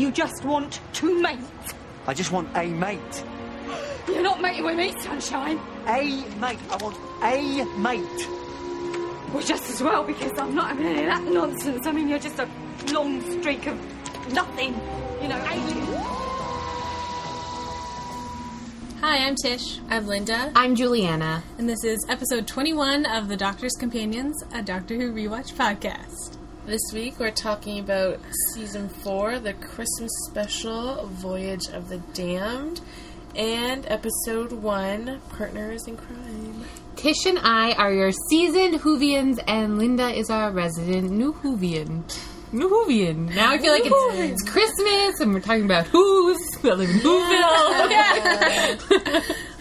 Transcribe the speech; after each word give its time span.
You 0.00 0.10
just 0.10 0.46
want 0.46 0.80
to 0.94 1.20
mate. 1.20 1.38
I 2.06 2.14
just 2.14 2.32
want 2.32 2.48
a 2.56 2.66
mate. 2.68 3.24
You're 4.08 4.22
not 4.22 4.40
mating 4.40 4.64
with 4.64 4.74
me, 4.74 4.98
sunshine. 4.98 5.60
A 5.86 6.24
mate. 6.40 6.58
I 6.70 6.76
want 6.80 6.96
a 7.22 7.64
mate. 7.76 8.26
Well, 9.30 9.42
just 9.42 9.68
as 9.68 9.82
well, 9.82 10.02
because 10.02 10.32
I'm 10.38 10.54
not 10.54 10.68
having 10.68 10.86
any 10.86 11.00
of 11.00 11.04
that 11.04 11.24
nonsense. 11.24 11.86
I 11.86 11.92
mean, 11.92 12.08
you're 12.08 12.18
just 12.18 12.38
a 12.38 12.48
long 12.90 13.20
streak 13.30 13.66
of 13.66 13.76
nothing. 14.32 14.72
You 15.20 15.28
know, 15.28 15.46
ages. 15.50 15.88
Hi, 19.02 19.18
I'm 19.18 19.36
Tish. 19.36 19.80
I'm 19.90 20.06
Linda. 20.06 20.50
I'm 20.56 20.76
Juliana. 20.76 21.42
And 21.58 21.68
this 21.68 21.84
is 21.84 21.98
episode 22.08 22.46
21 22.46 23.04
of 23.04 23.28
The 23.28 23.36
Doctor's 23.36 23.74
Companions, 23.78 24.42
a 24.54 24.62
Doctor 24.62 24.96
Who 24.96 25.12
rewatch 25.12 25.52
podcast. 25.52 26.39
This 26.70 26.92
week 26.92 27.18
we're 27.18 27.32
talking 27.32 27.80
about 27.80 28.20
season 28.54 28.88
four, 28.88 29.40
the 29.40 29.54
Christmas 29.54 30.12
special, 30.28 31.04
Voyage 31.06 31.66
of 31.72 31.88
the 31.88 31.98
Damned, 32.14 32.80
and 33.34 33.84
episode 33.88 34.52
one, 34.52 35.20
Partners 35.30 35.88
in 35.88 35.96
Crime. 35.96 36.64
Tish 36.94 37.26
and 37.26 37.40
I 37.40 37.72
are 37.72 37.92
your 37.92 38.12
seasoned 38.12 38.74
Whovians, 38.82 39.42
and 39.48 39.78
Linda 39.78 40.10
is 40.10 40.30
our 40.30 40.52
resident 40.52 41.10
New 41.10 41.32
Whovian. 41.32 42.04
New 42.52 42.68
Whovian. 42.68 43.34
Now 43.34 43.50
I 43.50 43.58
feel 43.58 43.72
like 43.72 43.82
it's, 43.84 44.14
it's 44.30 44.48
Christmas, 44.48 45.18
and 45.18 45.34
we're 45.34 45.40
talking 45.40 45.64
about 45.64 45.88
Who's 45.88 46.38
that 46.62 46.78
live 46.78 46.88
in 46.88 47.00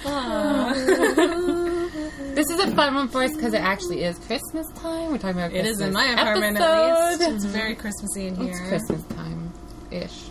Whoville. 0.05 1.35
this 2.39 2.49
is 2.51 2.59
a 2.59 2.71
fun 2.73 2.95
one 2.95 3.09
for 3.09 3.21
us 3.21 3.35
because 3.35 3.53
it 3.53 3.61
actually 3.61 4.01
is 4.01 4.17
Christmas 4.19 4.65
time. 4.75 5.11
We're 5.11 5.17
talking 5.17 5.37
about 5.37 5.51
It 5.51 5.61
Christmas 5.61 5.75
is 5.75 5.81
in 5.81 5.93
my 5.93 6.05
apartment, 6.05 6.57
at 6.57 7.19
least. 7.19 7.31
It's 7.33 7.43
very 7.43 7.75
Christmassy 7.75 8.27
in 8.27 8.35
here. 8.37 8.51
It's 8.51 8.69
Christmas 8.69 9.03
time 9.07 9.51
ish. 9.91 10.29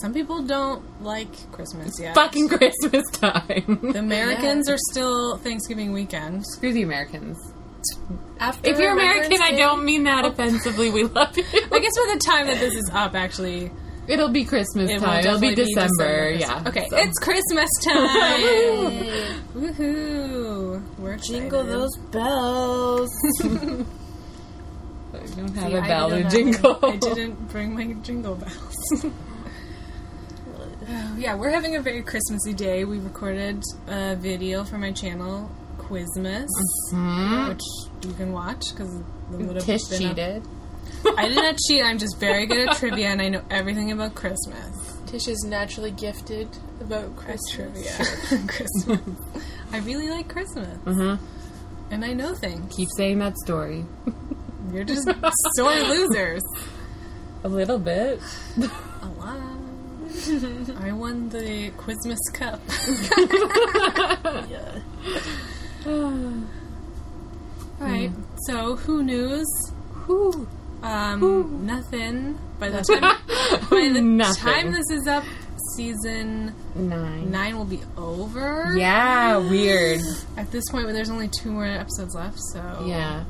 Some 0.00 0.12
people 0.12 0.42
don't 0.42 0.82
like 1.04 1.52
Christmas 1.52 2.00
yet. 2.00 2.16
Fucking 2.16 2.48
Christmas 2.58 3.08
time. 3.12 3.78
The 3.80 4.00
Americans 4.00 4.68
are 4.68 4.78
still 4.90 5.36
Thanksgiving 5.36 5.92
weekend. 5.92 6.44
Screw 6.46 6.72
the 6.72 6.82
Americans. 6.82 7.38
After 8.40 8.68
If 8.68 8.78
you're 8.80 8.92
American, 8.92 9.40
I 9.40 9.52
don't 9.52 9.84
mean 9.84 10.04
that 10.04 10.24
oh. 10.24 10.30
offensively. 10.30 10.90
We 10.90 11.04
love 11.04 11.36
you. 11.38 11.44
I 11.44 11.78
guess 11.78 11.92
by 11.96 12.14
the 12.14 12.22
time 12.26 12.46
that 12.48 12.58
this 12.58 12.74
is 12.74 12.90
up, 12.92 13.14
actually, 13.14 13.70
It'll 14.10 14.28
be 14.28 14.44
Christmas 14.44 14.90
it 14.90 14.98
time. 14.98 15.20
It'll 15.20 15.38
be 15.38 15.54
definitely 15.54 15.74
December. 15.74 16.32
December. 16.32 16.64
Yeah. 16.64 16.68
Okay, 16.68 16.88
so. 16.88 16.96
it's 16.96 17.18
Christmas 17.20 17.70
time. 17.84 18.40
Woohoo! 19.54 20.98
We're 20.98 21.16
Jingle 21.16 21.60
excited. 21.60 21.80
those 21.80 21.96
bells. 22.10 23.10
I 25.12 25.26
don't 25.36 25.54
have 25.54 25.70
See, 25.70 25.76
a 25.76 25.80
I 25.80 25.88
bell 25.88 26.10
didn't 26.10 26.26
or 26.26 26.30
jingle. 26.30 26.78
I 26.82 26.96
didn't 26.96 27.48
bring 27.50 27.74
my 27.74 27.92
jingle 28.02 28.34
bells. 28.34 29.06
Oh, 30.92 31.16
yeah, 31.16 31.36
we're 31.36 31.50
having 31.50 31.76
a 31.76 31.80
very 31.80 32.02
Christmassy 32.02 32.52
day. 32.52 32.84
We 32.84 32.98
recorded 32.98 33.62
a 33.86 34.16
video 34.16 34.64
for 34.64 34.76
my 34.76 34.90
channel, 34.90 35.48
Quizmas, 35.78 36.48
mm-hmm. 36.92 37.48
which 37.48 37.62
you 38.02 38.12
can 38.14 38.32
watch 38.32 38.64
because 38.70 39.00
Tish 39.64 39.82
cheated. 39.88 40.42
I 41.16 41.28
did 41.28 41.36
not 41.36 41.56
cheat. 41.66 41.82
I'm 41.84 41.98
just 41.98 42.18
very 42.18 42.46
good 42.46 42.68
at 42.68 42.76
trivia, 42.76 43.08
and 43.08 43.20
I 43.22 43.28
know 43.28 43.42
everything 43.50 43.90
about 43.92 44.14
Christmas. 44.14 44.98
Tish 45.06 45.28
is 45.28 45.44
naturally 45.48 45.90
gifted 45.90 46.48
about 46.80 47.16
Christmas. 47.16 47.50
Trivia, 47.52 47.92
Christmas. 48.48 49.00
I 49.72 49.78
really 49.78 50.08
like 50.10 50.28
Christmas, 50.28 50.76
Mhm. 50.84 51.18
and 51.90 52.04
I 52.04 52.12
know 52.12 52.34
things. 52.34 52.74
Keep 52.76 52.88
saying 52.96 53.18
that 53.20 53.36
story. 53.38 53.84
You're 54.72 54.84
just 54.84 55.08
sore 55.56 55.74
losers. 55.74 56.42
A 57.42 57.48
little 57.48 57.78
bit. 57.78 58.20
A 59.02 59.06
lot. 59.18 59.40
I 60.80 60.92
won 60.92 61.28
the 61.30 61.70
Quizmas 61.78 62.18
Cup. 62.34 62.60
yeah. 64.50 64.80
Alright, 67.80 68.10
so 68.46 68.76
who 68.76 69.02
news? 69.02 69.46
Whew. 70.06 70.46
Um, 70.82 71.66
nothing. 71.66 72.38
By 72.58 72.70
the 72.70 72.82
time 72.82 73.00
by 73.70 73.88
the 73.92 74.00
Nothing. 74.02 74.42
time 74.52 74.72
this 74.72 74.90
is 74.90 75.06
up, 75.06 75.24
season 75.76 76.54
Nine. 76.74 77.30
nine 77.30 77.56
will 77.56 77.64
be 77.64 77.80
over. 77.96 78.74
Yeah, 78.76 79.36
weird. 79.50 80.00
At 80.36 80.50
this 80.50 80.64
point, 80.70 80.88
there's 80.88 81.10
only 81.10 81.28
two 81.28 81.50
more 81.52 81.64
episodes 81.66 82.14
left, 82.14 82.38
so 82.52 82.84
Yeah. 82.86 83.24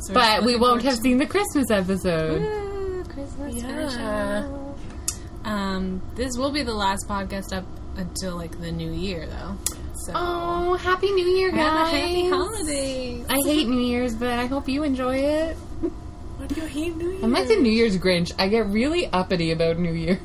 so 0.00 0.14
But 0.14 0.44
we 0.44 0.56
won't 0.56 0.82
have 0.82 0.98
seen 0.98 1.18
the 1.18 1.26
Christmas 1.26 1.70
episode. 1.70 2.38
to- 2.40 3.04
Christmas 3.12 3.54
Yeah. 3.56 3.88
special. 3.90 4.78
Um, 5.44 6.02
this 6.16 6.36
will 6.36 6.50
be 6.52 6.62
the 6.62 6.74
last 6.74 7.08
podcast 7.08 7.52
up 7.56 7.64
until 7.96 8.36
like 8.36 8.60
the 8.60 8.70
new 8.70 8.92
year, 8.92 9.26
though. 9.26 9.56
So 10.06 10.12
Oh, 10.14 10.74
Happy 10.74 11.10
New 11.12 11.26
Year, 11.26 11.50
guys. 11.50 11.58
a 11.92 11.96
happy 11.96 12.28
holidays. 12.28 13.26
I 13.28 13.36
hate 13.44 13.68
New 13.68 13.80
Year's, 13.80 14.14
but 14.14 14.38
I 14.38 14.46
hope 14.46 14.68
you 14.68 14.82
enjoy 14.84 15.16
it. 15.16 15.56
You 16.56 16.66
hate 16.66 16.96
New 16.96 17.10
Year? 17.10 17.20
I'm 17.22 17.32
like 17.32 17.46
the 17.46 17.56
New 17.56 17.70
Year's 17.70 17.96
Grinch. 17.96 18.32
I 18.38 18.48
get 18.48 18.66
really 18.66 19.06
uppity 19.06 19.52
about 19.52 19.78
New 19.78 19.92
Year's. 19.92 20.18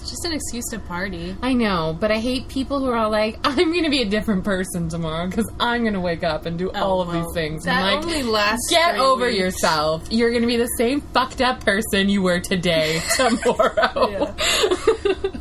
It's 0.00 0.10
just 0.10 0.24
an 0.24 0.32
excuse 0.32 0.64
to 0.70 0.78
party. 0.78 1.36
I 1.42 1.52
know, 1.52 1.94
but 1.98 2.10
I 2.10 2.18
hate 2.18 2.48
people 2.48 2.80
who 2.80 2.86
are 2.86 2.96
all 2.96 3.10
like, 3.10 3.38
I'm 3.44 3.70
going 3.70 3.84
to 3.84 3.90
be 3.90 4.00
a 4.00 4.08
different 4.08 4.42
person 4.42 4.88
tomorrow 4.88 5.26
because 5.26 5.52
I'm 5.60 5.82
going 5.82 5.92
to 5.92 6.00
wake 6.00 6.24
up 6.24 6.46
and 6.46 6.58
do 6.58 6.70
oh, 6.74 6.82
all 6.82 7.00
of 7.02 7.08
well, 7.08 7.24
these 7.24 7.34
things. 7.34 7.64
That 7.64 7.76
I'm 7.76 7.96
like, 7.96 8.04
only 8.06 8.22
lasts. 8.22 8.70
get 8.70 8.96
over 8.96 9.26
weeks. 9.26 9.38
yourself. 9.38 10.08
You're 10.10 10.30
going 10.30 10.40
to 10.40 10.48
be 10.48 10.56
the 10.56 10.70
same 10.78 11.02
fucked 11.02 11.42
up 11.42 11.62
person 11.62 12.08
you 12.08 12.22
were 12.22 12.40
today, 12.40 13.02
tomorrow. 13.16 14.34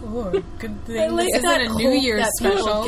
Oh, 0.10 0.44
good 0.60 0.84
thing 0.86 1.16
like 1.16 1.28
this 1.28 1.38
isn't 1.38 1.62
a 1.62 1.70
New 1.76 1.92
Year's 1.92 2.28
special. 2.38 2.84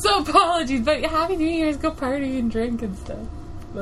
So 0.00 0.18
apologies, 0.18 0.82
but 0.82 1.02
Happy 1.04 1.36
New 1.36 1.48
Year's. 1.48 1.78
Go 1.78 1.90
party 1.90 2.38
and 2.38 2.50
drink 2.50 2.82
and 2.82 2.98
stuff. 2.98 3.26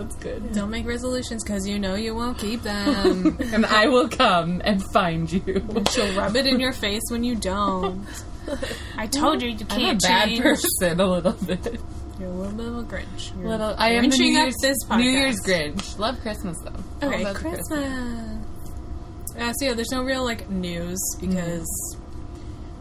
That's 0.03 0.15
good. 0.17 0.53
Don't 0.53 0.71
make 0.71 0.87
resolutions 0.87 1.43
because 1.43 1.67
you 1.67 1.79
know 1.79 1.95
you 1.95 2.15
won't 2.15 2.39
keep 2.39 2.63
them. 2.63 3.39
And 3.53 3.65
I 3.67 3.87
will 3.87 4.09
come 4.09 4.61
and 4.65 4.83
find 4.93 5.31
you. 5.33 5.43
She'll 5.91 6.15
rub 6.17 6.37
it 6.37 6.47
in 6.47 6.61
your 6.61 6.73
face 6.73 7.03
when 7.11 7.25
you 7.25 7.35
don't. 7.37 8.07
I 8.97 9.07
told 9.07 9.43
you 9.43 9.51
you 9.51 9.65
can't 9.65 9.73
I'm 9.73 9.79
a 9.81 9.85
can't 9.85 10.03
bad 10.03 10.29
change. 10.29 10.41
person 10.43 11.01
a 11.01 11.07
little 11.07 11.33
bit. 11.33 11.81
You're 12.19 12.29
a 12.29 12.33
little 12.33 12.53
bit 12.53 12.67
of 12.67 12.77
a 12.79 12.83
Grinch. 12.85 13.39
You're 13.39 13.49
Little, 13.49 13.75
I 13.77 13.91
am 13.91 14.09
the 14.09 14.17
New 14.17 14.25
Year's, 14.27 14.55
this 14.63 14.77
podcast. 14.85 14.99
New 14.99 15.11
Year's 15.11 15.41
Grinch. 15.43 15.99
Love 15.99 16.21
Christmas 16.21 16.57
though. 16.63 17.07
Okay, 17.07 17.25
the 17.25 17.35
Christmas. 17.35 17.71
Uh, 17.71 19.53
so 19.53 19.65
yeah, 19.67 19.75
there's 19.75 19.91
no 19.91 20.03
real 20.03 20.25
like 20.25 20.49
news 20.49 20.99
because 21.21 21.97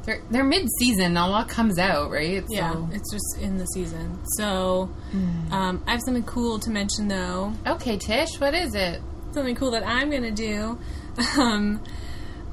They're, 0.05 0.21
they're 0.29 0.43
mid-season. 0.43 1.17
A 1.17 1.27
lot 1.27 1.49
comes 1.49 1.79
out, 1.79 2.11
right? 2.11 2.43
yeah, 2.49 2.73
So- 2.73 2.89
it's 2.93 3.11
just 3.11 3.37
in 3.41 3.57
the 3.57 3.65
season. 3.65 4.19
So 4.37 4.89
um, 5.51 5.83
I 5.87 5.91
have 5.91 6.01
something 6.05 6.23
cool 6.23 6.59
to 6.59 6.69
mention 6.69 7.07
though. 7.07 7.53
Okay, 7.65 7.97
Tish, 7.97 8.39
what 8.39 8.53
is 8.53 8.75
it? 8.75 9.01
something 9.33 9.55
cool 9.55 9.71
that 9.71 9.85
I'm 9.85 10.09
gonna 10.09 10.31
do. 10.31 10.77
Um, 11.37 11.81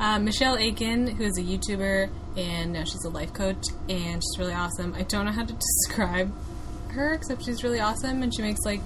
uh, 0.01 0.19
Michelle 0.19 0.57
Aiken, 0.57 1.07
who 1.07 1.23
is 1.25 1.39
a 1.39 1.43
YouTuber 1.43 2.11
and 2.37 2.73
now 2.73 2.83
she's 2.85 3.05
a 3.05 3.09
life 3.09 3.33
coach, 3.33 3.65
and 3.89 4.21
she's 4.23 4.39
really 4.39 4.53
awesome. 4.53 4.95
I 4.95 5.03
don't 5.03 5.27
know 5.27 5.33
how 5.33 5.45
to 5.45 5.53
describe 5.87 6.33
her 6.91 7.13
except 7.13 7.45
she's 7.45 7.63
really 7.63 7.79
awesome, 7.81 8.23
and 8.23 8.35
she 8.35 8.43
makes 8.43 8.61
like 8.65 8.81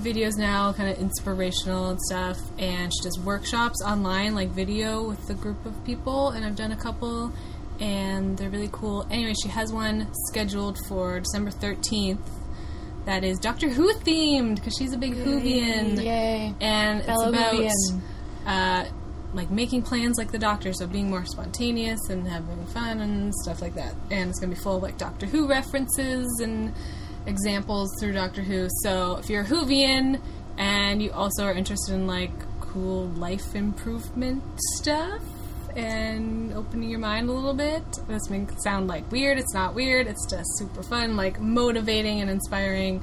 videos 0.00 0.36
now, 0.36 0.72
kind 0.72 0.88
of 0.90 0.98
inspirational 0.98 1.90
and 1.90 2.00
stuff. 2.00 2.38
And 2.58 2.92
she 2.92 3.02
does 3.02 3.18
workshops 3.18 3.82
online, 3.84 4.34
like 4.34 4.50
video 4.50 5.08
with 5.08 5.28
a 5.30 5.34
group 5.34 5.64
of 5.66 5.84
people, 5.84 6.28
and 6.30 6.44
I've 6.44 6.56
done 6.56 6.70
a 6.72 6.76
couple, 6.76 7.32
and 7.80 8.36
they're 8.36 8.50
really 8.50 8.68
cool. 8.70 9.06
Anyway, 9.10 9.34
she 9.42 9.48
has 9.48 9.72
one 9.72 10.08
scheduled 10.28 10.78
for 10.86 11.20
December 11.20 11.50
13th. 11.50 12.18
That 13.06 13.24
is 13.24 13.38
Doctor 13.38 13.68
Who 13.70 13.92
themed 13.94 14.56
because 14.56 14.74
she's 14.78 14.92
a 14.92 14.98
big 14.98 15.14
Whovian 15.14 16.02
Yay. 16.02 16.54
and 16.60 17.02
Fellow 17.02 17.32
it's 17.32 17.92
about 17.96 18.46
uh, 18.46 18.90
like 19.32 19.50
making 19.50 19.82
plans 19.82 20.18
like 20.18 20.30
the 20.30 20.38
doctor, 20.38 20.72
so 20.74 20.86
being 20.86 21.08
more 21.08 21.24
spontaneous 21.24 22.00
and 22.10 22.28
having 22.28 22.66
fun 22.66 23.00
and 23.00 23.34
stuff 23.36 23.62
like 23.62 23.74
that. 23.74 23.94
And 24.10 24.28
it's 24.28 24.38
gonna 24.38 24.54
be 24.54 24.60
full 24.60 24.76
of 24.76 24.82
like 24.82 24.98
Doctor 24.98 25.26
Who 25.26 25.48
references 25.48 26.26
and 26.42 26.74
examples 27.26 27.90
through 27.98 28.12
Doctor 28.12 28.42
Who. 28.42 28.68
So 28.82 29.16
if 29.16 29.30
you're 29.30 29.42
a 29.42 29.46
Whovian 29.46 30.20
and 30.58 31.02
you 31.02 31.10
also 31.12 31.44
are 31.44 31.54
interested 31.54 31.94
in 31.94 32.06
like 32.06 32.32
cool 32.60 33.08
life 33.08 33.54
improvement 33.54 34.42
stuff 34.76 35.22
and 35.76 36.52
opening 36.54 36.90
your 36.90 36.98
mind 36.98 37.28
a 37.28 37.32
little 37.32 37.54
bit, 37.54 37.82
this 38.08 38.28
may 38.30 38.46
sound 38.58 38.88
like 38.88 39.10
weird. 39.10 39.38
It's 39.38 39.54
not 39.54 39.74
weird. 39.74 40.06
It's 40.06 40.26
just 40.30 40.48
super 40.58 40.82
fun, 40.82 41.16
like 41.16 41.40
motivating 41.40 42.20
and 42.20 42.30
inspiring 42.30 43.02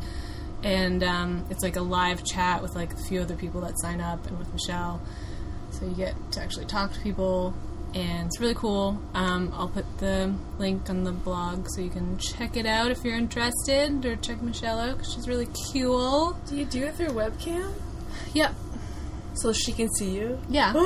and 0.64 1.04
um, 1.04 1.46
it's 1.50 1.64
like 1.64 1.76
a 1.76 1.82
live 1.82 2.24
chat 2.24 2.62
with 2.62 2.76
like 2.76 2.94
a 2.94 2.98
few 2.98 3.22
other 3.22 3.36
people 3.36 3.62
that 3.62 3.80
sign 3.80 4.02
up 4.02 4.26
and 4.28 4.38
with 4.38 4.52
Michelle. 4.52 5.02
So 5.72 5.86
you 5.86 5.96
get 5.96 6.16
to 6.34 6.42
actually 6.42 6.66
talk 6.66 6.94
to 6.94 7.00
people, 7.02 7.54
and 7.94 8.28
it's 8.28 8.40
really 8.40 8.56
cool. 8.56 9.00
Um, 9.14 9.52
I'll 9.54 9.70
put 9.70 9.86
the 10.00 10.34
link 10.58 10.90
on 10.90 11.04
the 11.04 11.12
blog 11.12 11.68
so 11.70 11.82
you 11.82 11.90
can 11.90 12.18
check 12.18 12.58
it 12.58 12.66
out 12.66 12.90
if 12.92 13.04
you're 13.04 13.18
interested, 13.18 14.06
or 14.06 14.16
check 14.16 14.42
Michelle 14.42 14.80
out 14.80 14.98
because 14.98 15.14
she's 15.14 15.28
really 15.28 15.48
cool. 15.74 16.38
Do 16.48 16.56
you 16.56 16.66
do 16.66 16.86
it 16.86 16.96
through 16.96 17.10
webcam? 17.10 17.74
Yep. 18.34 18.56
So 19.42 19.54
she 19.54 19.72
can 19.72 19.90
see 19.94 20.12
you. 20.12 20.40
Yeah. 20.50 20.74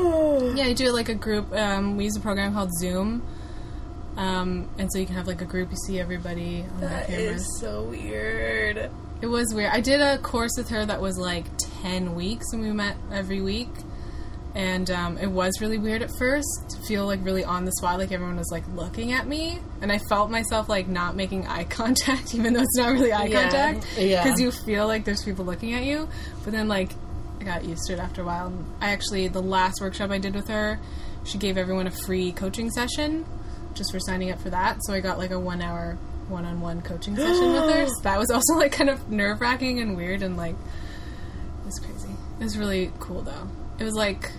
Oh. 0.00 0.52
Yeah, 0.54 0.66
you 0.66 0.74
do 0.74 0.86
it 0.86 0.92
like 0.92 1.08
a 1.08 1.14
group. 1.14 1.52
Um, 1.52 1.96
we 1.96 2.04
use 2.04 2.16
a 2.16 2.20
program 2.20 2.52
called 2.54 2.70
Zoom. 2.78 3.22
Um, 4.16 4.68
and 4.78 4.90
so 4.92 4.98
you 4.98 5.06
can 5.06 5.14
have 5.14 5.26
like 5.26 5.40
a 5.40 5.44
group, 5.44 5.70
you 5.70 5.76
see 5.86 6.00
everybody 6.00 6.64
on 6.74 6.80
their 6.80 6.88
That 6.90 7.06
cameras. 7.08 7.42
is 7.42 7.60
so 7.60 7.82
weird. 7.84 8.90
It 9.20 9.26
was 9.26 9.52
weird. 9.54 9.70
I 9.72 9.80
did 9.80 10.00
a 10.00 10.18
course 10.18 10.52
with 10.56 10.68
her 10.70 10.84
that 10.86 11.00
was 11.00 11.18
like 11.18 11.44
10 11.82 12.14
weeks 12.14 12.46
and 12.52 12.62
we 12.62 12.72
met 12.72 12.96
every 13.12 13.40
week. 13.40 13.68
And 14.54 14.90
um, 14.90 15.18
it 15.18 15.28
was 15.30 15.60
really 15.60 15.78
weird 15.78 16.02
at 16.02 16.10
first 16.18 16.70
to 16.70 16.76
feel 16.88 17.06
like 17.06 17.20
really 17.24 17.44
on 17.44 17.64
the 17.64 17.72
spot, 17.72 17.98
like 17.98 18.10
everyone 18.12 18.36
was 18.36 18.50
like 18.50 18.64
looking 18.74 19.12
at 19.12 19.26
me. 19.26 19.60
And 19.82 19.92
I 19.92 19.98
felt 20.08 20.30
myself 20.30 20.68
like 20.68 20.88
not 20.88 21.14
making 21.16 21.46
eye 21.46 21.64
contact, 21.68 22.34
even 22.34 22.54
though 22.54 22.62
it's 22.62 22.76
not 22.76 22.92
really 22.92 23.12
eye 23.12 23.24
Yeah. 23.26 23.42
contact. 23.42 23.86
Yeah. 23.98 24.22
Because 24.24 24.40
you 24.40 24.50
feel 24.50 24.86
like 24.86 25.04
there's 25.04 25.22
people 25.24 25.44
looking 25.44 25.74
at 25.74 25.84
you. 25.84 26.08
But 26.44 26.52
then, 26.52 26.66
like, 26.66 26.90
I 27.40 27.44
got 27.44 27.64
used 27.64 27.86
to 27.86 27.94
it 27.94 27.98
after 27.98 28.22
a 28.22 28.24
while. 28.24 28.52
I 28.80 28.90
actually, 28.90 29.28
the 29.28 29.42
last 29.42 29.80
workshop 29.80 30.10
I 30.10 30.18
did 30.18 30.34
with 30.34 30.48
her, 30.48 30.78
she 31.24 31.38
gave 31.38 31.56
everyone 31.56 31.86
a 31.86 31.90
free 31.90 32.32
coaching 32.32 32.70
session 32.70 33.24
just 33.74 33.92
for 33.92 34.00
signing 34.00 34.30
up 34.30 34.40
for 34.40 34.50
that. 34.50 34.78
So 34.82 34.92
I 34.92 35.00
got 35.00 35.18
like 35.18 35.30
a 35.30 35.38
one 35.38 35.62
hour 35.62 35.96
one 36.28 36.44
on 36.44 36.60
one 36.60 36.82
coaching 36.82 37.16
session 37.16 37.52
with 37.52 37.74
her. 37.74 37.86
So 37.86 38.02
that 38.02 38.18
was 38.18 38.30
also 38.30 38.54
like 38.54 38.72
kind 38.72 38.90
of 38.90 39.10
nerve 39.10 39.40
wracking 39.40 39.80
and 39.80 39.96
weird 39.96 40.22
and 40.22 40.36
like 40.36 40.54
it 40.54 41.66
was 41.66 41.78
crazy. 41.78 42.14
It 42.40 42.44
was 42.44 42.58
really 42.58 42.92
cool 42.98 43.22
though. 43.22 43.48
It 43.78 43.84
was 43.84 43.94
like 43.94 44.30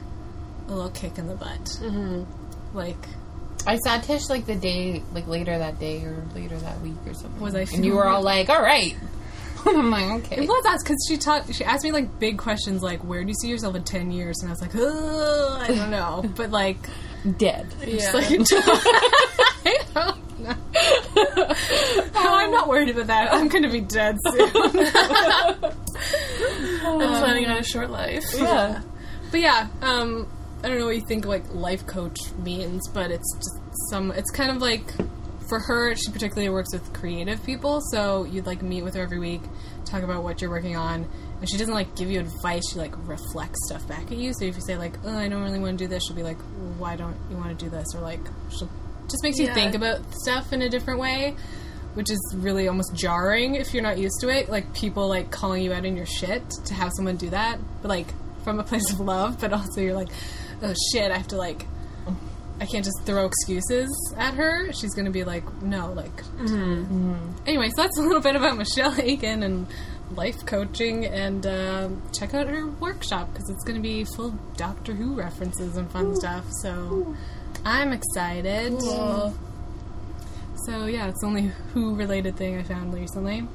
a 0.68 0.74
little 0.74 0.92
kick 0.92 1.18
in 1.18 1.28
the 1.28 1.36
butt. 1.36 1.64
Mm-hmm. 1.82 2.24
Like 2.78 2.98
I 3.68 3.78
saw 3.78 4.00
Tish 4.00 4.30
like 4.30 4.46
the 4.46 4.56
day, 4.56 5.04
like 5.14 5.28
later 5.28 5.58
that 5.58 5.80
day 5.80 6.04
or 6.04 6.26
later 6.34 6.58
that 6.58 6.80
week 6.82 6.96
or 7.06 7.14
something. 7.14 7.40
Was 7.42 7.56
I 7.56 7.62
And 7.74 7.86
you 7.86 7.96
were 7.96 8.08
all 8.08 8.22
like, 8.22 8.50
"All 8.50 8.62
right." 8.62 8.96
I'm 9.78 9.92
like, 9.92 10.26
"Okay." 10.26 10.44
it 10.44 10.48
was 10.48 10.66
us 10.66 10.84
because 10.84 10.98
she 11.08 11.18
taught. 11.18 11.54
She 11.54 11.64
asked 11.64 11.84
me 11.84 11.92
like 11.92 12.20
big 12.20 12.38
questions 12.38 12.82
like, 12.82 13.04
"Where 13.04 13.22
do 13.24 13.30
you 13.30 13.36
see 13.42 13.50
yourself 13.50 13.76
in 13.76 13.84
ten 13.84 14.12
years?" 14.12 14.38
And 14.42 14.50
I 14.50 14.54
was 14.54 14.62
like, 14.62 14.76
"Ugh, 14.76 15.62
I 15.62 15.68
don't 15.68 15.92
know," 15.92 16.24
but 16.36 16.52
like, 16.52 16.78
dead. 17.38 17.68
just 17.84 18.14
like 18.14 18.26
I 19.66 19.78
don't 19.94 20.40
know. 20.40 20.56
Oh, 22.16 22.36
I'm 22.38 22.52
not 22.52 22.68
worried 22.68 22.90
about 22.90 23.08
that. 23.08 23.34
I'm 23.34 23.48
going 23.50 23.64
to 23.64 23.70
be 23.70 23.82
dead 23.82 24.18
soon. 24.26 24.50
I'm 26.82 27.22
planning 27.22 27.46
on 27.46 27.58
a 27.58 27.64
short 27.64 27.90
life. 27.90 28.24
Yeah. 28.36 28.82
But 29.32 29.42
yeah, 29.42 29.68
um, 29.82 30.28
I 30.64 30.70
don't 30.70 30.80
know 30.80 30.86
what 30.86 30.96
you 30.96 31.06
think 31.06 31.26
like 31.26 31.54
life 31.54 31.86
coach 31.86 32.18
means, 32.44 32.88
but 32.90 33.12
it's 33.12 33.36
just 33.36 33.60
some. 33.90 34.12
It's 34.12 34.32
kind 34.32 34.50
of 34.52 34.58
like 34.58 34.94
for 35.50 35.60
her, 35.60 35.96
she 35.96 36.12
particularly 36.12 36.50
works 36.50 36.70
with 36.72 36.94
creative 36.94 37.44
people, 37.44 37.82
so 37.92 38.24
you'd 38.24 38.46
like 38.46 38.62
meet 38.62 38.84
with 38.84 38.94
her 38.96 39.02
every 39.02 39.20
week, 39.20 39.42
talk 39.86 40.04
about 40.04 40.24
what 40.24 40.42
you're 40.42 40.50
working 40.52 40.76
on, 40.78 41.06
and 41.42 41.50
she 41.50 41.58
doesn't 41.58 41.74
like 41.74 41.96
give 41.96 42.10
you 42.10 42.20
advice. 42.20 42.64
She 42.72 42.78
like 42.80 42.94
reflects 43.08 43.60
stuff 43.68 43.88
back 43.88 44.12
at 44.12 44.18
you. 44.18 44.32
So 44.34 44.46
if 44.46 44.56
you 44.56 44.62
say 44.62 44.78
like, 44.78 44.94
"Oh, 45.04 45.18
I 45.18 45.28
don't 45.28 45.42
really 45.44 45.60
want 45.60 45.78
to 45.78 45.84
do 45.84 45.88
this," 45.90 46.04
she'll 46.06 46.16
be 46.16 46.24
like, 46.24 46.38
well, 46.38 46.74
"Why 46.78 46.96
don't 46.96 47.18
you 47.30 47.36
want 47.38 47.58
to 47.58 47.66
do 47.66 47.70
this?" 47.70 47.88
Or 47.96 48.02
like, 48.02 48.22
she'll 48.52 48.70
just 49.10 49.24
makes 49.24 49.38
you 49.40 49.46
Yeah. 49.48 49.54
think 49.56 49.76
about 49.76 50.00
stuff 50.22 50.54
in 50.54 50.62
a 50.62 50.70
different 50.70 51.00
way. 51.00 51.36
Which 51.96 52.12
is 52.12 52.20
really 52.38 52.68
almost 52.68 52.94
jarring 52.94 53.56
if 53.56 53.74
you're 53.74 53.82
not 53.82 53.98
used 53.98 54.20
to 54.22 54.30
it. 54.30 54.48
Like 54.48 54.74
people 54.74 55.08
like 55.10 55.32
calling 55.32 55.64
you 55.64 55.74
out 55.74 55.86
in 55.86 55.98
your 55.98 56.06
shit 56.06 56.44
to 56.66 56.74
have 56.76 56.92
someone 56.96 57.18
do 57.18 57.32
that, 57.32 57.58
but 57.82 57.90
like 57.90 58.06
from 58.44 58.60
a 58.60 58.64
place 58.64 58.92
of 58.94 59.00
love. 59.00 59.40
But 59.42 59.54
also 59.54 59.82
you're 59.82 59.96
like, 59.96 60.10
oh 60.62 60.74
shit, 60.94 61.12
I 61.12 61.18
have 61.18 61.30
to 61.30 61.36
like, 61.38 61.66
I 62.62 62.66
can't 62.66 62.84
just 62.84 63.02
throw 63.06 63.26
excuses 63.26 63.90
at 64.18 64.34
her. 64.34 64.72
She's 64.74 64.94
gonna 64.94 65.12
be 65.12 65.24
like, 65.24 65.62
no, 65.62 65.94
like. 65.94 66.24
Anyway, 67.48 67.70
so 67.76 67.84
that's 67.84 67.98
a 67.98 68.02
little 68.02 68.22
bit 68.22 68.36
about 68.36 68.58
Michelle 68.58 68.94
Aiken 69.00 69.44
and 69.44 69.68
life 70.16 70.46
coaching, 70.46 71.06
and 71.06 71.46
um 71.46 72.02
check 72.18 72.34
out 72.34 72.48
her 72.48 72.68
workshop 72.68 73.32
because 73.32 73.50
it's 73.50 73.64
gonna 73.64 73.80
be 73.80 74.04
full 74.04 74.32
Doctor 74.58 74.94
Who 74.94 75.14
references 75.16 75.78
and 75.78 75.90
fun 75.92 76.16
stuff. 76.16 76.46
So 76.62 77.16
I'm 77.66 77.94
excited. 77.94 78.82
So 80.66 80.86
yeah, 80.86 81.08
it's 81.08 81.22
the 81.22 81.28
only 81.28 81.52
Who 81.74 81.96
related 81.96 82.36
thing 82.38 82.58
I 82.58 82.64
found 82.64 82.94
recently. 82.94 83.48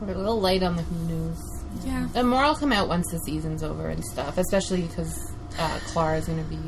We're 0.00 0.12
a 0.12 0.18
little 0.18 0.40
light 0.40 0.62
on 0.62 0.76
the 0.76 0.82
Who 0.82 1.06
news. 1.06 1.38
Yeah. 1.84 2.08
And 2.14 2.28
more 2.28 2.44
will 2.44 2.54
come 2.54 2.72
out 2.72 2.88
once 2.88 3.10
the 3.10 3.18
season's 3.20 3.62
over 3.62 3.88
and 3.88 4.04
stuff, 4.04 4.38
especially 4.38 4.82
because 4.82 5.32
uh, 5.58 5.78
Clara's 5.86 6.26
going 6.26 6.42
to 6.42 6.50
be. 6.50 6.58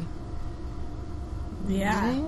Yeah. 1.69 2.23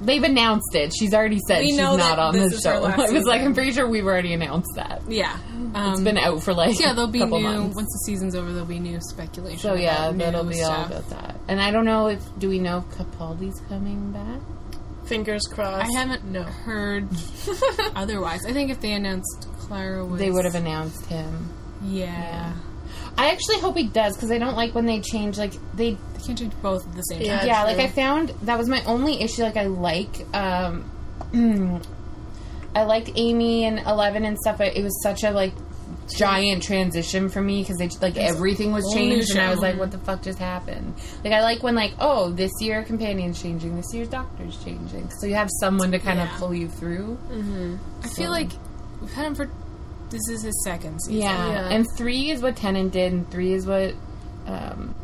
They've 0.00 0.22
announced 0.22 0.74
it. 0.74 0.92
She's 0.98 1.14
already 1.14 1.38
said 1.46 1.60
We 1.60 1.68
she's 1.68 1.76
know 1.76 1.96
not 1.96 2.18
on 2.18 2.34
this 2.34 2.50
the 2.50 2.56
is 2.56 2.62
show. 2.62 2.84
I 2.84 2.96
was 2.96 2.98
like, 2.98 3.08
season. 3.10 3.46
I'm 3.46 3.54
pretty 3.54 3.70
sure 3.72 3.88
we've 3.88 4.04
already 4.04 4.32
announced 4.32 4.72
that. 4.74 5.02
Yeah. 5.08 5.36
Um, 5.74 5.92
It's 5.92 6.00
been 6.00 6.18
out 6.18 6.42
for 6.42 6.52
like 6.52 6.78
yeah, 6.80 6.92
there'll 6.92 7.06
be 7.08 7.20
couple 7.20 7.38
new 7.40 7.46
months. 7.46 7.76
once 7.76 7.86
the 7.88 7.98
season's 8.06 8.34
over. 8.34 8.50
There'll 8.50 8.66
be 8.66 8.80
new 8.80 8.98
speculation. 9.00 9.60
So 9.60 9.74
yeah, 9.74 10.08
about 10.08 10.18
that'll 10.18 10.44
new 10.44 10.50
be 10.54 10.62
all 10.62 10.86
about 10.86 11.08
that. 11.10 11.36
And 11.46 11.60
I 11.60 11.70
don't 11.70 11.84
know 11.84 12.08
if 12.08 12.20
do 12.38 12.48
we 12.48 12.58
know 12.58 12.78
if 12.78 12.84
Capaldi's 12.98 13.60
coming 13.68 14.10
back? 14.10 14.40
Fingers 15.06 15.42
crossed. 15.42 15.88
I 15.94 15.98
haven't 15.98 16.24
No. 16.24 16.42
heard 16.42 17.08
otherwise. 17.94 18.44
I 18.44 18.52
think 18.52 18.70
if 18.70 18.80
they 18.80 18.92
announced 18.92 19.46
Clara 19.60 20.04
was, 20.04 20.18
They 20.18 20.30
would 20.32 20.44
have 20.44 20.54
announced 20.56 21.06
him. 21.06 21.48
Yeah, 21.84 22.52
I 23.18 23.30
actually 23.30 23.58
hope 23.60 23.76
he 23.76 23.86
does 23.88 24.16
because 24.16 24.30
I 24.30 24.38
don't 24.38 24.56
like 24.56 24.74
when 24.74 24.86
they 24.86 25.00
change 25.00 25.36
like 25.38 25.52
they 25.74 25.92
they 25.92 26.24
can't 26.26 26.38
change 26.38 26.52
both 26.62 26.86
at 26.88 26.94
the 26.94 27.02
same 27.02 27.20
Yeah. 27.22 27.38
time. 27.38 27.46
yeah, 27.46 27.64
true. 27.64 27.72
like 27.76 27.80
I 27.80 27.88
found 27.88 28.28
that 28.42 28.58
was 28.58 28.68
my 28.68 28.82
only 28.84 29.20
issue. 29.20 29.42
Like 29.42 29.56
I 29.56 29.66
like, 29.66 30.26
um, 30.34 30.90
I 32.74 32.84
liked 32.84 33.10
Amy 33.16 33.64
and 33.64 33.80
Eleven 33.80 34.24
and 34.24 34.38
stuff, 34.38 34.58
but 34.58 34.76
it 34.76 34.82
was 34.82 35.02
such 35.02 35.24
a 35.24 35.30
like 35.30 35.52
giant 36.16 36.62
transition 36.62 37.28
for 37.28 37.40
me 37.40 37.62
because 37.62 37.76
they 37.76 37.88
like 38.00 38.16
everything 38.16 38.72
was 38.72 38.90
changed, 38.94 39.30
and 39.32 39.40
I 39.40 39.50
was 39.50 39.60
like, 39.60 39.78
"What 39.78 39.90
the 39.90 39.98
fuck 39.98 40.22
just 40.22 40.38
happened?" 40.38 40.94
Like 41.22 41.34
I 41.34 41.42
like 41.42 41.62
when 41.62 41.74
like, 41.74 41.92
oh, 42.00 42.30
this 42.30 42.50
year 42.60 42.82
companion's 42.82 43.40
changing, 43.42 43.76
this 43.76 43.92
year's 43.92 44.08
doctor's 44.08 44.56
changing, 44.64 45.10
so 45.20 45.26
you 45.26 45.34
have 45.34 45.50
someone 45.60 45.92
to 45.92 45.98
kind 45.98 46.18
Yeah. 46.18 46.32
of 46.32 46.40
pull 46.40 46.54
you 46.54 46.68
through. 46.68 47.18
I 48.02 48.08
feel 48.08 48.30
like 48.30 48.50
we've 49.00 49.12
had 49.12 49.26
him 49.26 49.34
for. 49.34 49.50
This 50.12 50.28
is 50.28 50.42
his 50.42 50.62
second 50.64 51.00
season. 51.00 51.20
Yeah. 51.22 51.48
Yeah. 51.52 51.68
and 51.70 51.86
three 51.96 52.30
is 52.30 52.40
what 52.42 52.54
Tennant 52.56 52.92
did, 52.92 53.12
and 53.12 53.28
three 53.30 53.52
is 53.54 53.66
what 53.66 53.94
um, 54.46 54.94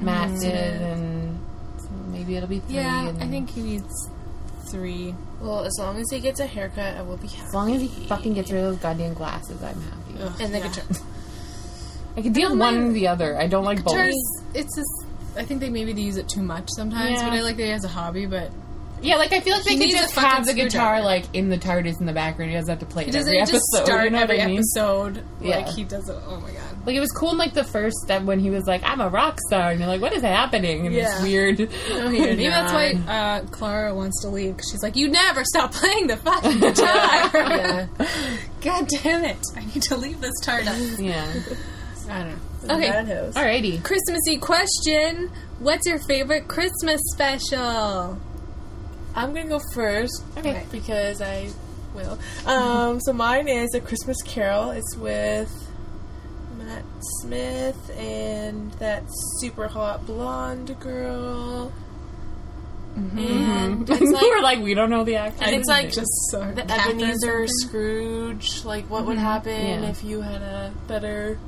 Matt 0.00 0.40
did, 0.40 0.54
and 0.82 1.38
so 1.78 1.88
maybe 2.08 2.36
it'll 2.36 2.48
be 2.48 2.58
three. 2.60 2.76
Yeah, 2.76 3.08
and 3.10 3.22
I 3.22 3.28
think 3.28 3.50
he 3.50 3.60
needs 3.62 4.08
three. 4.70 5.14
Well, 5.40 5.64
as 5.64 5.76
long 5.78 5.98
as 5.98 6.10
he 6.10 6.20
gets 6.20 6.40
a 6.40 6.46
haircut, 6.46 6.96
I 6.96 7.02
will 7.02 7.16
be 7.18 7.28
happy. 7.28 7.46
As 7.48 7.54
long 7.54 7.74
as 7.74 7.80
he 7.82 7.88
fucking 8.06 8.34
gets 8.34 8.50
rid 8.50 8.64
of 8.64 8.70
those 8.72 8.78
goddamn 8.82 9.14
glasses, 9.14 9.62
I'm 9.62 9.80
happy. 9.80 10.14
Ugh, 10.22 10.40
And 10.40 10.54
the 10.54 10.58
yeah. 10.58 10.68
guitar. 10.68 10.84
I 12.16 12.22
could 12.22 12.32
deal 12.32 12.48
don't 12.50 12.58
one 12.58 12.74
mind- 12.76 12.90
or 12.90 12.92
the 12.92 13.08
other. 13.08 13.38
I 13.38 13.46
don't 13.46 13.64
like 13.64 13.84
both. 13.84 13.94
It's 14.54 14.74
just. 14.76 15.04
I 15.36 15.44
think 15.44 15.60
they 15.60 15.70
maybe 15.70 15.92
they 15.92 16.00
use 16.02 16.16
it 16.16 16.28
too 16.28 16.42
much 16.42 16.68
sometimes, 16.74 17.10
Yeah. 17.20 17.28
but 17.28 17.34
I 17.36 17.40
like 17.42 17.56
that 17.58 17.62
he 17.64 17.70
has 17.70 17.84
a 17.84 17.88
hobby. 17.88 18.26
But 18.26 18.50
Yeah, 19.02 19.16
like 19.16 19.32
I 19.32 19.40
feel 19.40 19.54
like 19.54 19.64
they 19.64 19.78
could 19.78 19.90
just 19.90 20.14
have 20.14 20.44
the 20.44 20.52
guitar 20.52 21.00
like 21.00 21.24
in 21.34 21.48
the 21.48 21.56
TARDIS 21.56 22.00
in 22.00 22.06
the 22.06 22.12
background. 22.12 22.50
He 22.50 22.56
doesn't 22.58 22.70
have 22.70 22.80
to 22.80 22.86
play 22.86 23.04
he 23.04 23.10
it 23.10 23.12
doesn't 23.14 23.34
every 23.34 23.50
just 23.52 23.64
start 23.74 24.04
you 24.04 24.10
know 24.10 24.18
every 24.18 24.42
I 24.42 24.46
mean? 24.46 24.58
episode. 24.58 25.24
Yeah. 25.40 25.56
Like 25.58 25.68
he 25.68 25.84
does 25.84 26.08
it. 26.08 26.16
Oh 26.26 26.38
my 26.40 26.50
god. 26.52 26.86
Like 26.86 26.96
it 26.96 27.00
was 27.00 27.10
cool 27.10 27.30
in 27.32 27.38
like 27.38 27.54
the 27.54 27.64
first 27.64 27.96
step 28.04 28.22
when 28.24 28.40
he 28.40 28.50
was 28.50 28.66
like, 28.66 28.82
"I'm 28.84 29.00
a 29.00 29.08
rock 29.08 29.38
star," 29.46 29.70
and 29.70 29.80
you're 29.80 29.88
like, 29.88 30.00
"What 30.02 30.12
is 30.12 30.22
happening?" 30.22 30.86
And 30.86 30.94
Yeah. 30.94 31.14
this 31.14 31.22
weird. 31.22 31.58
Maybe 32.10 32.46
that's 32.48 32.72
why 32.72 32.92
uh, 33.08 33.44
Clara 33.46 33.94
wants 33.94 34.20
to 34.22 34.28
leave. 34.28 34.56
'cause 34.56 34.68
she's 34.70 34.82
like, 34.82 34.96
"You 34.96 35.08
never 35.08 35.44
stop 35.44 35.72
playing 35.72 36.06
the 36.06 36.16
fucking 36.18 36.58
guitar." 36.60 37.30
Yeah. 37.34 37.86
God 38.60 38.86
damn 39.02 39.24
it! 39.24 39.38
I 39.56 39.64
need 39.64 39.82
to 39.84 39.96
leave 39.96 40.20
this 40.20 40.34
TARDIS. 40.44 40.98
Yeah. 41.02 41.26
I 42.10 42.24
don't 42.24 42.66
know. 42.68 42.74
Okay. 42.74 42.90
Alrighty. 43.32 43.82
Christmassy 43.82 44.36
question: 44.38 45.30
What's 45.58 45.86
your 45.86 45.98
favorite 46.00 46.48
Christmas 46.48 47.00
special? 47.12 48.18
I'm 49.14 49.34
gonna 49.34 49.48
go 49.48 49.60
first. 49.74 50.22
Okay. 50.36 50.64
Because 50.70 51.20
I 51.20 51.50
will. 51.94 52.18
Um, 52.46 53.00
so 53.00 53.12
mine 53.12 53.48
is 53.48 53.74
A 53.74 53.80
Christmas 53.80 54.22
Carol. 54.22 54.70
It's 54.70 54.96
with 54.96 55.50
Matt 56.58 56.84
Smith 57.20 57.90
and 57.96 58.72
that 58.74 59.04
super 59.38 59.68
hot 59.68 60.06
blonde 60.06 60.78
girl. 60.80 61.72
Mm-hmm. 62.96 63.18
And 63.18 63.86
mm-hmm. 63.86 64.04
it's 64.04 64.22
we're 64.22 64.42
like, 64.42 64.60
we 64.60 64.74
don't 64.74 64.90
know 64.90 65.04
the 65.04 65.16
actor. 65.16 65.44
and 65.44 65.54
it's 65.54 65.68
like 65.68 65.92
Just 65.92 66.10
so 66.30 66.40
the 66.52 66.70
Ebenezer? 66.70 67.46
Scrooge. 67.46 68.64
Like 68.64 68.90
what 68.90 69.06
would 69.06 69.16
mm-hmm. 69.16 69.24
happen 69.24 69.82
Yeah. 69.82 69.90
if 69.90 70.02
you 70.02 70.20
had 70.20 70.42
a 70.42 70.72
better 70.86 71.38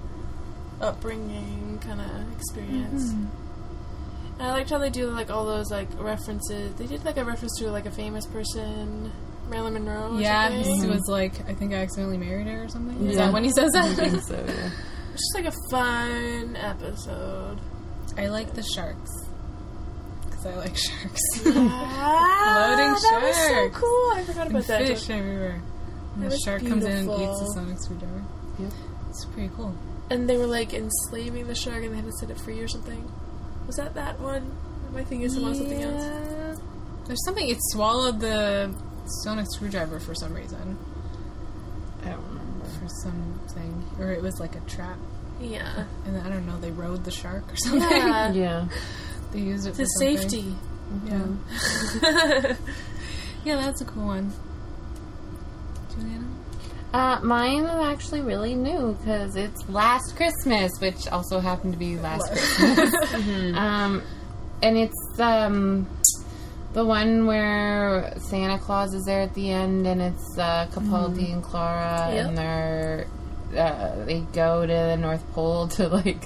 upbringing 0.81 1.81
kind 1.81 2.00
of 2.00 2.33
experience. 2.37 3.11
And 3.11 3.31
I 4.42 4.50
liked 4.50 4.70
how 4.70 4.78
they 4.78 4.90
do 4.90 5.08
like 5.11 5.30
all 5.30 5.46
those 5.46 5.70
like 5.70 5.88
references. 5.99 6.75
They 6.75 6.87
did 6.87 7.04
like 7.04 7.16
a 7.16 7.25
reference 7.25 7.58
to 7.61 7.70
like 7.70 7.87
a 7.87 7.90
famous 7.90 8.26
person, 8.26 9.12
Marilyn 9.49 9.75
Monroe. 9.75 10.14
Or 10.16 10.20
Yeah, 10.20 10.49
something. 10.49 10.80
he 10.82 10.87
was 10.88 11.06
like, 11.08 11.49
I 11.49 11.54
think 11.54 11.72
I 11.72 11.76
accidentally 11.76 12.18
married 12.18 12.46
her 12.49 12.64
or 12.64 12.68
something. 12.68 13.06
Is 13.06 13.16
Yeah. 13.16 13.26
that 13.26 13.32
when 13.32 13.44
he 13.44 13.50
says 13.52 13.75
I 13.75 13.94
think 13.94 14.12
that? 14.12 14.22
so. 14.25 14.34
Yeah. 14.34 14.70
It's 15.14 15.32
just 15.32 15.34
like 15.34 15.44
a 15.46 15.56
fun 15.70 16.56
episode. 16.56 17.58
I 18.18 18.26
like 18.28 18.54
the 18.54 18.62
sharks 18.75 19.11
because 20.25 20.46
I 20.46 20.54
like 20.56 20.76
sharks. 20.76 21.20
ah, 21.46 22.75
Floating 22.75 22.92
that 22.92 23.22
was 23.22 23.37
so 23.37 23.49
sharks. 23.49 23.76
cool. 23.78 24.11
I 24.14 24.25
forgot 24.25 24.46
about 24.49 24.64
that. 24.66 24.87
Fish 24.87 25.11
everywhere. 25.11 25.62
And 26.14 26.22
That 26.25 26.28
the 26.28 26.34
was 26.34 26.42
shark 26.44 26.66
comes 26.66 26.84
in 26.84 26.90
and 26.90 27.08
eats 27.11 27.16
beautiful. 27.18 27.38
the 27.38 27.52
sonic 27.54 27.78
screwdriver. 27.80 28.25
Yep. 28.58 28.72
It's 29.11 29.25
pretty 29.26 29.50
cool. 29.56 29.75
And 30.11 30.28
they 30.28 30.37
were 30.37 30.46
like 30.46 30.75
enslaving 30.75 31.46
the 31.46 31.54
shark 31.54 31.84
and 31.84 31.92
they 31.92 31.96
had 31.96 32.04
to 32.06 32.12
set 32.12 32.30
it 32.30 32.38
free 32.40 32.61
or 32.61 32.68
something. 32.68 33.11
Was 33.66 33.76
that 33.76 33.95
that 33.95 34.19
one? 34.21 34.50
Am 34.88 34.97
I 34.97 35.04
thinking 35.04 35.26
about 35.37 35.57
something 35.57 35.83
else? 35.83 36.61
There's 37.07 37.25
something. 37.25 37.49
It 37.49 37.59
swallowed 37.71 38.21
the 38.21 38.75
sonic 39.25 39.47
screwdriver 39.52 39.99
for 40.00 40.14
some 40.14 40.35
reason. 40.35 40.78
I 42.04 42.11
don't 42.11 42.25
remember. 42.28 42.64
For 42.81 42.88
something. 43.02 43.85
Or 43.99 44.12
it 44.12 44.23
was 44.23 44.38
like 44.40 44.54
a 44.57 44.61
trap. 44.61 44.97
Yeah. 45.40 45.85
And 46.07 46.16
I 46.19 46.28
don't 46.28 46.47
know, 46.47 46.59
they 46.61 46.71
rode 46.71 47.04
the 47.04 47.11
shark 47.11 47.50
or 47.52 47.57
something. 47.57 47.81
Yeah. 47.90 48.33
Yeah. 48.33 48.69
they 49.33 49.40
used 49.40 49.66
it 49.66 49.75
The 49.75 49.83
for 49.85 49.87
something. 49.87 50.19
safety. 50.19 50.54
Yeah. 51.07 52.57
yeah, 53.45 53.57
that's 53.61 53.81
a 53.81 53.85
cool 53.85 54.07
one. 54.07 54.33
Juliana? 55.95 56.26
Uh, 56.92 57.18
mine 57.22 57.64
is 57.64 57.70
actually 57.70 58.20
really 58.20 58.54
new 58.54 58.92
because 59.00 59.34
it's 59.37 59.66
Last 59.68 60.14
Christmas, 60.16 60.72
which 60.80 61.08
also 61.08 61.40
happened 61.40 61.72
to 61.72 61.78
be 61.78 61.96
last 61.96 62.30
Christmas. 62.30 62.94
Um, 63.56 64.02
and 64.62 64.76
it's 64.76 65.18
um, 65.18 65.88
the 66.75 66.84
one 66.84 67.26
where 67.26 68.12
Santa 68.18 68.58
Claus 68.58 68.92
is 68.94 69.04
there 69.06 69.22
at 69.22 69.34
the 69.34 69.50
end, 69.50 69.87
and 69.87 70.00
it's 70.02 70.38
uh, 70.38 70.66
Capaldi 70.72 71.32
and 71.32 71.42
Clara, 71.42 72.11
Yep. 72.14 72.26
and 72.28 72.38
they're 72.38 73.06
uh, 73.56 74.04
they 74.04 74.20
go 74.32 74.62
to 74.66 74.72
the 74.72 74.96
North 74.96 75.25
Pole 75.32 75.68
to 75.68 75.88
like 75.88 76.25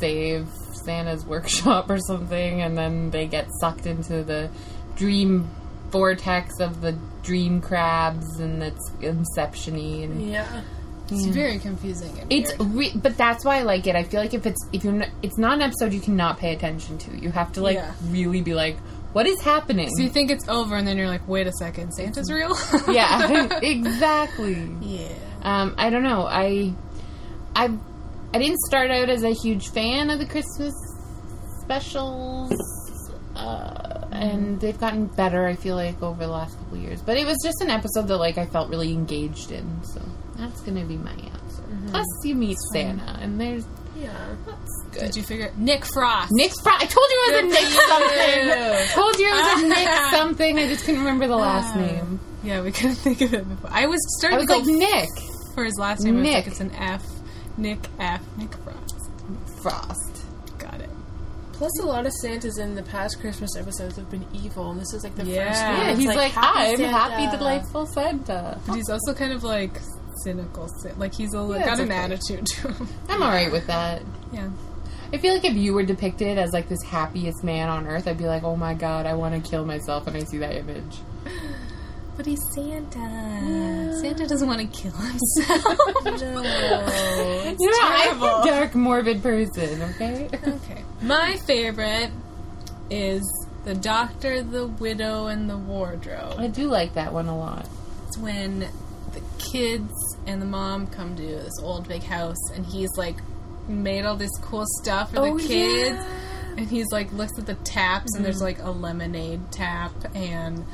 save 0.00 0.48
Santa's 0.84 1.24
workshop 1.24 1.88
or 1.90 1.98
something, 1.98 2.60
and 2.60 2.76
then 2.76 3.10
they 3.10 3.26
get 3.26 3.46
sucked 3.60 3.86
into 3.86 4.22
the 4.24 4.50
dream 4.96 5.48
vortex 5.92 6.58
of 6.58 6.80
the 6.80 6.96
dream 7.22 7.60
crabs, 7.60 8.40
and 8.40 8.62
it's 8.62 8.90
Inception-y, 9.00 10.02
and 10.04 10.30
Yeah. 10.30 10.62
It's 11.10 11.26
very 11.26 11.58
confusing. 11.58 12.18
And 12.20 12.32
it's 12.32 12.56
weird. 12.58 12.72
re- 12.74 12.92
but 12.94 13.18
that's 13.18 13.44
why 13.44 13.58
I 13.58 13.62
like 13.64 13.86
it. 13.86 13.94
I 13.94 14.02
feel 14.02 14.18
like 14.20 14.32
if 14.32 14.46
it's 14.46 14.66
if 14.72 14.82
you're 14.82 14.94
not, 14.94 15.08
it's 15.22 15.36
not 15.36 15.54
an 15.54 15.62
episode 15.62 15.92
you 15.92 16.00
cannot 16.00 16.38
pay 16.38 16.54
attention 16.54 16.96
to. 16.98 17.14
You 17.14 17.30
have 17.32 17.52
to 17.52 17.60
like 17.60 17.76
Yeah. 17.76 17.92
really 18.08 18.40
be 18.40 18.54
like, 18.54 18.78
what 19.12 19.26
is 19.26 19.38
happening? 19.42 19.90
So 19.94 20.02
you 20.02 20.08
think 20.08 20.30
it's 20.30 20.48
over, 20.48 20.74
and 20.74 20.86
then 20.86 20.96
you're 20.96 21.08
like, 21.08 21.28
wait 21.28 21.46
a 21.46 21.52
second, 21.52 21.92
Santa's 21.92 22.32
real? 22.32 22.56
yeah, 22.90 23.58
exactly. 23.62 24.66
yeah. 24.80 25.08
Um, 25.42 25.74
I 25.76 25.90
don't 25.90 26.02
know. 26.04 26.24
I 26.26 26.72
I 27.54 27.68
I 28.32 28.38
didn't 28.38 28.60
start 28.60 28.90
out 28.90 29.10
as 29.10 29.22
a 29.22 29.34
huge 29.34 29.68
fan 29.68 30.08
of 30.08 30.18
the 30.18 30.24
Christmas 30.26 30.72
specials. 31.60 32.52
Uh, 33.36 33.91
and 34.12 34.60
they've 34.60 34.78
gotten 34.78 35.06
better, 35.06 35.46
I 35.46 35.54
feel 35.54 35.76
like, 35.76 36.02
over 36.02 36.24
the 36.24 36.32
last 36.32 36.56
couple 36.58 36.78
years. 36.78 37.02
But 37.02 37.16
it 37.16 37.26
was 37.26 37.38
just 37.42 37.60
an 37.60 37.70
episode 37.70 38.08
that, 38.08 38.16
like, 38.18 38.38
I 38.38 38.46
felt 38.46 38.68
really 38.70 38.92
engaged 38.92 39.50
in. 39.52 39.82
So 39.84 40.00
that's 40.36 40.60
gonna 40.62 40.84
be 40.84 40.96
my 40.96 41.10
answer. 41.12 41.62
Mm-hmm. 41.62 41.88
Plus, 41.88 42.06
you 42.24 42.34
meet 42.34 42.58
Santa, 42.72 43.18
and 43.20 43.40
there's 43.40 43.64
Yeah. 43.96 44.12
that's 44.46 44.84
good. 44.92 45.00
Did 45.00 45.16
you 45.16 45.22
figure 45.22 45.52
Nick 45.56 45.84
Frost? 45.92 46.30
Nick 46.32 46.52
Frost. 46.62 46.82
I 46.82 46.86
told 46.86 47.06
you 47.10 47.22
it 47.26 47.32
was 47.32 47.44
a 47.44 47.46
Nick 47.48 47.68
something. 47.88 48.88
told 48.94 49.18
you 49.18 49.28
it 49.28 49.32
was 49.32 49.62
a 49.62 49.68
Nick 49.68 49.88
something. 50.10 50.58
I 50.58 50.68
just 50.68 50.84
couldn't 50.84 51.00
remember 51.00 51.26
the 51.28 51.36
last 51.36 51.76
ah. 51.76 51.80
name. 51.80 52.20
Yeah, 52.42 52.62
we 52.62 52.72
couldn't 52.72 52.96
think 52.96 53.20
of 53.20 53.34
it 53.34 53.48
before. 53.48 53.70
I 53.72 53.86
was 53.86 54.00
starting 54.18 54.38
I 54.38 54.40
was 54.40 54.48
to 54.48 54.56
like 54.56 54.64
go 54.66 54.72
Nick 54.72 55.08
for 55.54 55.64
his 55.64 55.74
last 55.78 56.02
name. 56.02 56.16
I 56.16 56.18
was 56.18 56.26
Nick. 56.26 56.34
like, 56.34 56.46
it's 56.48 56.60
an 56.60 56.72
F. 56.72 57.04
Nick 57.56 57.78
F. 58.00 58.20
Nick 58.36 58.52
Frost. 58.64 59.10
Frost. 59.62 60.11
Got 61.52 61.54
it. 61.54 61.58
Plus, 61.58 61.80
a 61.80 61.86
lot 61.86 62.06
of 62.06 62.12
Santas 62.14 62.58
in 62.58 62.74
the 62.74 62.82
past 62.82 63.20
Christmas 63.20 63.56
episodes 63.56 63.96
have 63.96 64.10
been 64.10 64.26
evil, 64.32 64.70
and 64.70 64.80
this 64.80 64.92
is 64.94 65.04
like 65.04 65.14
the 65.14 65.24
Yeah. 65.24 65.48
first 65.48 65.62
one. 65.62 65.70
Yeah, 65.76 65.82
Yeah, 65.84 65.90
It's 65.90 65.98
he's 66.00 66.08
like, 66.16 66.32
I'm 66.36 66.76
Santa." 66.76 66.88
happy, 66.92 67.36
delightful 67.36 67.86
Santa. 67.86 68.58
But 68.66 68.74
he's 68.76 68.88
also 68.90 69.14
kind 69.14 69.32
of 69.32 69.44
like 69.44 69.78
cynical. 70.24 70.68
Like 70.98 71.14
he's 71.14 71.34
a, 71.34 71.38
Yeah, 71.58 71.64
got 71.64 71.80
an 71.80 71.90
okay. 71.90 71.94
attitude 71.98 72.46
to 72.46 72.72
him. 72.72 72.88
I'm 73.08 73.22
alright 73.22 73.50
with 73.52 73.66
that. 73.68 74.02
Yeah. 74.32 74.48
I 75.12 75.18
feel 75.18 75.34
like 75.34 75.44
if 75.44 75.54
you 75.56 75.74
were 75.74 75.82
depicted 75.82 76.38
as 76.38 76.52
like 76.52 76.68
this 76.70 76.82
happiest 76.82 77.44
man 77.44 77.68
on 77.68 77.86
earth, 77.86 78.08
I'd 78.08 78.16
be 78.16 78.24
like, 78.26 78.44
oh 78.44 78.56
my 78.56 78.72
god, 78.74 79.04
I 79.06 79.12
want 79.14 79.34
to 79.42 79.50
kill 79.50 79.64
myself 79.66 80.06
when 80.06 80.16
I 80.16 80.20
see 80.24 80.38
that 80.38 80.56
image. 80.56 80.98
But 82.22 82.28
he's 82.28 82.54
Santa. 82.54 83.98
Santa 84.00 84.28
doesn't 84.28 84.46
want 84.46 84.60
to 84.60 84.66
kill 84.80 84.92
himself. 84.96 85.64
No. 86.04 87.56
you 87.58 87.66
know, 87.68 87.78
I'm 87.82 88.10
terrible. 88.10 88.26
a 88.26 88.42
dark, 88.46 88.76
morbid 88.76 89.20
person, 89.24 89.82
okay? 89.82 90.28
okay. 90.32 90.84
My 91.00 91.36
favorite 91.48 92.12
is 92.90 93.22
the 93.64 93.74
Doctor, 93.74 94.40
the 94.40 94.68
Widow, 94.68 95.26
and 95.26 95.50
the 95.50 95.56
Wardrobe. 95.56 96.36
I 96.38 96.46
do 96.46 96.68
like 96.68 96.94
that 96.94 97.12
one 97.12 97.26
a 97.26 97.36
lot. 97.36 97.66
It's 98.06 98.16
when 98.18 98.68
the 99.14 99.22
kids 99.38 99.92
and 100.24 100.40
the 100.40 100.46
mom 100.46 100.86
come 100.86 101.16
to 101.16 101.22
this 101.22 101.58
old 101.60 101.88
big 101.88 102.04
house, 102.04 102.50
and 102.54 102.64
he's 102.64 102.96
like 102.96 103.16
made 103.66 104.04
all 104.04 104.14
this 104.14 104.30
cool 104.42 104.62
stuff 104.80 105.10
for 105.10 105.18
Oh, 105.18 105.38
the 105.38 105.42
kids. 105.44 105.96
yeah. 105.96 106.54
And 106.56 106.68
he's 106.68 106.86
like 106.92 107.10
looks 107.12 107.36
at 107.36 107.46
the 107.46 107.54
taps, 107.54 108.14
and 108.14 108.24
there's 108.24 108.36
mm-hmm. 108.36 108.44
like 108.44 108.58
a 108.62 108.70
lemonade 108.70 109.50
tap 109.50 109.90
and 110.14 110.64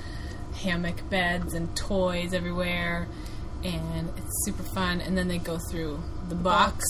hammock 0.59 1.09
beds 1.09 1.55
and 1.55 1.75
toys 1.77 2.35
everywhere, 2.35 3.09
and 3.65 4.09
it's 4.17 4.45
super 4.45 4.63
fun. 4.75 5.01
And 5.01 5.17
then 5.17 5.29
they 5.29 5.39
go 5.39 5.59
through 5.71 6.03
the 6.29 6.35
box 6.35 6.85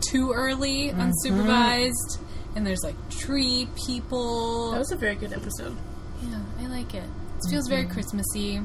too 0.00 0.32
early, 0.32 0.88
mm-hmm. 0.88 1.00
unsupervised, 1.00 2.18
and 2.54 2.66
there's 2.66 2.82
like 2.82 2.96
tree 3.10 3.68
people. 3.86 4.72
That 4.72 4.78
was 4.78 4.92
a 4.92 4.96
very 4.96 5.14
good 5.14 5.32
episode. 5.32 5.76
Yeah, 6.22 6.40
I 6.60 6.66
like 6.66 6.94
it. 6.94 7.04
It 7.04 7.50
feels 7.50 7.68
mm-hmm. 7.68 7.70
very 7.70 7.86
Christmassy, 7.86 8.56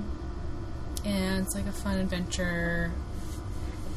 and 1.05 1.45
it's 1.45 1.55
like 1.55 1.67
a 1.67 1.71
fun 1.71 1.97
adventure, 1.99 2.91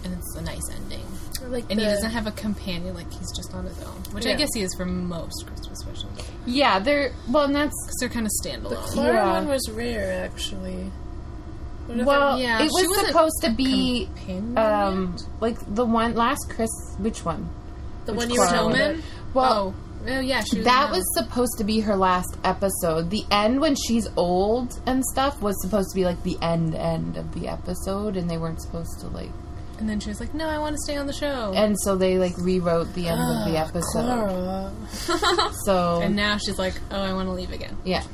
and 0.05 0.13
it's 0.15 0.37
a 0.37 0.43
nice 0.43 0.69
ending. 0.75 1.07
I 1.43 1.47
like 1.47 1.64
And 1.71 1.79
he 1.81 1.87
doesn't 1.87 2.11
have 2.11 2.26
a 2.26 2.33
companion; 2.33 2.95
like 2.95 3.11
he's 3.12 3.31
just 3.37 3.53
on 3.55 3.64
his 3.64 3.79
own, 3.83 4.03
which 4.12 4.26
I 4.26 4.35
guess 4.35 4.49
he 4.55 4.62
is 4.62 4.75
for 4.76 4.85
most 4.87 5.47
Christmas 5.47 5.79
specials. 5.81 6.12
Yeah, 6.47 6.79
they're, 6.79 7.12
well, 7.29 7.45
and 7.45 7.55
that's, 7.55 7.75
Because 7.85 7.97
they're 8.00 8.09
kind 8.09 8.26
of 8.26 8.33
standalone. 8.43 8.71
The. 8.71 8.76
Clara 8.76 9.14
Yeah. 9.14 9.33
one 9.33 9.49
was 9.49 9.69
rare, 9.71 10.25
actually. 10.25 10.91
Well, 11.88 12.41
yeah, 12.41 12.62
it 12.62 12.71
was 12.73 13.07
supposed 13.07 13.43
to 13.43 13.50
be, 13.50 14.07
companion 14.17 14.57
um, 14.57 15.17
like 15.41 15.57
the 15.75 15.85
one, 15.85 16.14
last 16.14 16.47
Chris, 16.49 16.71
which 16.99 17.25
one? 17.25 17.50
the 18.07 18.12
which 18.12 18.21
one 18.21 18.31
you 18.31 18.41
were 18.41 18.47
Clara? 18.47 18.62
talking 18.73 18.91
about? 18.91 19.05
Well, 19.35 19.75
oh, 20.07 20.11
oh, 20.11 20.21
yeah, 20.21 20.43
she 20.45 20.59
was 20.59 20.64
that 20.64 20.91
was 20.91 21.05
supposed 21.14 21.59
to 21.59 21.64
be 21.64 21.81
her 21.81 21.97
last 21.97 22.37
episode. 22.43 23.11
The 23.11 23.25
end 23.31 23.61
when 23.61 23.75
she's 23.75 24.09
old 24.17 24.81
and 24.87 25.05
stuff 25.05 25.43
was 25.43 25.61
supposed 25.61 25.91
to 25.91 25.95
be 25.97 26.05
like 26.07 26.23
the 26.23 26.38
end 26.41 26.75
end 26.75 27.19
of 27.19 27.35
the 27.35 27.49
episode, 27.49 28.17
and 28.17 28.31
they 28.31 28.38
weren't 28.38 28.62
supposed 28.62 29.00
to 29.00 29.09
like. 29.09 29.31
And 29.78 29.88
then 29.88 30.00
she 30.00 30.09
was 30.09 30.21
like, 30.21 30.35
"No, 30.35 30.49
I 30.49 30.59
want 30.59 30.75
to 30.75 30.81
stay 30.83 30.97
on 30.97 31.07
the 31.07 31.12
show." 31.12 31.52
And 31.54 31.76
so 31.81 31.97
they 31.97 32.19
like 32.19 32.37
rewrote 32.38 32.93
the 32.95 33.09
end 33.09 33.21
of 33.21 33.50
the 33.52 33.59
ah, 33.59 33.66
episode. 33.66 33.93
Clara. 33.93 34.73
So 35.64 36.00
And 36.02 36.16
now 36.16 36.38
she's 36.38 36.59
like, 36.59 36.75
"Oh, 36.90 37.00
I 37.00 37.12
want 37.12 37.28
to 37.28 37.33
leave 37.33 37.52
again." 37.52 37.76
yeah, 37.85 38.04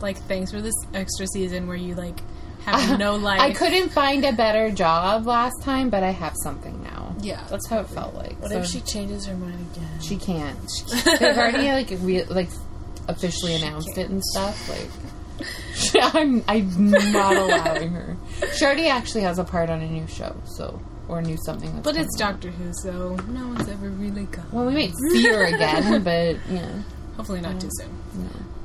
Like, 0.00 0.18
thanks 0.18 0.50
for 0.50 0.60
this 0.60 0.74
extra 0.94 1.26
season 1.26 1.66
where 1.66 1.76
you 1.76 1.94
like 1.94 2.18
have 2.64 2.92
ah, 2.92 2.96
no 2.96 3.16
life. 3.16 3.40
I 3.40 3.52
couldn't 3.52 3.90
find 3.90 4.24
a 4.24 4.32
better 4.32 4.70
job 4.70 5.26
last 5.26 5.62
time, 5.62 5.90
but 5.90 6.02
I 6.02 6.10
have 6.10 6.34
something 6.42 6.82
now. 6.82 7.14
Yeah, 7.20 7.44
That's 7.50 7.68
how 7.68 7.80
it 7.80 7.88
felt 7.88 8.14
like. 8.14 8.40
What 8.40 8.50
So 8.50 8.58
if 8.58 8.66
she 8.66 8.80
changes 8.80 9.26
her 9.26 9.36
mind 9.36 9.66
again? 9.74 10.00
She 10.00 10.16
can't. 10.16 10.58
she 10.70 11.00
They've 11.18 11.36
already 11.36 11.70
like 11.70 11.88
re- 12.00 12.24
like 12.24 12.48
officially 13.08 13.54
announced 13.56 13.96
it 13.98 14.08
and 14.08 14.22
stuff. 14.22 14.68
Like, 14.68 16.14
I'm 16.14 16.44
I'm 16.48 16.90
not 17.12 17.36
allowing 17.36 17.90
her. 17.92 18.16
She 18.56 18.64
already 18.64 18.88
actually 18.88 19.22
has 19.22 19.38
a 19.38 19.44
part 19.44 19.70
on 19.70 19.80
a 19.80 19.88
new 19.88 20.06
show, 20.06 20.36
so 20.44 20.80
or 21.10 21.20
knew 21.20 21.28
new 21.32 21.36
something. 21.44 21.80
But 21.82 21.96
it's. 21.96 22.16
Doctor 22.16 22.50
Who, 22.50 22.72
so 22.82 23.16
no 23.28 23.48
one's 23.48 23.68
ever 23.68 23.88
really 23.90 24.24
gone. 24.24 24.46
Well, 24.52 24.66
we 24.66 24.74
might 24.74 24.92
see 25.10 25.24
her 25.28 25.44
again, 25.44 26.02
but 26.04 26.36
yeah, 26.50 26.82
Hopefully 27.16 27.40
not 27.40 27.60
too 27.60 27.68
soon. 27.72 27.98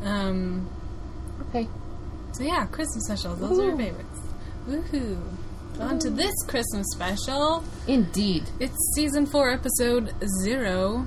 no. 0.04 0.10
Um, 0.10 0.70
Okay. 1.50 1.68
so 2.34 2.44
yeah, 2.44 2.66
Christmas 2.68 3.06
specials. 3.06 3.40
Those 3.40 3.60
are 3.60 3.72
our 3.72 3.78
favorites. 3.78 4.20
Woohoo! 4.68 5.20
On 5.80 6.00
to 6.00 6.10
this 6.10 6.34
Christmas 6.48 6.86
special. 6.96 7.64
Indeed. 7.88 8.44
It's 8.60 8.76
season 8.96 9.26
four, 9.26 9.52
episode 9.52 10.14
zero, 10.44 11.06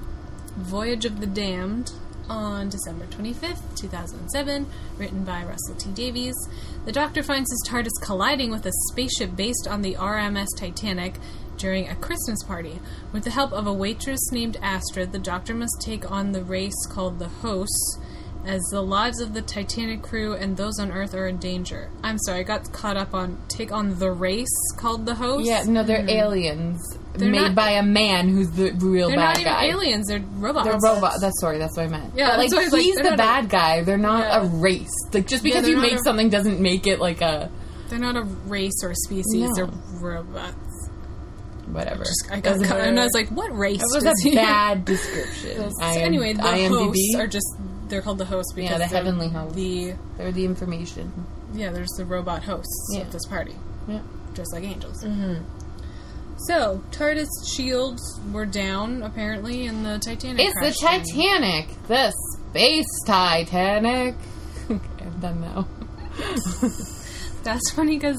Voyage 0.56 1.04
of 1.06 1.20
the 1.20 1.26
Damned, 1.26 1.90
on 2.28 2.68
December 2.68 3.06
25th, 3.06 3.76
2007, 3.76 4.66
written 4.96 5.24
by 5.24 5.44
Russell 5.44 5.74
T. 5.76 5.90
Davies. 5.90 6.34
The 6.84 6.92
Doctor 6.92 7.22
finds 7.22 7.50
his 7.50 7.62
TARDIS 7.66 8.02
colliding 8.02 8.50
with 8.50 8.66
a 8.66 8.72
spaceship 8.90 9.36
based 9.36 9.66
on 9.68 9.82
the 9.82 9.94
RMS 9.94 10.48
Titanic 10.56 11.14
during 11.56 11.88
a 11.88 11.96
Christmas 11.96 12.42
party. 12.42 12.80
With 13.12 13.24
the 13.24 13.30
help 13.30 13.52
of 13.52 13.66
a 13.66 13.72
waitress 13.72 14.30
named 14.32 14.56
Astrid, 14.62 15.12
the 15.12 15.18
Doctor 15.18 15.54
must 15.54 15.80
take 15.80 16.10
on 16.10 16.32
the 16.32 16.44
race 16.44 16.86
called 16.88 17.18
the 17.18 17.28
Hosts, 17.28 17.98
as 18.48 18.62
the 18.72 18.80
lives 18.82 19.20
of 19.20 19.34
the 19.34 19.42
Titanic 19.42 20.02
crew 20.02 20.32
and 20.32 20.56
those 20.56 20.78
on 20.80 20.90
Earth 20.90 21.14
are 21.14 21.28
in 21.28 21.36
danger. 21.36 21.90
I'm 22.02 22.18
sorry, 22.18 22.40
I 22.40 22.42
got 22.44 22.72
caught 22.72 22.96
up 22.96 23.14
on 23.14 23.38
take 23.48 23.70
on 23.72 23.98
the 23.98 24.10
race 24.10 24.48
called 24.78 25.04
the 25.04 25.14
Hosts. 25.14 25.46
Yeah, 25.46 25.64
no, 25.64 25.82
they're 25.82 25.98
mm-hmm. 25.98 26.08
aliens 26.08 26.98
They're 27.14 27.30
made 27.30 27.38
not- 27.42 27.54
by 27.54 27.70
a 27.72 27.82
man 27.82 28.28
who's 28.28 28.50
the 28.50 28.72
real 28.72 29.08
They're 29.08 29.16
bad 29.18 29.24
not 29.34 29.40
even 29.40 29.52
guy. 29.52 29.64
aliens. 29.66 30.06
They're 30.08 30.20
robots. 30.20 30.66
They're 30.66 30.78
robots. 30.80 31.20
That's 31.20 31.38
sorry. 31.40 31.58
That's 31.58 31.76
what 31.76 31.86
I 31.86 31.88
meant. 31.88 32.14
Yeah, 32.16 32.30
but, 32.30 32.38
like 32.38 32.52
I 32.54 32.68
like, 32.68 32.82
he's 32.82 32.96
the 32.96 33.02
not 33.02 33.12
a- 33.14 33.16
bad 33.18 33.48
guy. 33.50 33.82
They're 33.82 33.98
not 33.98 34.20
Yeah. 34.24 34.42
a 34.42 34.46
race. 34.46 34.88
Like 35.12 35.26
just 35.26 35.44
because 35.44 35.62
they're 35.64 35.72
you 35.72 35.80
make 35.80 35.92
a- 36.00 36.02
something 36.02 36.30
doesn't 36.30 36.58
make 36.58 36.86
it 36.86 37.00
like 37.00 37.20
a 37.20 37.50
They're 37.90 37.98
not 37.98 38.16
a 38.16 38.22
race 38.22 38.80
or 38.82 38.90
a 38.92 38.96
species. 38.96 39.26
No. 39.34 39.54
They're 39.54 39.70
robots. 40.00 40.54
Whatever. 41.66 42.04
I 42.30 42.36
got 42.36 42.44
Doesn't 42.44 42.66
cut, 42.66 42.80
and 42.80 42.98
I 42.98 43.04
was 43.04 43.12
like, 43.12 43.28
"What 43.28 43.54
race?" 43.54 43.78
That 43.80 43.90
was 44.02 44.04
a 44.06 44.14
he? 44.30 44.34
bad 44.34 44.84
description. 44.86 45.70
So 45.70 45.82
I 45.82 45.98
anyway, 45.98 46.32
the 46.32 46.40
hosts 46.42 47.14
are 47.18 47.26
just 47.26 47.46
they're 47.88 48.02
called 48.02 48.18
the 48.18 48.24
hosts 48.24 48.52
because 48.54 48.72
the 48.72 48.78
they're 48.78 48.88
heavenly 48.88 49.28
hosts. 49.28 49.54
The 49.56 49.94
they're 50.16 50.32
the 50.32 50.44
information. 50.44 51.12
yeah, 51.52 51.70
there's 51.70 51.90
the 51.96 52.04
robot 52.04 52.42
hosts 52.44 52.90
Yeah. 52.94 53.02
of 53.02 53.12
this 53.12 53.24
party, 53.26 53.54
Yeah. 53.86 54.00
just 54.34 54.52
like 54.52 54.64
angels. 54.64 55.02
Mm-hmm. 55.04 55.44
So 56.46 56.82
TARDIS 56.92 57.26
shields 57.56 58.00
were 58.32 58.46
down 58.46 59.02
apparently 59.02 59.64
in 59.66 59.82
the 59.82 59.98
Titanic. 59.98 60.40
It's 60.46 60.54
the 60.54 60.76
crash 60.86 61.02
thing. 61.02 61.04
Titanic, 61.16 61.68
the 61.88 62.12
space 62.50 62.86
Titanic. 63.06 64.14
okay, 64.70 64.80
I'm 65.04 65.20
done 65.20 65.40
now. 65.40 65.66
That's 67.42 67.70
funny 67.72 67.96
because 67.98 68.18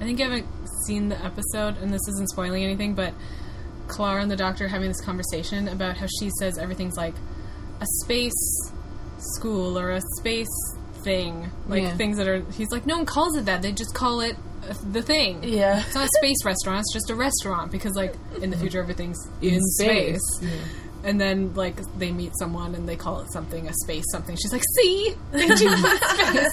I 0.00 0.04
think 0.04 0.20
I 0.20 0.24
haven't 0.24 0.46
seen 0.86 1.08
the 1.08 1.22
episode, 1.24 1.76
and 1.78 1.92
this 1.92 2.00
isn't 2.08 2.28
spoiling 2.30 2.64
anything, 2.64 2.94
but 2.94 3.14
Clara 3.86 4.20
and 4.22 4.30
the 4.30 4.36
doctor 4.36 4.68
having 4.68 4.88
this 4.88 5.00
conversation 5.00 5.68
about 5.68 5.96
how 5.96 6.06
she 6.20 6.30
says 6.38 6.58
everything's 6.58 6.96
like 6.96 7.14
a 7.80 7.86
space 8.02 8.32
school 9.36 9.78
or 9.78 9.90
a 9.90 10.00
space 10.18 10.48
thing, 11.02 11.50
like 11.68 11.82
Yeah. 11.82 11.96
things 11.96 12.16
that 12.18 12.28
are. 12.28 12.42
He's 12.52 12.70
like, 12.70 12.86
no 12.86 12.96
one 12.96 13.06
calls 13.06 13.36
it 13.36 13.44
that; 13.46 13.62
they 13.62 13.72
just 13.72 13.94
call 13.94 14.20
it 14.20 14.36
the 14.90 15.02
thing. 15.02 15.42
Yeah. 15.44 15.80
It's 15.84 15.94
not 15.94 16.04
a 16.06 16.08
space 16.18 16.44
restaurant; 16.44 16.80
it's 16.80 16.92
just 16.92 17.10
a 17.10 17.14
restaurant 17.14 17.70
because, 17.70 17.94
like, 17.94 18.14
in 18.40 18.50
the 18.50 18.56
future, 18.56 18.80
everything's 18.80 19.18
in, 19.42 19.60
space. 19.62 20.20
And 21.02 21.20
then, 21.20 21.52
like, 21.54 21.76
they 21.98 22.10
meet 22.12 22.32
someone 22.38 22.74
and 22.74 22.88
they 22.88 22.96
call 22.96 23.20
it 23.20 23.30
something, 23.30 23.68
a 23.68 23.74
space 23.82 24.04
something. 24.10 24.34
She's 24.36 24.52
like, 24.54 24.62
see? 24.76 25.14
They 25.32 25.46
do 25.48 25.54
space. 25.76 26.48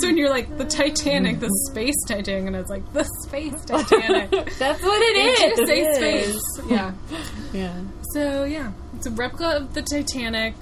so 0.00 0.08
when 0.08 0.16
you're 0.16 0.28
like, 0.28 0.58
the 0.58 0.64
Titanic, 0.64 1.38
the 1.38 1.48
space 1.70 1.94
Titanic, 2.08 2.48
and 2.48 2.56
I 2.56 2.60
was 2.62 2.68
like, 2.68 2.92
the 2.92 3.04
space 3.22 3.64
Titanic. 3.64 4.30
That's 4.58 4.82
what 4.82 5.00
it 5.02 5.40
is. 5.40 5.56
do 5.60 5.66
say 5.68 5.94
space. 5.94 6.40
Yeah. 6.68 6.92
Yeah. 7.52 7.80
So, 8.12 8.42
yeah. 8.42 8.72
It's 8.96 9.06
a 9.06 9.12
replica 9.12 9.58
of 9.58 9.74
the 9.74 9.82
Titanic. 9.82 10.54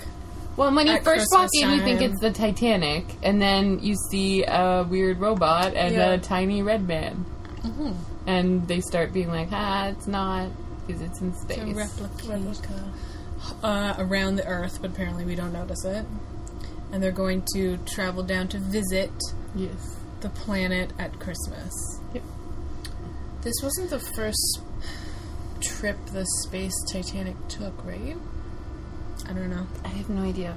Well, 0.57 0.73
when 0.75 0.87
you 0.87 1.01
first 1.01 1.27
walk 1.33 1.49
Christmas 1.51 1.51
in, 1.63 1.71
you 1.71 1.81
think 1.83 2.01
it's 2.01 2.21
the 2.21 2.31
Titanic, 2.31 3.07
and 3.23 3.43
then 3.43 3.81
you 3.81 3.97
see 4.11 4.45
a 4.45 4.87
weird 4.89 5.19
robot 5.21 5.75
and 5.75 5.95
Yeah. 5.95 6.13
a 6.13 6.19
tiny 6.19 6.63
red 6.63 6.87
man, 6.87 7.25
Mm-hmm. 7.63 7.93
and 8.29 8.69
they 8.69 8.81
start 8.81 9.13
being 9.13 9.29
like, 9.29 9.49
"Ah, 9.51 9.89
it's 9.89 10.07
not 10.07 10.49
because 10.87 11.03
it's 11.03 11.21
in 11.21 11.35
space." 11.35 11.59
A 11.59 11.67
replica. 11.75 12.85
Uh, 13.63 13.95
around 13.99 14.37
the 14.37 14.47
Earth, 14.47 14.79
but 14.81 14.91
apparently 14.93 15.25
we 15.25 15.35
don't 15.35 15.53
notice 15.53 15.85
it. 15.85 16.07
And 16.93 17.03
they're 17.03 17.11
going 17.13 17.43
to 17.55 17.77
travel 17.79 18.23
down 18.23 18.49
to 18.49 18.59
visit 18.59 19.11
yes. 19.55 19.97
the 20.21 20.31
planet 20.31 20.93
at 20.99 21.19
Christmas. 21.19 21.73
Yep. 22.15 22.23
This 23.43 23.55
wasn't 23.63 23.91
the 23.91 23.99
first 23.99 24.61
trip 25.61 25.97
the 26.07 26.25
space 26.45 26.73
Titanic 26.91 27.37
took, 27.49 27.85
right? 27.85 28.17
I 29.29 29.33
don't 29.33 29.51
know. 29.51 29.67
I 29.85 29.89
have 29.89 30.09
no 30.09 30.23
idea. 30.23 30.55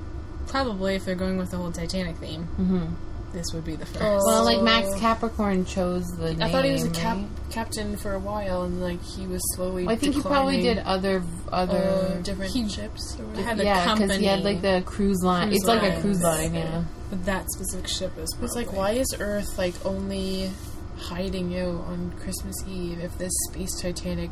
Probably 0.48 0.96
if 0.96 1.06
they're 1.06 1.16
going 1.16 1.38
with 1.38 1.52
the 1.52 1.58
whole 1.58 1.72
Titanic 1.72 2.18
theme, 2.18 2.44
hmm 2.44 2.86
this 3.34 3.54
would 3.54 3.66
be 3.66 3.76
the 3.76 3.86
first. 3.86 4.02
Oh. 4.02 4.20
Well, 4.26 4.46
like 4.46 4.62
Max 4.62 4.88
Capricorn 5.00 5.66
chose 5.66 6.06
the 6.18 6.34
name. 6.34 6.42
I 6.42 6.50
thought 6.52 6.64
he 6.64 6.72
was 6.72 6.86
a 6.86 6.90
cap- 6.90 7.18
right? 7.18 7.28
captain 7.52 7.98
for 7.98 8.14
a 8.14 8.20
while, 8.20 8.64
and 8.64 8.82
like 8.82 9.04
he 9.04 9.28
was 9.28 9.42
slowly. 9.56 9.84
Well, 9.86 9.94
I 9.94 9.98
think 9.98 10.16
he 10.16 10.22
probably 10.22 10.62
did 10.62 10.80
other 10.80 11.22
other. 11.52 11.78
uh, 11.78 12.22
different 12.22 12.52
He- 12.54 12.70
ships. 12.70 13.18
Or 13.20 13.40
It 13.40 13.44
had 13.44 13.60
yeah, 13.60 13.94
because 13.94 14.16
he 14.16 14.26
had 14.26 14.44
like 14.44 14.62
the 14.62 14.82
cruise 14.86 15.22
line. 15.24 15.50
Cruise 15.50 15.58
it's 15.58 15.68
like 15.68 15.84
a 15.84 16.00
cruise 16.02 16.24
line, 16.24 16.56
yeah. 16.56 16.84
But 17.10 17.26
that 17.26 17.50
specific 17.52 17.88
ship 17.88 18.18
is. 18.18 18.34
It's 18.42 18.56
like, 18.56 18.72
why 18.74 18.92
is 18.92 19.14
Earth 19.20 19.58
like 19.58 19.74
only 19.86 20.50
hiding 20.98 21.58
out 21.60 21.84
on 21.86 22.14
Christmas 22.20 22.56
Eve 22.68 23.00
if 23.00 23.18
this 23.18 23.34
space 23.50 23.80
Titanic 23.82 24.32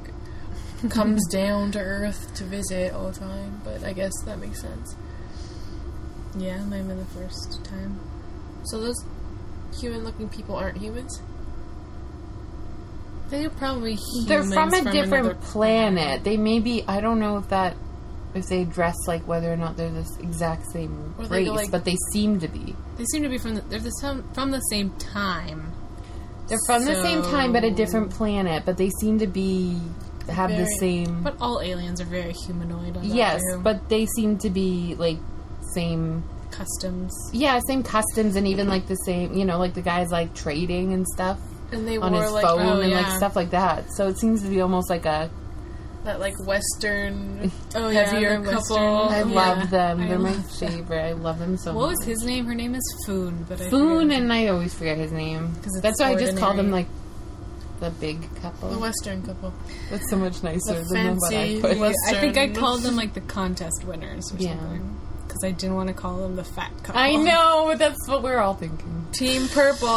comes 0.89 1.25
down 1.27 1.71
to 1.73 1.79
Earth 1.79 2.33
to 2.35 2.43
visit 2.43 2.93
all 2.93 3.11
the 3.11 3.19
time? 3.19 3.61
But 3.63 3.83
I 3.83 3.93
guess 3.93 4.11
that 4.25 4.39
makes 4.39 4.61
sense. 4.61 4.95
Yeah, 6.37 6.61
it 6.61 6.65
might 6.65 6.77
have 6.77 6.87
been 6.87 6.99
the 6.99 7.05
first 7.05 7.63
time. 7.63 7.99
So 8.65 8.79
those 8.81 9.05
human-looking 9.79 10.29
people 10.29 10.55
aren't 10.55 10.77
humans. 10.77 11.21
They're 13.29 13.49
probably 13.49 13.95
humans 13.95 14.27
They're 14.27 14.43
from 14.43 14.73
a 14.73 14.91
different 14.91 15.25
another 15.25 15.35
planet. 15.35 16.23
They 16.23 16.37
may 16.37 16.59
be. 16.59 16.83
I 16.87 17.01
don't 17.01 17.19
know 17.19 17.37
if 17.37 17.49
that 17.49 17.75
if 18.35 18.47
they 18.47 18.65
dress 18.65 18.95
like 19.07 19.25
whether 19.27 19.51
or 19.51 19.55
not 19.55 19.77
they're 19.77 19.89
this 19.89 20.17
exact 20.17 20.69
same 20.71 21.15
Or 21.17 21.25
race, 21.25 21.47
like- 21.47 21.71
but 21.71 21.85
they 21.85 21.95
seem 22.11 22.39
to 22.41 22.47
be. 22.47 22.75
They 22.97 23.05
seem 23.05 23.23
to 23.23 23.29
be 23.29 23.37
from 23.37 23.55
the, 23.55 23.61
they're 23.61 23.79
the 23.79 23.89
some, 23.91 24.29
from 24.33 24.51
the 24.51 24.59
same 24.59 24.91
time. 24.91 25.71
They're 26.47 26.59
from 26.67 26.85
the 26.85 27.01
same 27.01 27.23
time, 27.23 27.53
but 27.53 27.63
a 27.63 27.71
different 27.71 28.11
planet. 28.11 28.63
But 28.65 28.77
they 28.77 28.89
seem 29.01 29.19
to 29.19 29.27
be 29.27 29.79
have 30.29 30.49
the 30.51 30.65
same. 30.79 31.23
But 31.23 31.35
all 31.41 31.61
aliens 31.61 31.99
are 32.01 32.05
very 32.05 32.33
humanoid. 32.33 32.97
On 32.97 33.03
yes, 33.03 33.41
Who. 33.53 33.61
but 33.61 33.89
they 33.89 34.05
seem 34.05 34.37
to 34.39 34.49
be 34.49 34.95
like 34.97 35.17
same. 35.73 36.23
customs. 36.51 37.13
Yeah, 37.33 37.59
same 37.67 37.83
customs 37.83 38.35
and 38.35 38.47
even 38.47 38.67
like 38.69 38.87
the 38.87 38.95
same. 39.05 39.33
You 39.33 39.45
know, 39.45 39.57
like 39.57 39.73
the 39.73 39.81
guys 39.81 40.09
like 40.11 40.33
trading 40.35 40.93
and 40.93 41.05
stuff 41.07 41.39
And 41.71 41.85
they 41.87 41.97
on 41.97 42.13
wore 42.13 42.23
his 42.23 42.31
like 42.31 42.45
phone 42.45 42.61
oh, 42.61 42.79
and 42.81 42.91
like 42.91 43.17
stuff 43.17 43.35
like 43.35 43.49
that. 43.51 43.91
So 43.93 44.07
it 44.07 44.17
seems 44.19 44.41
to 44.43 44.47
be 44.49 44.61
almost 44.61 44.89
like 44.89 45.05
a. 45.05 45.29
that 46.05 46.19
like 46.19 46.35
Western 46.47 47.51
Oh 47.75 47.89
heavier 47.89 48.39
the 48.41 48.51
couple. 48.51 48.77
I 48.77 49.23
Western- 49.23 49.33
love 49.33 49.69
them. 49.69 50.01
I 50.01 50.07
They're 50.07 50.19
my 50.19 50.31
them. 50.31 50.43
favorite. 50.43 51.01
I 51.01 51.11
love 51.13 51.39
them 51.39 51.57
so 51.57 51.73
What 51.73 51.87
much. 51.89 51.97
was 51.97 52.05
his 52.05 52.23
name? 52.23 52.45
Her 52.45 52.55
name 52.55 52.73
is 52.75 53.03
Foon, 53.05 53.45
but 53.49 53.59
I 53.59 53.69
Foon 53.69 54.11
and 54.11 54.31
I 54.31 54.47
always 54.47 54.73
forget 54.73 54.97
his 54.97 55.11
name. 55.11 55.53
That's 55.81 55.99
why 55.99 56.11
I 56.11 56.15
just 56.15 56.37
call 56.37 56.53
them 56.53 56.71
like 56.71 56.87
the 57.79 57.89
big 57.91 58.33
couple. 58.41 58.69
The 58.69 58.79
Western 58.79 59.21
couple. 59.23 59.53
That's 59.91 60.09
so 60.09 60.17
much 60.17 60.41
nicer 60.43 60.83
The 60.83 60.93
than 60.93 61.15
what 61.17 61.33
I 61.33 61.35
fancy 61.35 61.61
put. 61.61 61.77
West- 61.77 61.97
I 62.07 62.13
think 62.13 62.37
I 62.37 62.49
called 62.49 62.81
them 62.81 62.95
like 63.01 63.13
the 63.13 63.21
contest 63.21 63.83
winners 63.85 64.31
or 64.33 64.37
Yeah. 64.37 64.57
something. 64.57 64.99
Because 65.27 65.43
I 65.43 65.51
didn't 65.51 65.75
want 65.75 65.87
to 65.89 65.93
call 65.93 66.17
them 66.21 66.35
the 66.35 66.43
fat 66.43 66.71
couple. 66.83 67.01
I 67.01 67.15
know, 67.15 67.65
but 67.67 67.79
that's 67.79 68.07
what 68.07 68.21
we're 68.23 68.37
all 68.39 68.53
thinking. 68.53 69.07
Team 69.11 69.47
Purple. 69.49 69.87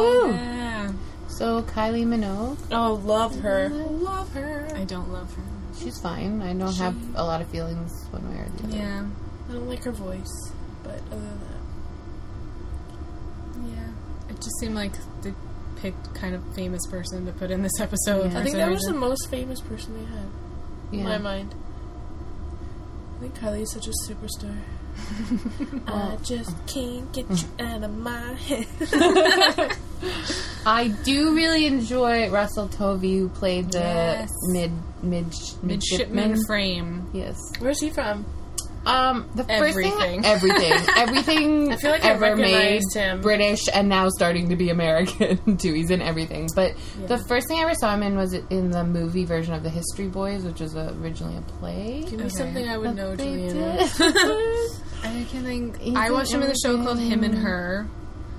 Woo. 0.00 0.32
Yeah. 0.32 0.92
So 1.28 1.62
Kylie 1.62 2.04
Minogue, 2.06 2.58
Oh, 2.72 2.94
love 3.04 3.38
her. 3.40 3.68
Love 3.68 4.32
her. 4.32 4.68
I 4.74 4.84
don't 4.84 5.10
love 5.12 5.32
her. 5.34 5.42
she's 5.78 5.98
fine. 6.00 6.42
I 6.42 6.52
don't 6.54 6.74
have 6.76 6.96
a 7.14 7.22
lot 7.24 7.40
of 7.40 7.48
feelings 7.48 7.92
one 8.10 8.28
way 8.30 8.40
or 8.40 8.48
the 8.56 8.64
other. 8.64 8.76
Yeah. 8.76 9.06
I 9.48 9.52
don't 9.52 9.68
like 9.68 9.84
her 9.84 9.92
voice, 9.92 10.52
but 10.82 10.96
other 11.10 11.20
than 11.20 11.40
that. 11.40 11.58
Yeah. 13.68 14.30
It 14.30 14.36
just 14.36 14.58
seemed 14.60 14.74
like 14.74 14.92
they 14.92 14.98
picked 15.82 16.14
kind 16.14 16.34
of 16.34 16.42
famous 16.54 16.86
person 16.86 17.26
to 17.26 17.32
put 17.32 17.50
in 17.50 17.62
this 17.62 17.78
episode. 17.80 18.32
Yeah. 18.32 18.38
I 18.38 18.42
think 18.44 18.52
some 18.56 18.60
that 18.60 18.70
was 18.70 18.82
the 18.84 18.94
most 18.94 19.28
famous 19.30 19.60
person 19.60 19.94
they 19.94 20.04
had 20.14 20.26
in 20.92 20.98
Yeah. 21.00 21.04
my 21.04 21.18
mind. 21.18 21.54
I 23.16 23.20
think 23.20 23.38
Kylie 23.38 23.62
is 23.62 23.72
such 23.72 23.88
a 23.88 23.92
superstar. 24.08 24.56
I 25.86 26.16
just 26.22 26.54
can't 26.66 27.10
get 27.12 27.28
you 27.30 27.48
out 27.66 27.82
of 27.82 27.96
my 27.96 28.32
head. 28.34 28.66
I 30.66 30.88
do 31.04 31.34
really 31.34 31.66
enjoy 31.66 32.30
Russell 32.30 32.68
Tovey, 32.68 33.18
who 33.18 33.28
played 33.28 33.72
the 33.72 33.78
Yes. 33.80 34.28
mid 34.48 34.70
mid 35.02 35.26
midshipman 35.62 36.44
frame. 36.46 37.08
Yes. 37.12 37.38
Where's 37.58 37.80
he 37.80 37.90
from? 37.90 38.24
Um, 38.84 39.28
the 39.36 39.44
first 39.44 39.50
Everything. 39.78 39.92
thing, 39.98 40.24
everything, 40.24 40.72
everything. 40.96 41.72
I 41.72 41.76
feel 41.76 41.90
like 41.92 42.04
I 42.04 42.10
ever 42.10 42.34
made 42.34 42.52
recognized 42.52 42.94
him. 42.94 43.20
British 43.20 43.60
and 43.72 43.88
now 43.88 44.08
starting 44.08 44.48
to 44.48 44.56
be 44.56 44.70
American 44.70 45.56
too. 45.58 45.72
He's 45.72 45.90
in 45.90 46.02
everything. 46.02 46.48
But 46.56 46.74
the 47.06 47.18
first 47.28 47.46
thing 47.46 47.58
I 47.58 47.62
ever 47.62 47.74
saw 47.74 47.94
him 47.94 48.02
in 48.02 48.16
was 48.16 48.32
in 48.34 48.70
the 48.70 48.82
movie 48.82 49.24
version 49.24 49.54
of 49.54 49.62
the 49.62 49.70
History 49.70 50.08
Boys, 50.08 50.42
which 50.44 50.58
was 50.58 50.74
originally 50.74 51.36
a 51.36 51.42
play. 51.42 52.00
Give 52.02 52.14
me 52.18 52.24
Okay. 52.26 52.28
something 52.30 52.68
I 52.68 52.76
would 52.76 52.96
know, 52.96 53.10
But 53.10 53.18
they 53.18 53.48
Juliana. 53.48 53.78
I 55.04 55.26
can 55.30 55.44
think. 55.44 55.78
He's 55.80 55.96
I 55.96 56.06
in 56.08 56.12
watched 56.12 56.32
him 56.32 56.42
in 56.42 56.48
the 56.48 56.58
show 56.64 56.76
called 56.82 56.98
Him 56.98 57.22
and. 57.22 57.34
Her. 57.36 57.86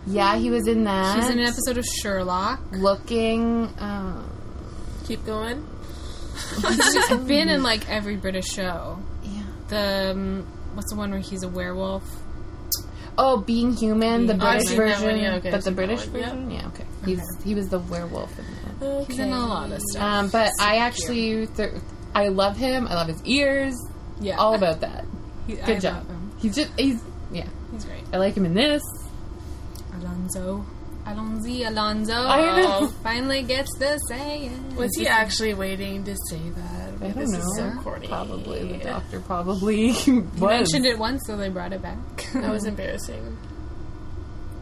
yeah, 0.05 0.35
he 0.37 0.49
was 0.49 0.67
in 0.67 0.83
that. 0.83 1.15
He's 1.15 1.29
in 1.29 1.39
an 1.39 1.45
episode 1.45 1.77
of 1.77 1.85
Sherlock. 1.85 2.59
Looking. 2.73 3.67
Uh, 3.79 4.21
Keep 5.05 5.25
going. 5.25 5.65
He's 6.67 6.93
just 6.93 7.27
been 7.27 7.47
in 7.47 7.63
like 7.63 7.89
every 7.89 8.15
British 8.17 8.47
show. 8.47 8.99
Yeah. 9.73 10.03
The 10.05 10.11
um, 10.11 10.47
what's 10.75 10.89
the 10.91 10.97
one 10.97 11.11
where 11.11 11.19
he's 11.19 11.43
a 11.43 11.47
werewolf? 11.49 12.03
Oh, 13.17 13.37
Being 13.37 13.73
Human, 13.73 14.25
the 14.25 14.33
Being- 14.33 14.39
British 14.39 14.67
seen 14.69 14.77
version, 14.77 15.05
one, 15.05 15.19
yeah, 15.19 15.35
okay, 15.35 15.51
but 15.51 15.63
the 15.63 15.71
British 15.71 16.07
one, 16.07 16.19
yeah. 16.19 16.25
version, 16.29 16.51
yeah, 16.51 16.67
okay. 16.67 16.85
He's 17.05 17.21
he 17.43 17.53
was 17.53 17.69
the 17.69 17.79
werewolf 17.79 18.37
in 18.39 18.45
that. 18.79 18.85
Okay. 18.85 19.05
He's 19.05 19.19
in 19.19 19.31
a 19.31 19.39
lot 19.47 19.71
of 19.71 19.79
stuff. 19.91 20.01
Um, 20.03 20.29
but 20.29 20.49
I 20.59 20.77
actually, 20.77 21.45
th- 21.47 21.73
I 22.15 22.29
love 22.29 22.57
him. 22.57 22.87
I 22.87 22.95
love 22.95 23.07
his 23.07 23.23
ears. 23.25 23.75
Yeah, 24.19 24.37
All 24.37 24.55
about 24.55 24.81
that. 24.81 25.05
He, 25.47 25.55
Good 25.55 25.69
I 25.77 25.79
job. 25.79 25.95
love 25.97 26.07
him. 26.07 26.31
He's 26.39 26.55
just 26.55 26.71
he's 26.79 27.01
yeah. 27.31 27.47
He's 27.71 27.83
great. 27.85 28.01
I 28.13 28.17
like 28.17 28.35
him 28.35 28.45
in 28.45 28.53
this. 28.53 28.81
Alonzo, 29.99 30.65
Alonzi, 31.05 31.67
Alonzo. 31.67 32.13
I. 32.15 32.87
Finally 33.03 33.43
gets 33.43 33.69
the 33.77 33.97
say 34.09 34.45
it. 34.47 34.75
Was 34.75 34.89
he 34.97 35.07
actually 35.07 35.53
waiting 35.53 36.03
to 36.05 36.15
say 36.29 36.39
that? 36.55 36.82
I 37.05 37.11
don't 37.11 37.19
this 37.19 37.31
know. 37.31 37.37
is 37.39 37.55
so 37.57 37.71
corny. 37.81 38.07
Probably 38.07 38.73
the 38.77 38.83
doctor. 38.83 39.19
Probably 39.21 39.87
mentioned 40.39 40.85
it 40.85 40.97
once, 40.97 41.23
so 41.25 41.37
they 41.37 41.49
brought 41.49 41.73
it 41.73 41.81
back. 41.81 41.97
That 42.33 42.51
was 42.51 42.65
embarrassing. 42.67 43.37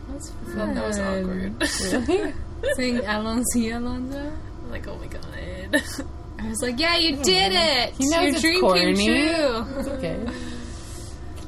That's 0.10 0.30
That, 0.56 0.76
that 0.76 0.88
was 0.88 0.98
fun. 0.98 1.24
awkward. 1.24 2.34
Really? 2.62 2.74
saying 2.76 2.98
Alonso 3.08 3.60
Alonso. 3.60 4.20
I'm 4.64 4.70
like, 4.70 4.88
oh 4.88 4.96
my 4.98 5.08
god. 5.08 5.26
I 6.40 6.48
was 6.48 6.62
like, 6.62 6.80
yeah, 6.80 6.96
you 6.96 7.16
did 7.18 7.52
it. 7.54 7.94
He 7.96 8.06
knows 8.08 8.22
Your 8.26 8.28
it's 8.34 8.42
dream 8.42 8.62
corny. 8.62 8.96
came 8.96 9.08
true. 9.08 9.66
It's 9.80 9.88
okay. 9.88 10.26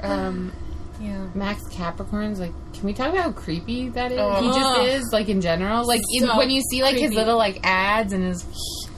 Um, 0.01 0.51
Yeah. 0.99 1.27
Max 1.35 1.61
Capricorn's 1.69 2.39
like, 2.39 2.51
can 2.73 2.83
we 2.85 2.93
talk 2.93 3.09
about 3.11 3.23
how 3.25 3.31
creepy 3.31 3.89
that 3.89 4.11
is? 4.11 4.17
Oh. 4.19 4.41
He 4.41 4.47
just 4.59 4.79
is, 5.03 5.09
like 5.13 5.29
in 5.29 5.39
general. 5.39 5.85
Like 5.85 6.01
in, 6.13 6.27
when 6.29 6.49
you 6.49 6.61
see 6.71 6.81
like 6.81 6.97
his 6.97 7.13
little 7.13 7.37
like 7.37 7.59
ads 7.63 8.11
and 8.11 8.23
his 8.23 8.43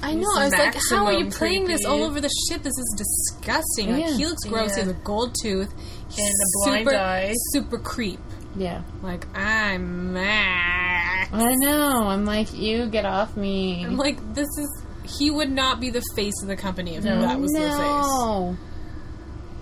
I 0.06 0.14
know. 0.14 0.28
I 0.36 0.46
was 0.46 0.54
like, 0.54 0.76
how 0.92 1.06
are 1.06 1.14
you 1.14 1.30
playing 1.32 1.66
this 1.66 1.84
all 1.86 2.04
over 2.04 2.22
the 2.22 2.30
ship? 2.50 2.62
This 2.62 2.78
is 2.78 2.96
disgusting. 2.98 3.92
Like, 3.92 4.14
he 4.14 4.26
looks 4.26 4.44
gross. 4.44 4.76
He 4.76 4.82
has 4.82 4.90
a 4.90 4.94
gold 4.94 5.36
tooth. 5.42 5.74
And 6.18 6.20
a 6.20 6.70
blind 6.70 6.86
super, 6.86 6.96
eye. 6.96 7.34
Super 7.52 7.78
creep. 7.80 8.20
yeah. 8.56 8.84
Like, 9.02 9.26
I'm 9.36 10.14
mad. 10.14 11.30
I 11.34 11.56
know. 11.56 12.08
I'm 12.08 12.24
like, 12.26 12.54
you 12.54 12.86
get 12.88 13.06
off 13.06 13.36
me. 13.36 13.84
I'm 13.84 13.98
like, 13.98 14.36
this 14.36 14.48
is. 14.58 14.84
He 15.18 15.30
would 15.30 15.52
not 15.52 15.80
be 15.80 15.90
the 15.90 16.02
face 16.16 16.42
of 16.42 16.48
the 16.48 16.56
company 16.56 16.96
if 16.96 17.04
that 17.04 17.40
was 17.40 17.52
the 17.52 17.60
face. 17.60 17.70
no. 17.78 18.58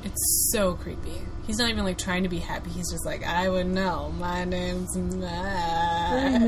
It's 0.03 0.49
so 0.51 0.75
creepy. 0.75 1.21
He's 1.47 1.58
not 1.58 1.69
even 1.69 1.84
like 1.84 1.97
trying 1.97 2.23
to 2.23 2.29
be 2.29 2.39
happy. 2.39 2.69
He's 2.69 2.89
just 2.91 3.06
like, 3.06 3.25
I 3.25 3.49
would 3.49 3.67
know. 3.67 4.13
My 4.17 4.45
name's 4.45 4.95
Max. 4.97 6.43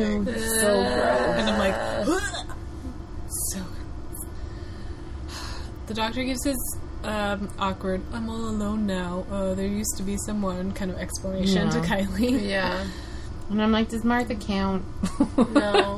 So 0.62 0.84
gross. 0.84 1.40
And 1.40 1.50
I'm 1.50 1.60
like, 1.60 1.76
so 2.06 3.62
gross. 3.64 3.65
The 5.88 5.94
doctor 5.94 6.24
gives 6.24 6.44
his 6.44 6.58
um, 7.04 7.50
awkward, 7.60 8.02
I'm 8.14 8.30
all 8.30 8.50
alone 8.50 8.88
now. 8.88 9.26
Uh, 9.30 9.54
there 9.54 9.68
used 9.68 9.98
to 9.98 10.04
be 10.04 10.18
someone 10.26 10.72
kind 10.72 10.90
of 10.92 10.98
explanation 10.98 11.70
to 11.70 11.80
Kylie. 11.80 12.42
yeah. 12.50 12.86
And 13.50 13.62
I'm 13.62 13.72
like, 13.72 13.90
does 13.90 14.04
Martha 14.04 14.34
count? 14.34 14.84
No. 15.38 15.98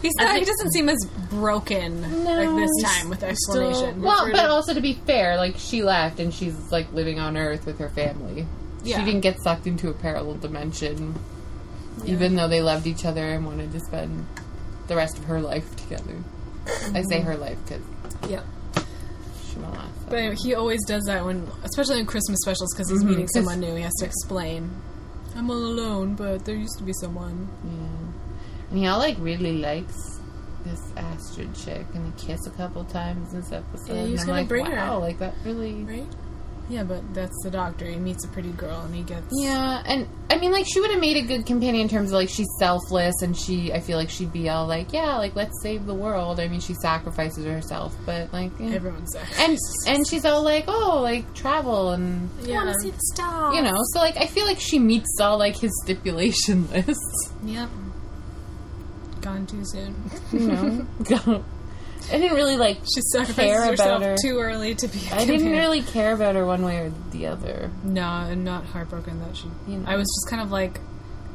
He's 0.00 0.12
not, 0.18 0.38
he 0.38 0.44
doesn't 0.44 0.72
seem 0.72 0.88
as 0.88 1.04
broken 1.28 2.02
like 2.24 2.48
this 2.48 2.84
time 2.84 3.08
with 3.08 3.24
explanation. 3.24 4.00
Well, 4.00 4.30
but 4.30 4.48
also 4.48 4.74
to 4.74 4.80
be 4.80 4.92
fair, 4.92 5.36
like 5.36 5.56
she 5.58 5.82
left 5.82 6.20
and 6.20 6.32
she's 6.32 6.70
like 6.70 6.92
living 6.92 7.18
on 7.18 7.36
Earth 7.36 7.66
with 7.66 7.80
her 7.80 7.88
family. 7.88 8.46
Yeah. 8.84 9.00
She 9.00 9.04
didn't 9.06 9.22
get 9.22 9.42
sucked 9.42 9.66
into 9.66 9.88
a 9.88 9.92
parallel 9.92 10.36
dimension, 10.36 11.16
even 12.04 12.36
though 12.36 12.46
they 12.46 12.62
loved 12.62 12.86
each 12.86 13.04
other 13.04 13.24
and 13.24 13.44
wanted 13.44 13.72
to 13.72 13.80
spend 13.80 14.26
the 14.86 14.94
rest 14.94 15.18
of 15.18 15.24
her 15.24 15.40
life 15.40 15.74
together. 15.74 16.22
I 16.94 17.02
say 17.08 17.20
her 17.22 17.36
life 17.36 17.58
because 17.64 17.82
yeah. 18.30 18.42
She 19.54 19.60
won't 19.60 19.74
last. 19.74 20.08
But 20.08 20.18
anyway, 20.18 20.36
he 20.42 20.54
always 20.54 20.84
does 20.84 21.04
that 21.04 21.24
when, 21.24 21.48
especially 21.62 22.00
in 22.00 22.06
Christmas 22.06 22.40
specials, 22.40 22.72
because 22.74 22.90
he's 22.90 23.00
mm-hmm. 23.00 23.10
meeting 23.10 23.28
someone 23.28 23.60
new. 23.60 23.74
He 23.74 23.82
has 23.82 23.94
to 24.00 24.06
explain. 24.06 24.70
I'm 25.36 25.50
all 25.50 25.56
alone, 25.56 26.14
but 26.14 26.44
there 26.44 26.54
used 26.54 26.78
to 26.78 26.84
be 26.84 26.92
someone. 27.00 27.48
Yeah. 27.64 28.70
And 28.70 28.78
he 28.78 28.86
all 28.86 28.98
like 28.98 29.16
really 29.18 29.58
likes 29.58 30.20
this 30.64 30.80
Astrid 30.96 31.54
chick 31.54 31.86
and 31.94 32.12
they 32.12 32.26
kiss 32.26 32.46
a 32.46 32.50
couple 32.50 32.84
times 32.84 33.32
in 33.32 33.40
this 33.40 33.52
episode. 33.52 33.94
Yeah, 33.94 34.06
he 34.06 34.12
and 34.12 34.20
I'm 34.20 34.26
gonna 34.26 34.38
like, 34.40 34.48
bring 34.48 34.66
her. 34.66 34.76
wow, 34.76 34.98
like 34.98 35.18
that 35.18 35.34
really 35.44 35.74
Right? 35.84 36.06
Yeah, 36.70 36.82
but 36.82 37.02
that's 37.12 37.36
the 37.42 37.50
doctor. 37.50 37.84
He 37.84 37.96
meets 37.96 38.24
a 38.24 38.28
pretty 38.28 38.50
girl 38.52 38.80
and 38.80 38.94
he 38.94 39.02
gets. 39.02 39.26
Yeah, 39.38 39.82
and 39.84 40.08
I 40.30 40.38
mean, 40.38 40.50
like, 40.50 40.64
she 40.66 40.80
would 40.80 40.90
have 40.90 40.98
made 41.00 41.18
a 41.18 41.22
good 41.26 41.44
companion 41.44 41.82
in 41.82 41.88
terms 41.90 42.10
of 42.10 42.14
like 42.14 42.30
she's 42.30 42.46
selfless, 42.58 43.14
and 43.20 43.36
she, 43.36 43.70
I 43.72 43.80
feel 43.80 43.98
like 43.98 44.08
she'd 44.08 44.32
be 44.32 44.48
all 44.48 44.66
like, 44.66 44.90
yeah, 44.92 45.16
like 45.18 45.36
let's 45.36 45.52
save 45.62 45.84
the 45.84 45.94
world. 45.94 46.40
I 46.40 46.48
mean, 46.48 46.60
she 46.60 46.72
sacrifices 46.72 47.44
herself, 47.44 47.94
but 48.06 48.32
like, 48.32 48.50
yeah. 48.58 48.70
Everyone's 48.70 49.12
there. 49.12 49.26
and 49.40 49.58
and 49.86 50.06
she's 50.08 50.24
all 50.24 50.42
like, 50.42 50.64
oh, 50.66 51.00
like 51.02 51.34
travel 51.34 51.90
and 51.90 52.30
Yeah. 52.42 52.72
see 52.80 52.90
the 52.90 53.00
stars. 53.12 53.54
you 53.56 53.62
know, 53.62 53.76
so 53.92 53.98
like 53.98 54.16
I 54.16 54.26
feel 54.26 54.46
like 54.46 54.58
she 54.58 54.78
meets 54.78 55.20
all 55.20 55.38
like 55.38 55.56
his 55.56 55.70
stipulation 55.84 56.66
lists. 56.72 57.32
Yep. 57.44 57.68
Gone 59.20 59.46
too 59.46 59.64
soon. 59.64 59.94
You 60.32 60.38
know, 60.48 61.44
I 62.12 62.18
didn't 62.18 62.36
really 62.36 62.56
like. 62.56 62.78
She 62.78 63.00
Care 63.12 63.24
sacrificed 63.24 63.38
about 63.56 63.70
herself 63.70 64.02
her. 64.02 64.16
too 64.22 64.38
early 64.38 64.74
to 64.76 64.88
be. 64.88 65.00
I 65.12 65.24
didn't 65.24 65.50
really 65.50 65.82
care 65.82 66.12
about 66.14 66.34
her 66.34 66.44
one 66.46 66.62
way 66.64 66.78
or 66.78 66.92
the 67.10 67.26
other. 67.26 67.70
No, 67.82 68.02
I'm 68.04 68.44
not 68.44 68.64
heartbroken 68.64 69.20
that 69.20 69.36
she. 69.36 69.46
You 69.68 69.78
know. 69.78 69.88
I 69.88 69.96
was 69.96 70.06
just 70.06 70.30
kind 70.30 70.42
of 70.42 70.50
like, 70.50 70.80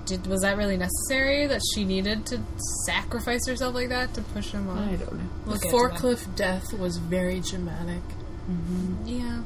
did 0.06 0.28
was 0.28 0.42
that 0.42 0.58
really 0.58 0.78
necessary 0.78 1.48
that 1.48 1.62
she 1.74 1.84
needed 1.86 2.26
to 2.28 2.42
sacrifice 2.86 3.46
herself 3.48 3.74
like 3.76 3.90
that 3.90 4.14
to 4.16 4.22
push 4.22 4.52
him 4.52 4.70
I 4.70 4.74
on? 4.74 4.98
don't 4.98 5.14
know. 5.14 5.30
We'll 5.46 5.56
The 5.56 5.62
get 5.62 5.72
to 5.72 5.78
that. 5.78 6.00
forklift 6.00 6.36
death 6.36 6.74
was 6.74 6.98
very 6.98 7.40
dramatic. 7.42 8.02
Yeah. 9.06 9.42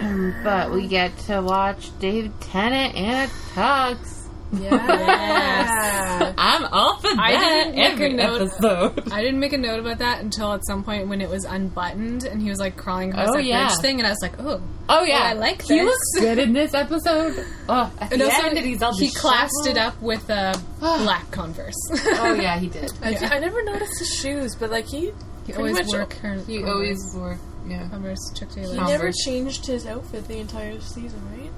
Um, 0.00 0.34
but 0.42 0.70
we 0.72 0.86
get 0.88 1.16
to 1.26 1.40
watch 1.42 1.90
David 1.98 2.32
Tennant 2.40 2.94
in 2.94 3.04
a 3.10 3.26
tux. 3.54 4.23
Yeah. 4.52 6.34
I'm 6.38 6.64
all 6.66 6.96
for 6.98 7.08
that 7.08 7.18
I 7.18 7.30
didn't 7.32 7.74
make 7.74 7.84
a 7.84 7.92
every 7.92 8.12
note- 8.12 8.42
episode. 8.42 9.12
I 9.12 9.20
didn't 9.22 9.40
make 9.40 9.52
a 9.52 9.58
note 9.58 9.80
about 9.80 9.98
that 9.98 10.20
until 10.22 10.52
at 10.52 10.64
some 10.66 10.84
point 10.84 11.08
when 11.08 11.20
it 11.20 11.28
was 11.28 11.44
unbuttoned 11.44 12.24
and 12.24 12.40
he 12.40 12.48
was 12.50 12.58
like 12.60 12.76
crawling 12.76 13.10
across 13.10 13.28
Oh, 13.30 13.34
that 13.36 13.44
yeah. 13.44 13.66
bridge 13.68 13.78
thing, 13.80 13.98
and 14.00 14.06
I 14.06 14.10
was 14.10 14.18
like, 14.22 14.38
oh. 14.40 14.62
Oh 14.88 15.02
yeah, 15.02 15.20
oh, 15.24 15.26
I 15.28 15.32
like 15.32 15.58
this. 15.58 15.68
He 15.68 15.82
looks 15.82 16.10
good 16.18 16.38
in 16.38 16.52
this 16.52 16.74
episode. 16.74 17.44
Oh, 17.68 17.92
at 18.00 18.12
And 18.12 18.20
the 18.20 18.26
also, 18.26 18.46
end, 18.48 18.58
and 18.58 18.66
he's 18.66 18.82
all 18.82 18.96
he 18.96 19.10
classed 19.10 19.66
it 19.66 19.78
up 19.78 20.00
with 20.02 20.28
a 20.30 20.54
ah. 20.82 20.98
black 21.02 21.30
Converse. 21.30 21.74
Oh 21.90 22.34
yeah, 22.40 22.58
he 22.58 22.68
did. 22.68 22.92
I, 23.02 23.16
I 23.16 23.38
never 23.38 23.62
noticed 23.64 23.98
his 23.98 24.10
shoes, 24.14 24.54
but 24.56 24.70
like 24.70 24.86
he, 24.86 25.12
he 25.46 25.54
always 25.54 25.72
much 25.74 25.86
wore 25.88 26.00
her 26.00 26.34
He 26.46 26.58
Converse. 26.58 26.70
always 26.70 27.14
wore. 27.16 27.38
Yeah. 27.66 27.88
Converse 27.88 28.18
Chuck 28.38 28.50
he 28.50 28.60
Taylor. 28.60 28.86
never 28.86 29.10
changed 29.24 29.64
his 29.66 29.86
outfit 29.86 30.28
the 30.28 30.36
entire 30.38 30.78
season, 30.80 31.20
right? 31.32 31.50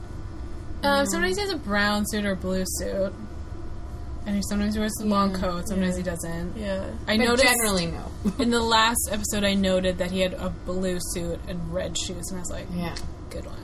Um, 0.86 1.06
sometimes 1.06 1.36
he 1.36 1.42
has 1.42 1.50
a 1.50 1.56
brown 1.56 2.04
suit 2.06 2.24
or 2.24 2.32
a 2.32 2.36
blue 2.36 2.64
suit. 2.66 3.12
And 4.26 4.34
he 4.34 4.42
sometimes 4.48 4.76
wears 4.76 4.90
the 4.98 5.06
long 5.06 5.32
coat, 5.32 5.68
sometimes 5.68 5.92
yeah. 5.92 5.96
he 5.98 6.02
doesn't. 6.02 6.56
Yeah. 6.56 6.90
I 7.06 7.16
But 7.16 7.26
noticed 7.26 7.44
generally 7.44 7.86
no. 7.86 8.10
in 8.40 8.50
the 8.50 8.60
last 8.60 9.08
episode 9.12 9.44
I 9.44 9.54
noted 9.54 9.98
that 9.98 10.10
he 10.10 10.18
had 10.18 10.34
a 10.34 10.50
blue 10.50 10.98
suit 11.12 11.38
and 11.46 11.72
red 11.72 11.96
shoes 11.96 12.28
and 12.30 12.38
I 12.38 12.40
was 12.40 12.50
like, 12.50 12.66
yeah. 12.74 12.96
good 13.30 13.46
one. 13.46 13.56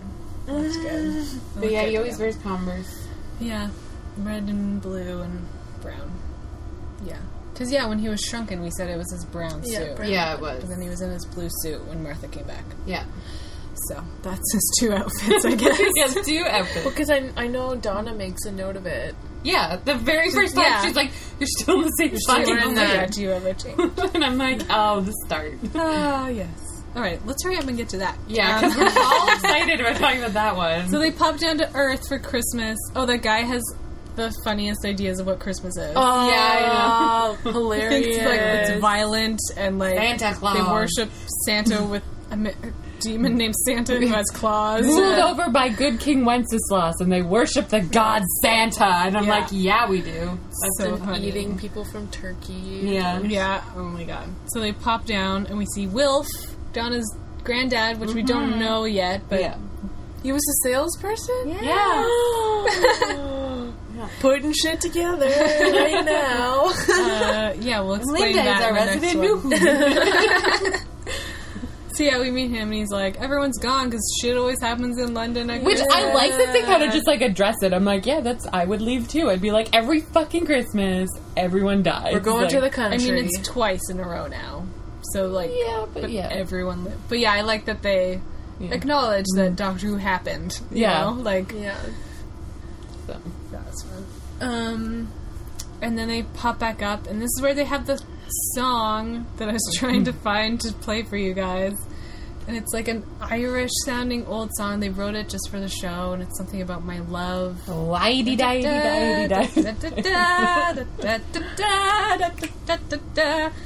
That's 0.46 0.76
good. 0.76 1.40
But 1.56 1.70
yeah, 1.70 1.80
Look 1.80 1.87
he 1.87 1.92
good 1.92 1.98
always 1.98 2.18
wears 2.18 2.37
Converse. 2.37 3.08
Yeah. 3.40 3.70
Red 4.18 4.44
and 4.44 4.80
blue 4.80 5.22
and 5.22 5.46
brown. 5.80 6.12
Yeah. 7.04 7.18
Because, 7.52 7.72
yeah, 7.72 7.87
when 7.88 7.98
he 7.98 8.08
was 8.08 8.20
shrunken, 8.20 8.62
we 8.62 8.70
said 8.70 8.88
it 8.88 8.96
was 8.96 9.11
his 9.12 9.24
brown 9.26 9.62
Yeah, 9.64 9.78
suit. 9.78 9.96
brown. 9.96 10.11
Yeah, 10.11 10.35
it 10.35 10.40
was. 10.40 10.61
But 10.61 10.68
then 10.70 10.80
he 10.80 10.88
was 10.88 11.00
in 11.00 11.11
his 11.11 11.26
blue 11.26 11.48
suit 11.62 11.85
when 11.87 12.02
Martha 12.02 12.28
came 12.28 12.46
back. 12.46 12.64
Yeah. 12.87 13.04
So 13.88 14.03
that's 14.23 14.53
his 14.53 14.77
two 14.81 14.92
outfits, 14.92 15.45
I 15.45 15.55
guess. 15.55 15.77
he 15.95 16.01
has 16.01 16.14
two 16.27 16.45
outfits. 16.49 16.85
Because 16.87 17.11
I, 17.11 17.31
I 17.37 17.47
know 17.49 17.75
Donna 17.75 18.14
makes 18.14 18.45
a 18.45 18.53
note 18.53 18.77
of 18.77 18.87
it. 18.87 19.14
Yeah, 19.42 19.77
the 19.85 19.95
very 19.97 20.31
first 20.31 20.55
time 20.55 20.64
Yeah. 20.64 20.83
she's 20.85 20.95
like, 20.95 21.11
"You're 21.40 21.49
still 21.59 21.77
in 21.81 21.83
the 21.83 21.88
same 21.99 22.16
fucking 22.29 22.75
there. 22.75 23.07
suit." 23.07 23.14
Do 23.14 23.23
you 23.23 23.31
ever 23.33 23.53
change? 23.55 23.79
and 24.14 24.25
I'm 24.25 24.38
like, 24.38 24.62
"Oh, 24.71 25.01
the 25.01 25.12
start." 25.27 25.55
Ah, 25.75 26.29
yes. 26.29 26.49
All 26.95 27.01
right, 27.03 27.18
let's 27.27 27.42
hurry 27.42 27.57
up 27.57 27.64
and 27.66 27.77
get 27.77 27.88
to 27.88 27.99
that. 27.99 28.18
Yeah, 28.29 28.57
Um, 28.59 28.61
because 28.71 28.77
we're 28.95 29.03
all 29.03 29.29
excited 29.35 29.81
about 29.81 29.97
talking 29.97 30.21
about 30.21 30.35
that 30.35 30.57
one. 30.57 30.88
So 30.90 30.99
they 30.99 31.11
pop 31.11 31.38
down 31.38 31.59
to 31.59 31.75
Earth 31.75 32.07
for 32.07 32.18
Christmas. 32.18 32.77
Oh, 32.95 33.07
that 33.07 33.23
guy 33.23 33.38
has 33.40 33.62
the 34.14 34.31
funniest 34.45 34.85
ideas 34.85 35.18
of 35.18 35.27
what 35.27 35.40
Christmas 35.40 35.75
is. 35.79 35.92
Oh, 35.97 36.29
Yeah, 36.29 37.35
He 37.42 37.51
hilarious! 37.51 37.88
thinks 38.16 38.25
like 38.27 38.40
it's 38.40 38.81
violent 38.81 39.40
and 39.57 39.79
like 39.79 39.97
Santa 39.97 40.35
Claus. 40.38 40.55
they 40.57 40.62
worship 40.62 41.11
Santa 41.47 41.83
with 41.83 42.03
a, 42.31 42.37
mi- 42.37 42.51
a 42.51 42.82
demon 43.02 43.36
named 43.36 43.54
Santa 43.56 43.96
who 43.98 44.06
has 44.08 44.26
claws. 44.32 44.84
ruled 44.84 45.18
over 45.18 45.50
by 45.50 45.68
good 45.68 46.00
King 46.00 46.24
Wenceslas, 46.24 47.00
and 47.00 47.10
they 47.12 47.22
worship 47.22 47.68
the 47.68 47.80
god 47.80 48.22
Santa. 48.42 48.84
And 48.84 49.16
I'm 49.16 49.24
Yeah. 49.26 49.30
like, 49.38 49.48
yeah, 49.50 49.88
we 49.88 50.00
do. 50.00 50.38
so 50.78 50.96
funny. 50.96 51.28
eating 51.28 51.58
people 51.58 51.84
from 51.84 52.08
Turkey. 52.08 52.80
Yeah. 52.82 53.20
Yeah. 53.20 53.62
Oh 53.76 53.82
my 53.84 54.04
god. 54.04 54.28
So 54.46 54.60
they 54.60 54.72
pop 54.72 55.04
down 55.06 55.46
and 55.46 55.58
we 55.58 55.66
see 55.74 55.86
Wilf, 55.86 56.26
Donna's 56.72 57.08
granddad, 57.44 57.98
which 58.00 58.12
we 58.14 58.22
don't 58.22 58.58
know 58.58 58.84
yet, 58.84 59.22
but 59.28 59.40
Yeah. 59.40 59.56
He 60.22 60.30
was 60.30 60.40
a 60.48 60.54
salesperson? 60.68 61.48
Yeah. 61.60 62.08
Putting 64.20 64.52
shit 64.52 64.80
together 64.80 65.26
right 65.28 66.04
now. 66.04 66.66
uh, 66.66 67.54
yeah, 67.60 67.80
we'll 67.80 67.94
explain 67.94 68.34
Linda 68.36 68.38
is 68.40 68.44
that 68.46 68.62
our 68.62 68.68
in 68.68 69.00
the 69.00 69.00
next 69.00 69.14
resident 69.14 70.72
one. 70.74 70.80
So 72.02 72.08
yeah, 72.08 72.18
we 72.20 72.32
meet 72.32 72.50
him 72.50 72.62
and 72.64 72.74
he's 72.74 72.90
like, 72.90 73.20
everyone's 73.20 73.58
gone 73.58 73.88
because 73.88 74.02
shit 74.20 74.36
always 74.36 74.60
happens 74.60 74.98
in 74.98 75.14
London. 75.14 75.48
At 75.50 75.62
Which 75.62 75.76
Christmas." 75.76 75.94
I 75.94 76.12
like 76.12 76.32
that 76.32 76.52
they 76.52 76.62
kind 76.62 76.82
of 76.82 76.90
just 76.92 77.06
like 77.06 77.20
address 77.20 77.54
it. 77.62 77.72
I'm 77.72 77.84
like, 77.84 78.06
yeah, 78.06 78.20
that's 78.20 78.44
I 78.52 78.64
would 78.64 78.80
leave 78.82 79.06
too. 79.06 79.30
I'd 79.30 79.40
be 79.40 79.52
like, 79.52 79.68
every 79.72 80.00
fucking 80.00 80.44
Christmas, 80.46 81.08
everyone 81.36 81.84
dies. 81.84 82.12
We're 82.12 82.18
going 82.18 82.42
Like, 82.42 82.50
to 82.50 82.60
the 82.60 82.70
country. 82.70 83.08
I 83.08 83.12
mean, 83.12 83.24
it's 83.26 83.46
twice 83.46 83.88
in 83.88 84.00
a 84.00 84.02
row 84.08 84.26
now. 84.26 84.66
So 85.12 85.26
like, 85.28 85.52
Yeah, 85.54 85.86
but 85.94 86.10
yeah. 86.10 86.28
everyone. 86.30 86.84
Li- 86.86 86.92
but 87.08 87.20
yeah, 87.20 87.32
I 87.34 87.42
like 87.42 87.66
that 87.66 87.82
they 87.82 88.20
Yeah. 88.58 88.72
acknowledge 88.74 89.26
that 89.36 89.54
Doctor 89.54 89.86
Who 89.86 89.96
happened. 89.96 90.60
You 90.72 90.82
Yeah. 90.82 91.04
know? 91.04 91.10
like 91.12 91.52
yeah. 91.52 91.76
So. 93.06 93.16
that's 93.52 93.84
fun. 93.84 94.06
Um, 94.40 95.08
and 95.80 95.96
then 95.96 96.08
they 96.08 96.24
pop 96.24 96.58
back 96.58 96.82
up, 96.82 97.06
and 97.06 97.22
this 97.22 97.30
is 97.36 97.40
where 97.40 97.54
they 97.54 97.64
have 97.64 97.86
the 97.86 98.02
song 98.54 99.26
that 99.36 99.48
I 99.48 99.52
was 99.52 99.72
trying 99.76 100.02
to 100.06 100.12
find 100.12 100.60
to 100.62 100.72
play 100.72 101.04
for 101.04 101.16
you 101.16 101.32
guys. 101.34 101.74
And 102.46 102.57
it's 102.57 102.72
like 102.72 102.88
an 102.88 103.05
Irish 103.20 103.70
sounding 103.85 104.26
old 104.26 104.50
song. 104.57 104.81
They 104.81 104.88
wrote 104.88 105.14
it 105.14 105.28
just 105.28 105.48
for 105.50 105.61
the 105.61 105.68
show, 105.68 106.12
and 106.12 106.22
it's 106.22 106.37
something 106.37 106.61
about 106.61 106.85
my 106.85 107.00
love. 107.00 107.61
Lighty 107.66 108.24
di 108.24 108.37
di 108.37 108.62
di 108.62 109.42
Is 109.44 109.57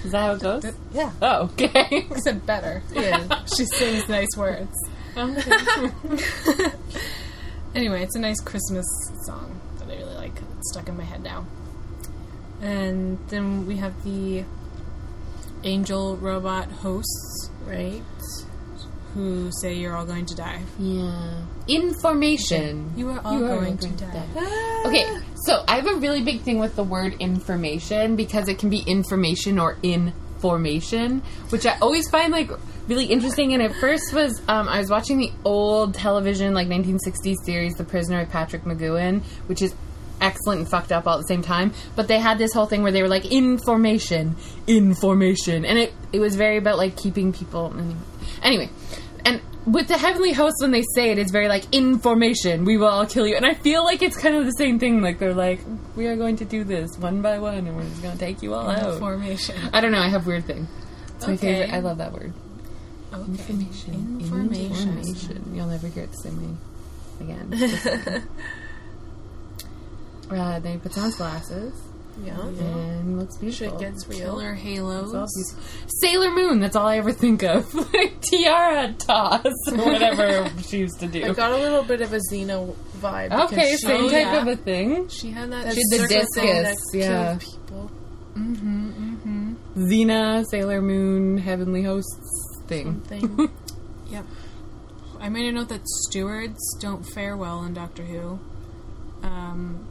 Is 0.04 0.12
that 0.12 0.20
how 0.20 0.32
it 0.32 0.40
goes? 0.40 0.64
Yeah. 0.92 1.12
Oh, 1.22 1.44
okay. 1.44 2.06
Except 2.10 2.44
better. 2.46 2.82
Yeah. 2.92 3.44
she 3.56 3.64
sings 3.64 4.08
nice 4.08 4.36
words. 4.36 4.74
anyway, 7.74 8.02
it's 8.02 8.16
a 8.16 8.20
nice 8.20 8.40
Christmas 8.40 8.86
song 9.24 9.58
that 9.78 9.88
I 9.88 9.96
really 9.96 10.14
like. 10.14 10.34
It's 10.58 10.72
stuck 10.72 10.88
in 10.88 10.96
my 10.96 11.04
head 11.04 11.22
now. 11.22 11.46
And 12.60 13.18
then 13.28 13.66
we 13.66 13.76
have 13.76 14.04
the 14.04 14.44
angel 15.64 16.16
robot 16.18 16.70
hosts, 16.70 17.50
right? 17.64 18.02
Who 19.16 19.50
say 19.60 19.74
you're 19.74 19.96
all 19.96 20.04
going 20.04 20.26
to 20.26 20.34
die. 20.34 20.60
Yeah. 20.78 21.40
Information. 21.68 22.92
You 22.96 23.08
are 23.08 23.20
all 23.24 23.38
going, 23.38 23.78
to 23.78 23.88
die. 23.88 24.82
Okay, 24.84 25.06
so 25.44 25.64
I 25.66 25.76
have 25.76 25.86
a 25.86 25.94
really 25.96 26.22
big 26.22 26.42
thing 26.42 26.58
with 26.58 26.76
the 26.76 26.84
word 26.84 27.14
information 27.18 28.14
because 28.14 28.46
it 28.48 28.58
can 28.58 28.68
be 28.68 28.82
information 28.86 29.58
or 29.58 29.78
information, 29.82 31.22
which 31.48 31.64
I 31.64 31.78
always 31.78 32.10
find 32.10 32.30
like 32.30 32.50
really 32.88 33.06
interesting. 33.06 33.54
And 33.54 33.62
at 33.62 33.74
first 33.76 34.12
was 34.12 34.38
um, 34.48 34.68
I 34.68 34.78
was 34.80 34.90
watching 34.90 35.16
the 35.16 35.32
old 35.46 35.94
television 35.94 36.52
like 36.52 36.68
1960s 36.68 37.36
series, 37.44 37.74
The 37.74 37.84
Prisoner 37.84 38.20
with 38.20 38.30
Patrick 38.30 38.64
McGoohan, 38.64 39.22
which 39.46 39.62
is 39.62 39.74
excellent 40.20 40.60
and 40.60 40.70
fucked 40.70 40.92
up 40.92 41.06
all 41.06 41.14
at 41.14 41.22
the 41.22 41.28
same 41.28 41.42
time. 41.42 41.72
But 41.94 42.08
they 42.08 42.18
had 42.18 42.38
this 42.38 42.52
whole 42.52 42.66
thing 42.66 42.82
where 42.82 42.92
they 42.92 43.02
were 43.02 43.08
like 43.08 43.26
information, 43.26 44.36
information, 44.66 45.64
and 45.64 45.78
it 45.78 45.92
it 46.12 46.20
was 46.20 46.36
very 46.36 46.58
about 46.58 46.78
like 46.78 46.96
keeping 46.96 47.32
people. 47.32 47.74
Anyway, 48.42 48.70
and 49.26 49.40
with 49.66 49.88
the 49.88 49.98
heavenly 49.98 50.32
hosts 50.32 50.62
when 50.62 50.70
they 50.70 50.84
say 50.94 51.10
it, 51.10 51.18
it's 51.18 51.32
very 51.32 51.48
like 51.48 51.64
information. 51.74 52.64
We 52.64 52.76
will 52.76 52.86
all 52.86 53.04
kill 53.04 53.26
you, 53.26 53.34
and 53.36 53.44
I 53.44 53.54
feel 53.54 53.82
like 53.84 54.00
it's 54.00 54.16
kind 54.16 54.36
of 54.36 54.46
the 54.46 54.52
same 54.52 54.78
thing. 54.78 55.02
Like 55.02 55.18
they're 55.18 55.34
like, 55.34 55.60
we 55.96 56.06
are 56.06 56.16
going 56.16 56.36
to 56.36 56.44
do 56.44 56.62
this 56.64 56.96
one 56.98 57.20
by 57.20 57.38
one, 57.40 57.66
and 57.66 57.76
we're 57.76 57.82
just 57.82 58.00
going 58.02 58.14
to 58.14 58.18
take 58.18 58.42
you 58.42 58.54
all 58.54 58.70
out. 58.70 58.98
Formation. 59.00 59.56
I 59.72 59.80
don't 59.80 59.90
know. 59.92 59.98
I 60.00 60.08
have 60.08 60.26
weird 60.26 60.44
thing. 60.44 60.68
It's 61.16 61.26
my 61.26 61.32
Okay. 61.34 61.60
favorite. 61.62 61.74
I 61.74 61.80
love 61.80 61.98
that 61.98 62.12
word. 62.12 62.32
Okay. 63.12 63.24
Information. 63.32 64.18
Information. 64.20 64.88
Information. 64.98 65.52
You'll 65.54 65.66
never 65.66 65.88
hear 65.88 66.04
it 66.04 66.12
the 66.12 66.16
same 66.18 66.40
way 66.40 66.56
again. 67.20 68.22
uh, 70.30 70.60
then 70.60 70.72
he 70.74 70.78
puts 70.78 70.96
on 70.98 71.04
his 71.06 71.16
glasses 71.16 71.72
Yeah. 72.24 72.40
and 72.40 73.18
looks 73.18 73.36
beautiful. 73.38 73.78
Shit 73.78 73.78
gets 73.78 74.08
real. 74.08 74.18
Killer 74.18 74.54
halos. 74.54 75.12
It's 75.12 75.14
all 75.14 75.26
beautiful. 75.34 75.88
Sailor 76.00 76.30
Moon. 76.30 76.60
That's 76.60 76.76
all 76.76 76.86
I 76.86 76.98
ever 76.98 77.12
think 77.12 77.42
of. 77.42 77.72
like 77.94 78.20
tiara 78.20 78.92
toss 78.94 79.44
whatever 79.72 80.50
she 80.68 80.78
used 80.78 81.00
to 81.00 81.06
do. 81.06 81.24
I 81.24 81.32
got 81.32 81.52
a 81.52 81.56
little 81.56 81.82
bit 81.82 82.00
of 82.00 82.12
a 82.12 82.20
Xena 82.32 82.74
vibe. 82.98 83.32
Okay, 83.46 83.76
same 83.76 84.10
type 84.10 84.26
yeah. 84.26 84.42
of 84.42 84.48
a 84.48 84.56
thing. 84.56 85.08
She 85.08 85.30
had 85.30 85.52
that. 85.52 85.74
She 85.74 85.82
had 85.92 86.00
the 86.00 86.08
discus, 86.08 86.78
yeah. 86.92 87.38
mm-hmm. 88.34 89.54
Xena, 89.76 90.44
Sailor 90.50 90.80
Moon, 90.80 91.38
Heavenly 91.38 91.82
Hosts 91.82 92.62
thing. 92.66 93.00
Thing. 93.02 93.50
Yep. 94.10 94.24
I 95.20 95.28
made 95.28 95.48
a 95.48 95.52
note 95.52 95.68
that 95.70 95.86
stewards 95.86 96.76
don't 96.80 97.02
fare 97.02 97.36
well 97.36 97.64
in 97.64 97.74
Doctor 97.74 98.02
Who, 98.02 98.38
um, 99.22 99.86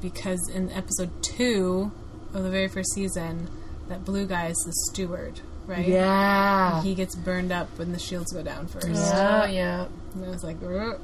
because 0.00 0.48
in 0.54 0.70
episode 0.72 1.10
two 1.22 1.92
of 2.34 2.42
the 2.42 2.50
very 2.50 2.68
first 2.68 2.92
season, 2.94 3.48
that 3.88 4.04
blue 4.04 4.26
guy 4.26 4.46
is 4.48 4.56
the 4.66 4.72
steward, 4.90 5.40
right? 5.66 5.86
Yeah. 5.86 6.82
He 6.82 6.94
gets 6.94 7.14
burned 7.14 7.52
up 7.52 7.68
when 7.78 7.92
the 7.92 7.98
shields 7.98 8.32
go 8.32 8.42
down 8.42 8.66
first. 8.66 8.86
Oh, 8.88 9.46
yeah. 9.46 9.86
And 10.14 10.24
I 10.24 10.28
was 10.28 10.44
like, 10.44 10.56
"Ugh. 10.62 11.00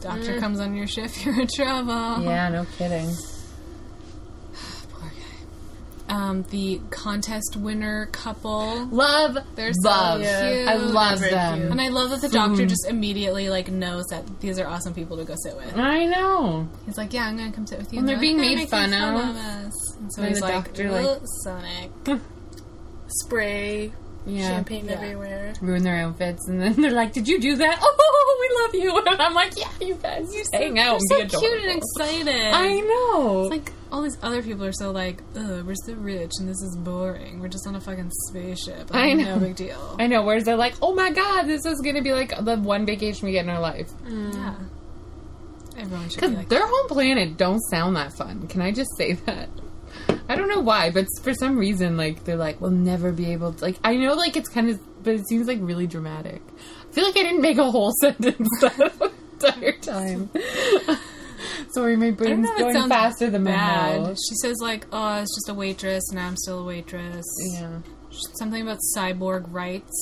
Doctor 0.00 0.34
mm. 0.34 0.40
comes 0.40 0.60
on 0.60 0.74
your 0.74 0.86
ship, 0.86 1.10
you're 1.24 1.40
in 1.40 1.48
trouble. 1.48 2.22
Yeah, 2.22 2.48
no 2.50 2.66
kidding. 2.76 3.10
Poor 6.08 6.16
guy. 6.18 6.26
Um, 6.26 6.42
the 6.50 6.80
contest 6.90 7.56
winner 7.56 8.06
couple. 8.12 8.86
Love, 8.86 9.38
They're 9.54 9.72
so 9.72 9.88
love. 9.88 10.20
cute. 10.20 10.68
I 10.68 10.74
love 10.76 11.18
Very 11.20 11.30
them. 11.32 11.58
cute. 11.58 11.70
And 11.72 11.80
I 11.80 11.88
love 11.88 12.10
that 12.10 12.20
the 12.20 12.28
doctor 12.28 12.66
just 12.66 12.86
immediately 12.88 13.48
like 13.48 13.70
knows 13.70 14.04
that 14.10 14.40
these 14.40 14.58
are 14.58 14.66
awesome 14.66 14.94
people 14.94 15.16
to 15.18 15.24
go 15.24 15.34
sit 15.42 15.56
with. 15.56 15.76
I 15.76 16.06
know. 16.06 16.68
He's 16.86 16.96
like, 16.96 17.12
"Yeah, 17.12 17.26
I'm 17.26 17.36
gonna 17.36 17.52
come 17.52 17.66
sit 17.66 17.78
with 17.78 17.92
you." 17.92 17.98
And 17.98 18.08
they're 18.08 18.18
being 18.20 18.36
like, 18.38 18.46
made 18.46 18.54
making 18.56 18.70
fun 18.70 18.92
of. 18.92 19.36
us. 19.36 19.72
And 20.00 20.12
so 20.12 20.22
And 20.22 20.28
he's 20.30 20.38
the 20.40 20.44
like, 20.46 20.64
doctor, 20.64 20.90
like- 20.90 21.20
Sonic." 21.44 21.90
Spray, 23.08 23.92
Yeah. 24.26 24.48
champagne 24.48 24.86
Yeah. 24.86 24.92
everywhere. 24.94 25.54
Ruin 25.60 25.82
their 25.84 25.96
outfits, 25.96 26.48
and 26.48 26.60
then 26.60 26.74
they're 26.82 26.90
like, 26.90 27.12
"Did 27.12 27.28
you 27.28 27.40
do 27.40 27.56
that? 27.56 27.78
Oh, 27.82 28.36
we 28.40 28.80
love 28.80 28.84
you!" 28.84 28.98
And 29.10 29.20
I'm 29.22 29.34
like, 29.34 29.56
"Yeah, 29.56 29.70
you 29.80 29.94
guys, 29.94 30.26
you 30.34 30.44
hang 30.52 30.78
out 30.78 31.00
They're 31.08 31.20
and 31.22 31.30
so 31.30 31.40
be 31.40 31.46
cute 31.46 31.64
and 31.64 31.78
excited. 31.82 32.52
I 32.52 32.80
know. 32.80 33.42
It's 33.44 33.50
like 33.50 33.72
all 33.92 34.02
these 34.02 34.18
other 34.22 34.42
people 34.42 34.64
are 34.64 34.72
so 34.72 34.90
like, 34.90 35.22
"Ugh, 35.36 35.64
we're 35.66 35.74
so 35.86 35.94
rich 35.94 36.32
and 36.38 36.48
this 36.48 36.60
is 36.60 36.76
boring. 36.76 37.40
We're 37.40 37.48
just 37.48 37.66
on 37.66 37.74
a 37.76 37.80
fucking 37.80 38.10
spaceship. 38.28 38.90
Like, 38.92 39.02
I 39.04 39.12
know. 39.12 39.36
No 39.36 39.38
big 39.40 39.56
deal." 39.56 39.96
I 39.98 40.06
know. 40.08 40.22
Whereas 40.22 40.44
they're 40.44 40.56
like, 40.56 40.74
"Oh 40.82 40.94
my 40.94 41.10
god, 41.10 41.42
this 41.44 41.64
is 41.64 41.80
gonna 41.80 42.02
be 42.02 42.12
like 42.12 42.32
the 42.44 42.56
one 42.56 42.84
vacation 42.84 43.26
we 43.26 43.32
get 43.32 43.44
in 43.44 43.50
our 43.50 43.60
life." 43.60 43.90
Mm. 44.04 44.32
Mm. 44.32 44.34
Yeah. 44.34 44.54
Everyone 45.78 46.08
should 46.08 46.20
be 46.22 46.28
like. 46.28 46.48
their 46.48 46.66
home 46.66 46.88
planet 46.88 47.36
don't 47.36 47.60
sound 47.70 47.96
that 47.96 48.12
fun. 48.16 48.46
Can 48.48 48.60
I 48.62 48.72
just 48.72 48.90
say 48.96 49.12
that? 49.12 49.48
I 50.28 50.34
don't 50.36 50.48
know 50.48 50.60
why, 50.60 50.90
but 50.90 51.06
for 51.22 51.32
some 51.34 51.56
reason, 51.56 51.96
like 51.96 52.24
they're 52.24 52.36
like, 52.36 52.60
we'll 52.60 52.70
never 52.72 53.12
be 53.12 53.32
able 53.32 53.52
to. 53.52 53.64
Like, 53.64 53.76
I 53.84 53.96
know, 53.96 54.14
like 54.14 54.36
it's 54.36 54.48
kind 54.48 54.70
of, 54.70 54.80
but 55.04 55.14
it 55.14 55.28
seems 55.28 55.46
like 55.46 55.58
really 55.60 55.86
dramatic. 55.86 56.42
I 56.88 56.92
feel 56.92 57.04
like 57.04 57.16
I 57.16 57.22
didn't 57.22 57.42
make 57.42 57.58
a 57.58 57.70
whole 57.70 57.92
sentence 58.00 58.48
the 58.60 59.12
entire 59.40 59.72
time. 59.78 60.30
Sorry, 61.70 61.96
my 61.96 62.10
brain's 62.10 62.48
going 62.58 62.88
faster 62.88 63.28
than 63.30 63.44
my 63.44 63.50
bad. 63.52 64.00
mouth. 64.02 64.18
She 64.28 64.34
says 64.36 64.56
like, 64.60 64.86
"Oh, 64.92 65.20
it's 65.20 65.34
just 65.36 65.48
a 65.48 65.54
waitress, 65.54 66.10
and 66.10 66.18
I'm 66.18 66.36
still 66.36 66.60
a 66.60 66.64
waitress." 66.64 67.24
Yeah, 67.54 67.80
Something 68.38 68.62
about 68.62 68.78
cyborg 68.96 69.44
rights. 69.52 69.92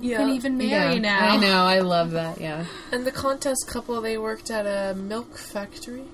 You 0.00 0.12
Yeah. 0.12 0.18
can 0.18 0.30
even 0.30 0.56
marry 0.56 0.94
yeah. 0.94 1.00
now. 1.00 1.28
I 1.28 1.36
know. 1.36 1.62
I 1.64 1.80
love 1.80 2.12
that. 2.12 2.40
Yeah. 2.40 2.64
And 2.92 3.04
the 3.06 3.10
contest 3.12 3.66
couple, 3.68 4.00
they 4.00 4.16
worked 4.16 4.50
at 4.50 4.64
a 4.64 4.94
milk 4.94 5.36
factory? 5.36 6.04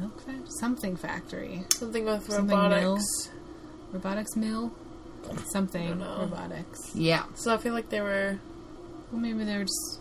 Milk 0.00 0.20
factory? 0.20 0.46
Something 0.60 0.96
factory. 0.96 1.62
Something 1.74 2.04
with 2.04 2.30
Something 2.30 2.56
robotics. 2.56 3.04
Robotics 3.92 4.36
mill? 4.36 4.72
Something 5.52 5.98
know. 5.98 6.18
robotics. 6.20 6.94
Yeah. 6.94 7.24
So 7.34 7.52
I 7.54 7.58
feel 7.58 7.74
like 7.74 7.88
they 7.90 8.00
were 8.00 8.38
Well, 9.10 9.20
maybe 9.20 9.44
they 9.44 9.56
were 9.56 9.64
just 9.64 10.00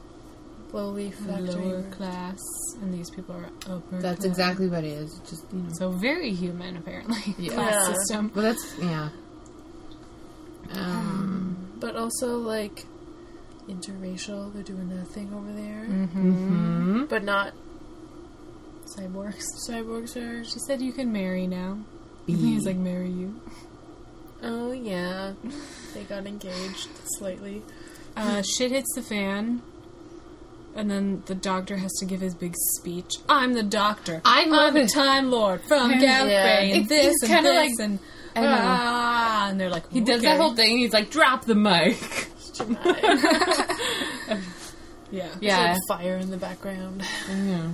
lowly 0.74 1.12
factory. 1.12 1.56
lower 1.66 1.84
class, 1.92 2.40
and 2.82 2.94
these 2.94 3.10
people 3.10 3.36
are 3.36 3.50
upper 3.74 4.00
That's 4.02 4.20
class. 4.20 4.26
exactly 4.26 4.68
what 4.68 4.84
it 4.84 4.92
is. 4.92 5.20
Just 5.30 5.46
you 5.54 5.60
know. 5.60 5.70
So 5.74 5.92
very 5.92 6.32
human, 6.34 6.78
apparently. 6.78 7.36
Yeah. 7.38 7.54
Class 7.54 7.74
Yeah. 7.88 7.94
system. 7.96 8.32
Well, 8.36 8.44
that's 8.44 8.76
yeah. 8.80 9.10
Um. 10.74 11.58
But 11.80 11.96
also, 11.96 12.38
like, 12.40 12.86
interracial. 13.70 14.52
They're 14.54 14.64
doing 14.64 14.90
that 14.90 15.08
thing 15.08 15.32
over 15.34 15.52
there. 15.54 15.86
hmm 15.86 17.06
But 17.06 17.24
not 17.24 17.54
Cyborgs. 18.96 19.44
cyborgs 19.68 20.16
are. 20.16 20.44
She 20.44 20.60
said 20.60 20.82
you 20.82 20.92
can 20.94 21.12
marry 21.12 21.46
now. 21.48 21.80
He's 22.26 22.66
like, 22.66 22.76
marry 22.78 23.10
you. 23.10 23.40
Oh, 24.44 24.72
yeah. 24.72 25.34
They 25.94 26.04
got 26.04 26.28
engaged 26.28 26.90
slightly. 27.18 27.64
Uh, 28.16 28.44
shit 28.44 28.72
hits 28.72 28.94
the 28.94 29.02
fan. 29.02 29.62
And 30.76 30.92
then 30.92 31.24
the 31.26 31.34
doctor 31.34 31.78
has 31.78 31.92
to 32.00 32.06
give 32.06 32.22
his 32.22 32.36
big 32.36 32.54
speech. 32.76 33.16
I'm 33.28 33.54
the 33.54 33.64
doctor. 33.64 34.22
I 34.24 34.46
love 34.46 34.76
I'm 34.76 34.86
the 34.86 34.88
Time 34.88 35.32
Lord 35.32 35.62
from. 35.62 35.92
Gallifrey, 35.94 36.30
Yeah. 36.30 36.60
and 36.60 36.70
It's- 36.72 36.88
this 36.90 37.16
it's 37.24 37.32
and 37.32 37.46
this, 37.46 37.80
like- 37.80 37.80
and 37.88 38.00
ah, 38.36 39.48
and 39.50 39.60
they're 39.60 39.72
like, 39.72 39.92
He 39.92 40.02
does 40.02 40.20
okay. 40.20 40.28
that 40.28 40.40
whole 40.40 40.54
thing. 40.54 40.72
and 40.74 40.80
He's 40.82 40.94
like, 40.94 41.10
drop 41.10 41.46
the 41.46 41.56
mic. 41.56 41.98
Yeah, 45.10 45.30
Yeah. 45.40 45.72
Like 45.72 45.78
fire 45.88 46.18
in 46.18 46.30
the 46.32 46.38
background. 46.38 47.02
Yeah. 47.30 47.70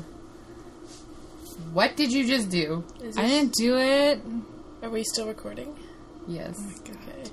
What 1.74 1.96
did 1.96 2.12
you 2.12 2.28
just 2.28 2.50
do? 2.52 2.84
Is 3.02 3.18
I 3.18 3.26
didn't 3.26 3.54
do 3.54 3.78
it. 3.78 4.22
are 4.84 4.90
we 4.92 5.04
still 5.04 5.28
recording? 5.28 5.76
Yes. 6.28 6.62
Okay. 6.82 7.32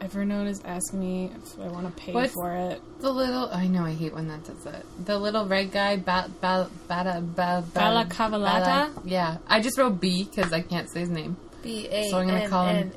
Evernote 0.00 0.46
is 0.46 0.62
asking 0.64 1.00
me 1.00 1.32
if 1.34 1.58
I 1.58 1.66
want 1.66 1.86
to 1.86 1.92
pay 2.00 2.12
What's- 2.12 2.32
for 2.34 2.54
it. 2.54 2.80
The 3.00 3.10
little. 3.12 3.50
I 3.50 3.66
know. 3.66 3.84
I 3.84 3.94
hate 3.94 4.14
when 4.14 4.28
that 4.28 4.44
does 4.44 4.62
that. 4.62 4.84
The 5.04 5.18
little 5.18 5.44
red 5.44 5.72
guy. 5.72 5.96
Ba, 5.96 6.30
ba, 6.40 6.70
bada, 6.88 7.20
ba, 7.34 7.64
ba, 7.74 7.80
Balakavalata? 7.80 8.90
Yeah. 9.04 9.38
I 9.48 9.60
just 9.60 9.76
wrote 9.76 10.00
B 10.00 10.22
because 10.24 10.52
I 10.52 10.60
can't 10.60 10.88
say 10.88 11.00
his 11.00 11.10
name. 11.10 11.36
B 11.60 11.88
A 11.90 12.10
So 12.10 12.18
I'm 12.18 12.28
gonna 12.28 12.48
call 12.48 12.66
him-. 12.68 12.92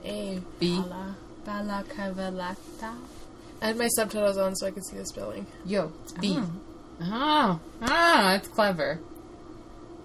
B. 0.60 0.80
Bala, 0.80 1.16
Balakavalata. 1.44 2.96
I 3.64 3.68
had 3.68 3.78
my 3.78 3.88
subtitles 3.88 4.38
on 4.38 4.56
so 4.56 4.68
I 4.68 4.72
could 4.72 4.86
see 4.86 4.98
the 4.98 5.06
spelling. 5.08 5.48
Yo. 5.66 5.92
It's 6.04 6.14
B. 6.14 6.38
Oh. 6.38 6.52
Oh. 7.02 7.60
Ah, 7.82 8.34
that's 8.34 8.48
clever. 8.48 9.00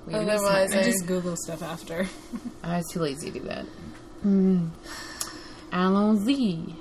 Way 0.07 0.13
to 0.13 0.19
be 0.21 0.31
Otherwise. 0.31 0.75
I 0.75 0.81
I- 0.81 0.83
just 0.85 1.07
Google 1.07 1.37
stuff 1.37 1.63
after. 1.63 2.07
I 2.63 2.77
was 2.79 2.87
too 2.93 3.01
lazy 3.01 3.31
to 3.31 3.39
do 3.41 3.47
that. 3.47 3.67
Mm. 4.25 4.71
Allons-y. 5.73 6.75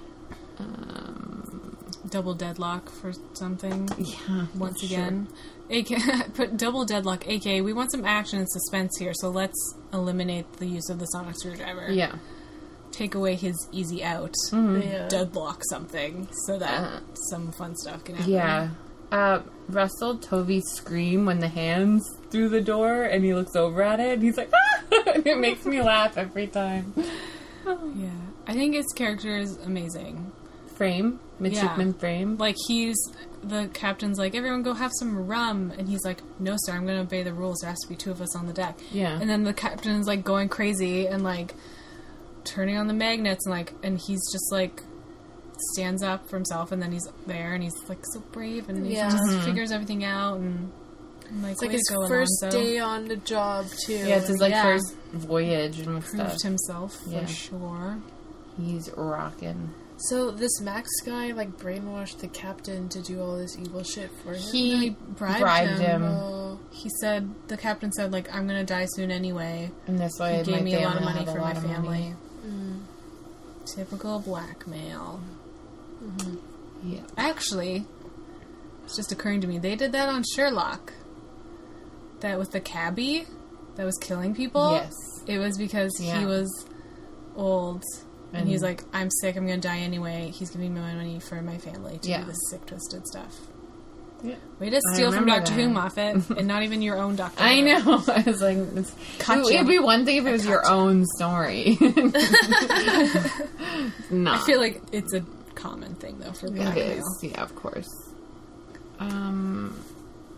Um, 0.60 1.78
double 2.10 2.34
deadlock 2.34 2.90
for 2.90 3.12
something 3.34 3.90
Yeah. 3.98 4.46
once 4.56 4.80
sure. 4.82 4.88
again. 5.00 5.28
AK, 5.70 6.34
put 6.36 6.56
double 6.58 6.86
deadlock. 6.86 7.28
AK, 7.28 7.46
we 7.64 7.74
want 7.74 7.92
some 7.92 8.06
action 8.06 8.40
and 8.40 8.48
suspense 8.50 8.96
here, 9.00 9.14
so 9.16 9.30
let's 9.30 9.76
eliminate 9.92 10.52
the 10.58 10.68
use 10.68 10.90
of 10.90 11.00
the 11.00 11.06
sonic 11.08 11.36
screwdriver. 11.38 11.92
Yeah. 11.92 12.16
Take 12.92 13.16
away 13.16 13.36
his 13.36 13.56
easy 13.74 14.04
out. 14.04 14.34
Yeah. 14.54 15.08
Deadlock 15.10 15.62
something 15.70 16.30
so 16.46 16.58
that 16.60 16.84
Uh, 16.84 17.00
some 17.32 17.52
fun 17.52 17.76
stuff 17.76 18.04
can 18.06 18.16
happen. 18.16 18.32
Yeah. 18.32 18.70
Uh, 19.12 19.42
Russell 19.68 20.18
Tovey 20.18 20.62
scream 20.62 21.26
when 21.26 21.40
the 21.40 21.48
hands 21.48 22.04
through 22.30 22.50
the 22.50 22.62
door 22.62 23.04
and 23.04 23.24
he 23.24 23.34
looks 23.34 23.56
over 23.56 23.82
at 23.82 24.00
it 24.00 24.14
and 24.14 24.24
he's 24.24 24.38
like, 24.38 24.52
ah! 24.54 24.84
and 25.14 25.26
it 25.26 25.40
makes 25.40 25.66
me 25.66 25.82
laugh 25.82 26.18
every 26.18 26.48
time. 26.48 26.94
Yeah. 27.96 28.10
I 28.46 28.54
think 28.54 28.76
his 28.76 28.86
character 28.96 29.36
is 29.36 29.58
amazing. 29.58 30.32
Frame, 30.76 31.20
midshipman 31.40 31.94
frame. 31.96 32.38
Like 32.38 32.56
he's 32.68 32.96
the 33.42 33.70
captain's 33.74 34.18
like, 34.18 34.36
everyone 34.36 34.64
go 34.64 34.74
have 34.74 34.92
some 35.00 35.26
rum, 35.26 35.72
and 35.78 35.88
he's 35.88 36.04
like, 36.04 36.22
no 36.40 36.56
sir, 36.58 36.74
I'm 36.74 36.86
going 36.86 36.98
to 36.98 37.04
obey 37.04 37.24
the 37.24 37.34
rules. 37.34 37.60
There 37.62 37.70
has 37.70 37.80
to 37.80 37.88
be 37.88 37.96
two 37.96 38.12
of 38.12 38.22
us 38.22 38.36
on 38.36 38.48
the 38.48 38.54
deck. 38.54 38.80
Yeah. 38.92 39.20
And 39.20 39.30
then 39.30 39.44
the 39.44 39.54
captain's 39.54 40.08
like 40.08 40.24
going 40.24 40.50
crazy 40.50 41.08
and 41.08 41.24
like 41.24 41.54
turning 42.44 42.78
on 42.78 42.88
the 42.88 42.94
magnets 42.94 43.46
and 43.46 43.56
like, 43.56 43.74
and 43.84 44.00
he's 44.00 44.22
just 44.32 44.52
like 44.52 44.82
stands 45.74 46.04
up 46.04 46.28
for 46.30 46.36
himself, 46.38 46.72
and 46.72 46.82
then 46.82 46.92
he's 46.92 47.08
there 47.28 47.54
and 47.54 47.64
he's 47.64 47.74
like 47.88 48.00
so 48.14 48.20
brave 48.32 48.70
and 48.70 48.86
he 48.86 48.96
Yeah. 48.96 49.10
just 49.10 49.24
mm-hmm. 49.24 49.46
figures 49.46 49.72
everything 49.72 50.04
out 50.04 50.38
and. 50.40 50.72
I'm 51.28 51.42
like, 51.42 51.54
It's 51.54 51.62
like 51.64 51.70
way 51.70 51.74
his 51.78 51.84
to 51.88 51.94
go, 51.96 52.08
first 52.08 52.32
Alonso. 52.44 52.62
day 52.62 52.78
on 52.78 53.08
the 53.08 53.16
job 53.16 53.66
too. 53.88 53.94
Yeah, 53.94 54.18
it's 54.18 54.28
his 54.28 54.38
like 54.40 54.52
Yeah. 54.52 54.62
first 54.62 54.96
voyage 55.14 55.80
and 55.80 55.88
proved 56.04 56.08
stuff. 56.08 56.42
himself 56.44 56.94
for 57.04 57.10
Yeah. 57.10 57.26
sure. 57.26 57.98
He's 58.62 58.92
rocking. 58.96 59.74
So 59.98 60.30
this 60.30 60.62
Max 60.62 60.88
guy 61.04 61.32
like 61.32 61.58
brainwashed 61.58 62.20
the 62.20 62.28
captain 62.28 62.90
to 62.90 63.02
do 63.02 63.20
all 63.22 63.38
this 63.38 63.58
evil 63.58 63.82
shit 63.82 64.12
for 64.24 64.34
him. 64.34 64.42
He 64.52 64.90
bribed, 65.18 65.40
bribed 65.40 65.80
him. 65.80 66.04
him. 66.04 66.04
Oh, 66.04 66.60
He 66.72 66.90
said 67.02 67.28
the 67.48 67.58
captain 67.58 67.92
said 67.94 68.12
like 68.14 68.32
I'm 68.32 68.46
gonna 68.46 68.64
die 68.64 68.86
soon 68.92 69.10
anyway. 69.10 69.72
And 69.88 69.98
that's 69.98 70.20
why 70.20 70.32
He 70.44 70.52
my 70.52 70.58
gave 70.58 70.64
me 70.64 70.76
a 70.76 70.82
lot 70.82 70.98
of 70.98 71.00
family 71.00 71.06
money 71.14 71.26
have 71.26 71.34
for 71.34 71.40
my 71.42 71.48
lot 71.48 71.58
of 71.58 71.64
family. 71.64 71.88
money. 71.88 72.16
Typical 73.66 74.20
blackmail. 74.20 75.22
Mm-hmm. 76.06 76.90
Yeah. 76.94 77.02
Actually, 77.18 77.86
it's 78.84 78.96
just 78.96 79.12
occurring 79.12 79.42
to 79.42 79.48
me 79.48 79.58
they 79.58 79.76
did 79.76 79.92
that 79.94 80.08
on 80.10 80.24
Sherlock. 80.36 80.94
That 82.22 82.38
with 82.40 82.52
the 82.52 82.60
cabbie 82.62 83.26
that 83.76 83.86
was 83.86 83.98
killing 83.98 84.34
people. 84.36 84.72
Yes. 84.74 84.94
It 85.28 85.38
was 85.40 85.58
because 85.58 85.92
Yeah. 86.00 86.20
he 86.20 86.26
was 86.26 86.66
old. 87.36 87.84
And, 88.34 88.48
he's 88.50 88.62
like, 88.64 88.84
I'm 88.94 89.10
sick, 89.22 89.36
I'm 89.38 89.46
gonna 89.48 89.62
die 89.62 89.80
anyway. 89.80 90.30
He's 90.34 90.50
giving 90.50 90.74
me 90.74 90.82
my 90.82 90.94
money 90.94 91.20
for 91.22 91.42
my 91.42 91.58
family 91.58 91.98
to 92.00 92.10
Yeah. 92.10 92.20
do 92.22 92.26
this 92.28 92.38
sick, 92.50 92.66
twisted 92.66 93.06
stuff. 93.08 93.34
Yeah. 94.24 94.36
Way 94.60 94.70
to 94.72 94.82
steal 94.94 95.12
from 95.12 95.26
Doctor 95.26 95.54
Who. 95.54 95.70
Moffat, 95.70 96.30
and 96.38 96.48
not 96.48 96.64
even 96.64 96.82
your 96.82 96.98
own 96.98 97.16
Doctor 97.16 97.42
I 97.42 97.62
know. 97.62 98.04
I 98.08 98.24
was 98.26 98.42
like, 98.42 98.58
it's, 98.58 98.92
Gotcha. 99.26 99.54
it'd 99.54 99.68
be 99.68 99.80
one 99.80 100.04
thing 100.06 100.18
if 100.18 100.26
it 100.26 100.32
was 100.32 100.46
your 100.46 100.68
own 100.68 101.06
story. 101.18 101.78
no, 104.10 104.32
I 104.34 104.42
feel 104.46 104.60
like 104.60 104.82
it's 104.92 105.14
a 105.14 105.24
common 105.56 105.96
thing, 105.96 106.20
though, 106.20 106.32
for 106.32 106.48
it 106.48 106.56
blackmail. 106.56 107.00
is. 107.00 107.20
Yeah, 107.24 107.42
of 107.42 107.56
course. 107.56 107.88
Um, 109.00 109.78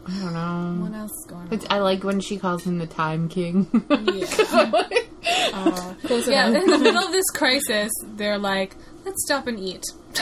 I 0.08 0.12
don't 0.20 0.34
know. 0.34 0.84
What 0.90 0.94
else 0.98 1.12
is 1.12 1.26
going 1.30 1.48
on? 1.48 1.54
It's, 1.54 1.66
I 1.70 1.80
like 1.80 2.04
when 2.04 2.20
she 2.22 2.38
calls 2.38 2.64
him 2.66 2.78
the 2.80 2.88
Time 2.88 3.30
King. 3.30 3.68
Yeah. 5.30 5.52
Uh, 5.54 5.94
yeah, 6.28 6.48
in 6.48 6.66
the 6.68 6.78
middle 6.78 7.04
of 7.04 7.12
this 7.12 7.30
crisis, 7.32 7.92
they're 8.16 8.38
like, 8.38 8.76
let's 9.06 9.24
stop 9.26 9.46
and 9.48 9.60
eat. 9.60 9.84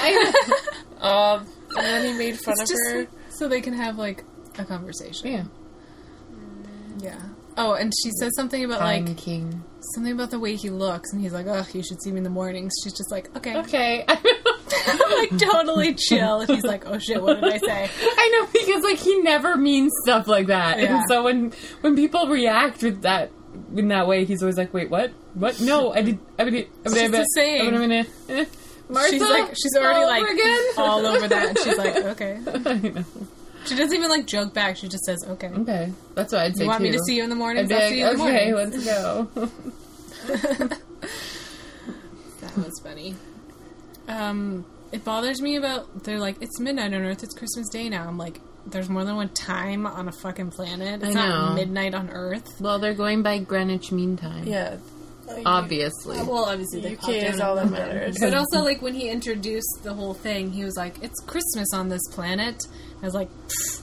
um, 0.99 1.45
and 1.75 1.85
then 1.85 2.05
he 2.05 2.13
made 2.17 2.39
fun 2.39 2.55
It's 2.59 2.71
of 2.71 2.77
her. 2.91 3.07
so 3.29 3.47
they 3.47 3.61
can 3.61 3.73
have, 3.73 3.97
like, 3.97 4.23
a 4.57 4.65
conversation. 4.65 5.27
yeah, 5.31 5.43
Yeah. 6.99 7.21
Oh, 7.57 7.73
and 7.73 7.93
she 8.03 8.09
says 8.19 8.31
something 8.35 8.65
about, 8.65 8.79
Time 8.79 9.05
like, 9.05 9.17
King. 9.17 9.63
something 9.93 10.11
about 10.13 10.31
the 10.31 10.39
way 10.39 10.55
he 10.55 10.69
looks, 10.69 11.11
and 11.13 11.21
he's 11.21 11.33
like, 11.33 11.47
ugh, 11.47 11.67
you 11.73 11.83
should 11.83 12.01
see 12.01 12.11
me 12.11 12.17
in 12.17 12.23
the 12.23 12.29
mornings. 12.29 12.73
She's 12.83 12.93
just 12.93 13.11
like, 13.11 13.33
okay. 13.37 13.57
Okay, 13.59 14.05
like, 15.11 15.37
totally 15.37 15.93
chill. 15.93 16.41
And 16.41 16.49
he's 16.49 16.63
like, 16.63 16.85
oh 16.87 16.97
shit, 16.97 17.21
what 17.21 17.39
did 17.41 17.53
I 17.53 17.57
say? 17.57 17.89
I 18.01 18.29
know 18.29 18.47
because 18.51 18.83
like 18.83 18.97
he 18.97 19.21
never 19.21 19.55
means 19.57 19.91
stuff 20.03 20.27
like 20.27 20.47
that, 20.47 20.79
Yeah. 20.79 20.97
and 20.97 21.03
so 21.07 21.23
when 21.23 21.53
when 21.81 21.95
people 21.95 22.27
react 22.27 22.81
with 22.83 23.01
that 23.03 23.31
in 23.75 23.87
that 23.89 24.07
way, 24.07 24.25
he's 24.25 24.41
always 24.41 24.57
like, 24.57 24.73
"Wait, 24.73 24.89
what? 24.89 25.11
What? 25.33 25.59
No, 25.61 25.93
I 25.93 26.01
did. 26.01 26.19
I 26.39 26.45
mean, 26.45 26.65
just 26.83 27.11
the 27.11 27.23
same. 27.35 27.73
Eh, 28.29 28.45
Martha, 28.89 29.09
she's 29.09 29.21
like, 29.21 29.49
she's 29.49 29.75
already 29.77 30.05
like 30.05 30.29
again. 30.29 30.59
all 30.77 31.05
over 31.05 31.27
that. 31.27 31.49
And 31.49 31.59
she's 31.59 31.77
like, 31.77 31.95
okay. 32.13 32.39
I. 32.45 33.05
She 33.65 33.75
doesn't 33.75 33.95
even 33.95 34.09
like 34.09 34.27
joke 34.27 34.53
back. 34.53 34.77
She 34.77 34.87
just 34.87 35.03
says, 35.05 35.23
okay. 35.27 35.47
Okay, 35.47 35.91
that's 36.13 36.33
what 36.33 36.41
I'd 36.43 36.55
say. 36.55 36.63
You 36.63 36.69
want 36.69 36.83
me 36.83 36.91
to 36.91 36.99
see 36.99 37.15
you 37.15 37.23
in 37.23 37.29
the 37.31 37.35
I'll 37.35 37.55
like, 37.55 37.89
see 37.89 37.99
you 37.99 38.07
in 38.07 38.17
the 38.17 38.23
okay, 38.23 38.51
mornings. 38.51 38.85
let's 38.85 40.69
go. 40.69 40.77
That 42.41 42.57
was 42.57 42.79
funny. 42.83 43.15
Um, 44.07 44.65
it 44.91 45.03
bothers 45.03 45.41
me 45.41 45.55
about 45.55 46.03
they're 46.03 46.19
like 46.19 46.41
it's 46.41 46.59
midnight 46.59 46.93
on 46.93 47.03
Earth. 47.03 47.23
It's 47.23 47.33
Christmas 47.33 47.67
Day 47.69 47.89
now. 47.89 48.07
I'm 48.07 48.17
like, 48.17 48.39
there's 48.65 48.89
more 48.89 49.03
than 49.03 49.15
one 49.15 49.29
time 49.29 49.85
on 49.85 50.07
a 50.07 50.11
fucking 50.11 50.51
planet. 50.51 51.01
It's 51.03 51.15
I 51.15 51.27
not 51.27 51.55
midnight 51.55 51.93
on 51.93 52.09
Earth. 52.09 52.47
well, 52.59 52.79
they're 52.79 52.93
going 52.93 53.23
by 53.23 53.39
Greenwich 53.39 53.91
Mean 53.91 54.17
Time. 54.17 54.45
Yeah. 54.45 54.77
Like, 55.27 55.41
obviously. 55.45 56.17
Well, 56.17 56.45
obviously 56.45 56.81
they 56.81 56.93
UK 56.93 56.99
popped 56.99 57.13
is 57.13 57.39
all 57.39 57.55
that 57.55 57.71
matters. 57.71 58.17
But 58.19 58.35
also, 58.35 58.59
like 58.59 58.83
when 58.83 58.93
he 58.93 59.09
introduced 59.09 59.79
the 59.81 59.93
whole 59.93 60.13
thing, 60.13 60.51
he 60.51 60.63
was 60.63 60.77
like, 60.77 61.01
"It's 61.01 61.19
Christmas 61.21 61.67
on 61.73 61.89
this 61.89 62.01
planet." 62.11 62.63
I 63.01 63.05
was 63.05 63.15
like, 63.15 63.29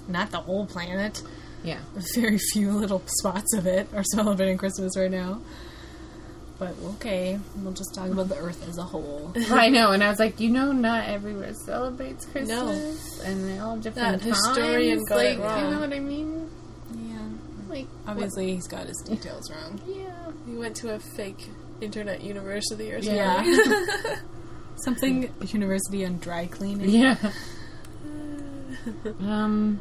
"Not 0.08 0.30
the 0.30 0.38
whole 0.38 0.66
planet. 0.66 1.20
yeah. 1.64 1.80
Very 2.14 2.38
few 2.52 2.70
little 2.70 3.02
spots 3.06 3.54
of 3.54 3.66
it 3.66 3.88
are 3.92 4.04
celebrating 4.14 4.56
Christmas 4.56 4.96
right 4.96 5.10
now." 5.10 5.40
But 6.62 6.74
okay, 6.94 7.38
we'll 7.56 7.72
just 7.72 7.94
talk 7.94 8.08
about 8.10 8.28
the 8.28 8.36
Earth 8.36 8.66
as 8.68 8.78
a 8.78 8.82
whole. 8.84 9.32
I 9.50 9.68
know, 9.68 9.90
and 9.92 10.02
I 10.04 10.08
was 10.10 10.18
like, 10.20 10.38
you 10.40 10.48
know, 10.50 10.70
not 10.72 11.08
everywhere 11.08 11.52
celebrates 11.66 12.24
Christmas, 12.26 13.20
and 13.24 13.48
they 13.48 13.58
all 13.58 13.74
have 13.74 13.82
different 13.82 14.20
That 14.22 14.28
historian 14.28 14.98
times. 14.98 15.08
got 15.08 15.16
like, 15.16 15.26
it 15.26 15.64
you 15.64 15.70
know 15.70 15.80
what 15.80 15.92
I 15.92 15.98
mean? 15.98 16.50
Yeah, 16.94 17.18
Like, 17.68 17.86
obviously 18.06 18.54
he's 18.54 18.68
got 18.68 18.86
his 18.86 19.02
details 19.06 19.50
wrong. 19.50 19.80
yeah. 19.86 20.30
He 20.46 20.54
went 20.56 20.76
to 20.76 20.94
a 20.94 20.98
fake 20.98 21.48
internet 21.80 22.22
university 22.22 22.92
or 22.92 23.02
something. 23.02 23.16
Yeah. 23.16 24.16
Something 24.76 25.30
university 25.48 26.04
on 26.06 26.18
dry 26.18 26.46
cleaning. 26.46 26.88
Yeah. 26.88 27.16
um. 29.20 29.80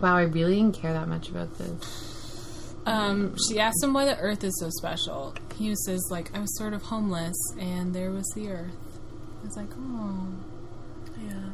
Wow, 0.00 0.16
I 0.16 0.22
really 0.22 0.56
didn't 0.56 0.74
care 0.76 0.92
that 0.92 1.08
much 1.08 1.28
about 1.28 1.56
this. 1.58 2.13
Um, 2.86 3.34
she 3.48 3.58
asked 3.60 3.82
him 3.82 3.92
why 3.94 4.04
the 4.04 4.18
Earth 4.18 4.44
is 4.44 4.54
so 4.60 4.68
special. 4.70 5.34
He 5.56 5.74
says, 5.86 6.06
like, 6.10 6.36
I 6.36 6.40
was 6.40 6.56
sort 6.58 6.72
of 6.74 6.82
homeless, 6.82 7.36
and 7.58 7.94
there 7.94 8.10
was 8.10 8.30
the 8.34 8.50
Earth. 8.50 8.72
I 9.42 9.46
was 9.46 9.56
like, 9.56 9.70
oh, 9.78 10.28
yeah. 11.26 11.50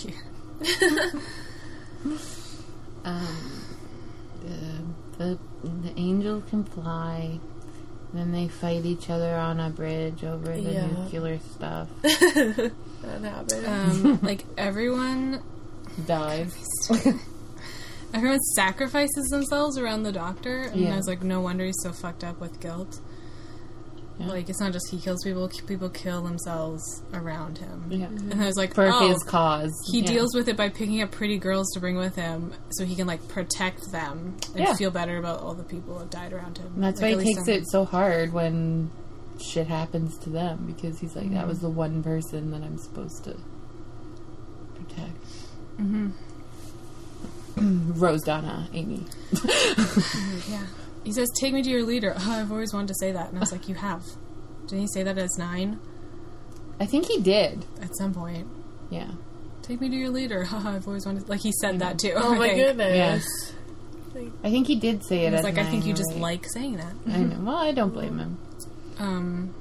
dear. 0.00 1.12
Um, 3.04 3.64
the, 4.44 4.84
the 5.18 5.38
the 5.64 5.92
angels 5.98 6.44
can 6.50 6.62
fly. 6.64 7.40
Then 8.14 8.30
they 8.30 8.46
fight 8.46 8.84
each 8.84 9.10
other 9.10 9.34
on 9.34 9.58
a 9.58 9.70
bridge 9.70 10.22
over 10.22 10.54
the 10.54 10.60
Yeah. 10.60 10.86
nuclear 10.86 11.38
stuff. 11.54 11.88
That 12.02 13.22
happened. 13.24 13.66
Um, 13.66 14.20
like 14.22 14.44
everyone, 14.56 15.42
Dies. 16.06 16.54
Everyone 18.14 18.40
sacrifices 18.54 19.26
themselves 19.30 19.78
around 19.78 20.02
the 20.02 20.12
Doctor, 20.12 20.62
and 20.62 20.80
Yeah. 20.80 20.94
I 20.94 20.96
was 20.96 21.06
like, 21.06 21.22
no 21.22 21.40
wonder 21.40 21.64
he's 21.64 21.80
so 21.82 21.92
fucked 21.92 22.24
up 22.24 22.40
with 22.40 22.60
guilt. 22.60 23.00
Yeah. 24.18 24.26
Like 24.26 24.48
it's 24.50 24.60
not 24.60 24.72
just 24.72 24.90
he 24.90 24.98
kills 25.00 25.24
people; 25.24 25.48
people 25.66 25.88
kill 25.88 26.22
themselves 26.22 26.82
around 27.14 27.58
him. 27.58 27.86
Yeah. 27.90 28.06
And 28.06 28.34
I 28.42 28.46
was 28.46 28.56
like, 28.56 28.74
For 28.74 28.86
oh, 28.86 29.08
his 29.08 29.22
cause. 29.24 29.72
he 29.90 30.00
Yeah. 30.00 30.06
deals 30.06 30.34
with 30.34 30.48
it 30.48 30.56
by 30.56 30.68
picking 30.68 31.00
up 31.02 31.10
pretty 31.10 31.38
girls 31.38 31.70
to 31.72 31.80
bring 31.80 31.96
with 31.96 32.14
him, 32.14 32.52
so 32.72 32.84
he 32.84 32.94
can 32.94 33.06
like 33.06 33.26
protect 33.28 33.90
them 33.90 34.36
and 34.54 34.58
Yeah. 34.64 34.74
feel 34.74 34.90
better 34.90 35.16
about 35.16 35.40
all 35.40 35.54
the 35.54 35.64
people 35.64 35.98
that 35.98 36.10
died 36.10 36.32
around 36.34 36.58
him. 36.58 36.72
And 36.74 36.84
that's 36.84 37.00
Like, 37.00 37.16
why 37.16 37.22
he 37.22 37.26
least 37.26 37.38
takes 37.38 37.48
I'm- 37.48 37.58
it 37.62 37.70
so 37.70 37.84
hard 37.86 38.32
when 38.34 38.90
shit 39.40 39.66
happens 39.66 40.18
to 40.18 40.30
them 40.30 40.64
because 40.66 41.00
he's 41.00 41.16
like, 41.16 41.24
Mm-hmm. 41.24 41.34
that 41.36 41.48
was 41.48 41.60
the 41.60 41.70
one 41.70 42.02
person 42.02 42.50
that 42.52 42.62
I'm 42.62 42.76
supposed 42.78 43.24
to 43.24 43.34
protect. 44.74 45.24
Mm-hmm. 45.80 46.10
Rose 47.56 48.22
Donna, 48.22 48.68
Amy. 48.72 49.04
Yeah. 50.48 50.66
He 51.04 51.12
says, 51.12 51.28
"Take 51.40 51.52
me 51.52 51.62
to 51.62 51.70
your 51.70 51.82
leader." 51.82 52.14
Oh, 52.16 52.30
I've 52.40 52.50
always 52.52 52.72
wanted 52.72 52.88
to 52.88 52.94
say 52.94 53.12
that, 53.12 53.28
and 53.28 53.36
I 53.38 53.40
was 53.40 53.52
like, 53.52 53.68
"You 53.68 53.74
have." 53.74 54.02
Didn't 54.62 54.80
he 54.82 54.86
say 54.88 55.02
that 55.02 55.18
as 55.18 55.36
nine 55.36 55.80
I 56.80 56.86
think 56.86 57.06
he 57.06 57.20
did. 57.20 57.64
at 57.80 57.94
some 57.96 58.14
point? 58.14 58.46
Yeah. 58.90 59.10
Take 59.62 59.80
me 59.80 59.88
to 59.88 59.96
your 59.96 60.10
leader. 60.10 60.44
Haha, 60.44 60.70
I've 60.76 60.86
always 60.86 61.04
wanted. 61.04 61.28
Like 61.28 61.40
he 61.40 61.52
said 61.60 61.80
that 61.80 61.98
too. 61.98 62.12
oh 62.16 62.34
I 62.34 62.38
my 62.38 62.48
think. 62.48 62.60
goodness. 62.76 63.26
I 64.44 64.50
think 64.50 64.66
he 64.66 64.76
did 64.76 65.04
say 65.04 65.24
it. 65.26 65.30
He 65.30 65.36
as 65.36 65.44
like, 65.44 65.58
I 65.58 65.64
think 65.64 65.86
you 65.86 65.94
just 65.94 66.10
right? 66.12 66.20
like 66.20 66.44
saying 66.52 66.76
that. 66.76 66.92
I 67.08 67.18
know. 67.18 67.40
Well, 67.40 67.56
I 67.56 67.72
don't 67.72 67.90
blame 67.92 68.18
him. 68.18 68.38
Um, 68.98 69.54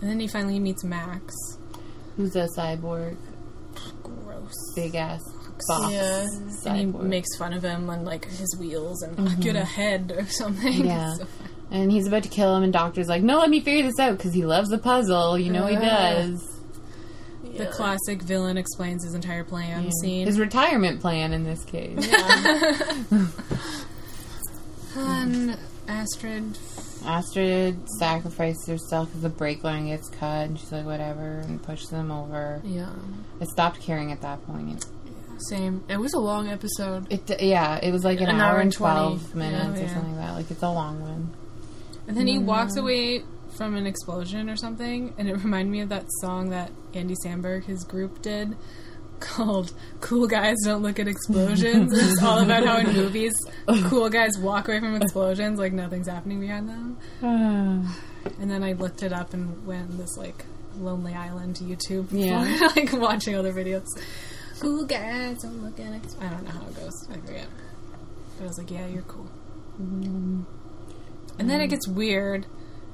and 0.00 0.10
then 0.10 0.18
he 0.20 0.26
finally 0.26 0.58
meets 0.58 0.82
Max. 0.84 1.34
Who's 2.16 2.34
a 2.34 2.48
cyborg? 2.56 3.16
Gross. 4.02 4.52
Big 4.74 4.96
ass 4.96 5.22
box 5.66 5.92
Yeah. 5.92 6.26
And 6.66 6.78
he 6.78 6.86
makes 6.86 7.36
fun 7.36 7.52
of 7.52 7.62
him 7.62 7.88
on 7.90 8.04
like 8.04 8.26
his 8.26 8.56
wheels 8.58 9.02
and 9.02 9.40
get 9.40 9.56
ahead 9.56 10.12
or 10.16 10.26
something. 10.26 10.72
Mm-hmm. 10.72 10.86
Yeah. 10.86 11.14
So 11.70 11.74
and 11.76 11.92
he's 11.92 12.06
about 12.06 12.22
to 12.22 12.30
kill 12.30 12.56
him, 12.56 12.62
and 12.62 12.72
Doctor's 12.72 13.08
like, 13.08 13.22
"No, 13.22 13.40
let 13.40 13.50
me 13.50 13.60
figure 13.60 13.82
this 13.82 13.98
out 13.98 14.16
because 14.16 14.32
he 14.32 14.42
loves 14.46 14.70
the 14.70 14.78
puzzle. 14.78 15.38
You 15.38 15.52
know 15.52 15.66
he 15.66 15.76
does." 15.76 16.40
The 17.58 17.66
classic 17.66 18.22
villain 18.22 18.56
explains 18.56 19.04
his 19.04 19.14
entire 19.14 19.44
plan 19.44 19.90
scene. 20.00 20.26
His 20.26 20.38
retirement 20.38 21.00
plan 21.02 21.34
in 21.34 21.44
this 21.44 21.64
case. 21.64 22.08
and 24.96 25.58
Astrid. 25.88 26.58
Astrid 27.04 27.88
sacrifices 27.98 28.66
herself 28.66 29.08
because 29.08 29.22
the 29.22 29.28
brake 29.28 29.62
line 29.64 29.86
gets 29.88 30.08
cut, 30.08 30.46
and 30.48 30.58
she's 30.58 30.72
like, 30.72 30.84
"Whatever," 30.86 31.40
and 31.40 31.62
pushes 31.62 31.88
them 31.90 32.10
over. 32.10 32.60
Yeah. 32.64 32.92
I 33.40 33.44
stopped 33.44 33.80
caring 33.80 34.10
at 34.12 34.20
that 34.22 34.44
point. 34.46 34.84
Same. 35.38 35.84
It 35.88 35.98
was 35.98 36.14
a 36.14 36.18
long 36.18 36.48
episode. 36.48 37.12
It 37.12 37.40
yeah, 37.40 37.78
it 37.82 37.92
was 37.92 38.04
like 38.04 38.20
an, 38.20 38.28
An 38.28 38.36
hour, 38.40 38.52
hour 38.52 38.54
and 38.56 38.62
and 38.64 38.72
20. 38.72 38.94
twelve 38.94 39.30
oh, 39.32 39.36
minutes 39.38 39.78
Yeah, 39.80 39.84
or 39.86 39.88
something 39.88 40.16
like 40.16 40.26
that. 40.26 40.32
Like 40.34 40.50
it's 40.50 40.62
a 40.62 40.70
long 40.70 41.00
one. 41.00 41.30
And 42.06 42.16
then 42.16 42.26
he 42.26 42.38
walks 42.38 42.76
away 42.76 43.22
from 43.56 43.76
an 43.76 43.86
explosion 43.86 44.48
or 44.48 44.56
something, 44.56 45.14
and 45.18 45.28
it 45.28 45.34
reminded 45.44 45.70
me 45.70 45.80
of 45.80 45.88
that 45.90 46.06
song 46.20 46.50
that 46.50 46.70
Andy 46.94 47.14
Samberg, 47.24 47.64
his 47.64 47.84
group, 47.84 48.22
did 48.22 48.56
called 49.20 49.72
Cool 50.00 50.26
Guys 50.28 50.56
Don't 50.64 50.82
Look 50.82 50.98
at 51.00 51.08
Explosions. 51.08 51.92
it's 51.96 52.22
all 52.22 52.38
about 52.38 52.64
how 52.64 52.78
in 52.78 52.92
movies, 52.92 53.34
cool 53.88 54.08
guys 54.08 54.38
walk 54.38 54.68
away 54.68 54.78
from 54.80 54.94
explosions 54.94 55.58
like 55.58 55.72
nothing's 55.72 56.08
happening 56.08 56.40
behind 56.40 56.68
them. 56.68 57.88
And 58.40 58.50
then 58.50 58.62
I 58.62 58.72
looked 58.72 59.02
it 59.02 59.12
up 59.12 59.32
and 59.32 59.66
went 59.66 59.90
on 59.90 59.96
this 59.96 60.18
like 60.18 60.44
lonely 60.76 61.14
island 61.14 61.56
YouTube 61.56 62.08
Yeah. 62.10 62.68
like 62.76 62.92
watching 62.92 63.34
other 63.36 63.52
videos. 63.52 63.86
Cool 64.60 64.84
guys 64.84 65.42
don't 65.42 65.62
look 65.62 65.78
at 65.80 65.92
ex- 65.94 66.16
I 66.20 66.28
don't 66.28 66.44
know 66.44 66.50
how 66.50 66.66
it 66.66 66.76
goes. 66.76 67.08
I 67.10 67.14
forget. 67.14 67.46
But 68.36 68.44
I 68.44 68.46
was 68.46 68.58
like, 68.58 68.70
yeah, 68.70 68.86
you're 68.86 69.02
cool. 69.02 69.28
Mm-hmm. 69.80 70.42
And 71.38 71.50
then 71.50 71.60
it 71.60 71.68
gets 71.68 71.86
weird 71.86 72.46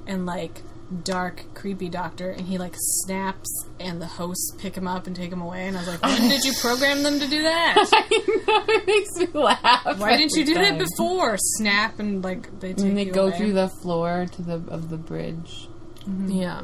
and 0.06 0.26
like 0.26 0.62
dark, 1.02 1.42
creepy 1.54 1.88
doctor, 1.88 2.30
and 2.30 2.46
he 2.46 2.58
like 2.58 2.74
snaps, 2.76 3.48
and 3.80 4.00
the 4.02 4.06
hosts 4.06 4.54
pick 4.58 4.76
him 4.76 4.86
up 4.86 5.06
and 5.06 5.16
take 5.16 5.32
him 5.32 5.40
away. 5.40 5.66
And 5.66 5.76
I 5.76 5.80
was 5.80 5.88
like, 5.88 6.02
when 6.02 6.28
did 6.28 6.44
you 6.44 6.52
program 6.60 7.02
them 7.02 7.18
to 7.20 7.26
do 7.26 7.42
that? 7.42 7.74
I 7.92 8.08
know 8.46 8.64
it 8.68 8.86
makes 8.86 9.16
me 9.34 9.40
laugh. 9.40 9.98
Why 9.98 10.16
didn't 10.18 10.32
you 10.36 10.44
do 10.44 10.56
every 10.56 10.78
that 10.78 10.86
before? 10.96 11.36
Snap 11.38 11.98
and 11.98 12.22
like 12.22 12.60
they 12.60 12.74
take 12.74 12.84
And 12.84 12.96
they 12.98 13.06
you 13.06 13.12
go 13.12 13.28
away. 13.28 13.38
through 13.38 13.52
the 13.52 13.68
floor 13.82 14.26
to 14.32 14.42
the 14.42 14.54
of 14.68 14.90
the 14.90 14.98
bridge. 14.98 15.68
Yeah. 16.06 16.62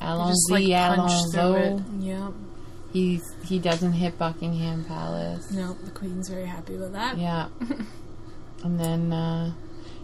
Allons-y, 0.00 0.28
just, 0.30 0.50
like, 0.50 0.96
punch 0.96 1.12
through 1.32 1.40
Alonso. 1.40 1.84
Yeah. 2.00 2.30
He's 2.94 3.34
he 3.44 3.58
doesn't 3.58 3.92
hit 3.94 4.16
Buckingham 4.18 4.84
Palace. 4.86 5.50
No, 5.50 5.74
the 5.84 5.90
queen's 5.90 6.28
very 6.30 6.46
happy 6.46 6.76
with 6.76 6.92
that. 6.92 7.18
Yeah. 7.18 7.48
and 8.64 8.78
then 8.80 9.12
uh, 9.12 9.52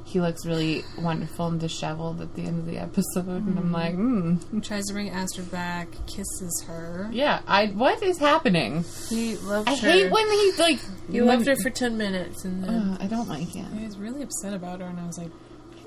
he 0.05 0.20
looks 0.20 0.45
really 0.45 0.82
wonderful 0.99 1.47
and 1.47 1.61
disheveled 1.61 2.20
at 2.20 2.34
the 2.34 2.43
end 2.43 2.59
of 2.59 2.66
the 2.66 2.78
episode, 2.78 3.47
and 3.47 3.57
I'm 3.57 3.70
like, 3.70 3.95
hmm. 3.95 4.59
Tries 4.59 4.86
to 4.86 4.93
bring 4.93 5.09
Astrid 5.09 5.53
back, 5.53 5.86
kisses 6.09 6.64
her. 6.66 7.09
Yeah, 7.12 7.43
I. 7.47 7.66
What 7.68 8.03
is 8.03 8.18
happening? 8.18 8.84
He 9.09 9.36
loved 9.36 9.68
I 9.68 9.76
her. 9.76 9.88
hate 9.88 10.11
when 10.11 10.28
he's 10.28 10.59
like. 10.59 10.80
He 11.12 11.20
loved 11.22 11.47
her 11.47 11.55
for 11.62 11.70
10 11.70 11.97
minutes 11.97 12.45
and 12.45 12.64
then. 12.64 12.74
Ugh, 12.74 12.99
I 13.01 13.07
don't 13.07 13.28
like 13.28 13.55
it. 13.55 13.66
I 13.72 13.84
was 13.84 13.97
really 13.99 14.22
upset 14.22 14.53
about 14.53 14.80
her, 14.80 14.86
and 14.86 14.99
I 14.99 15.07
was 15.07 15.16
like, 15.16 15.30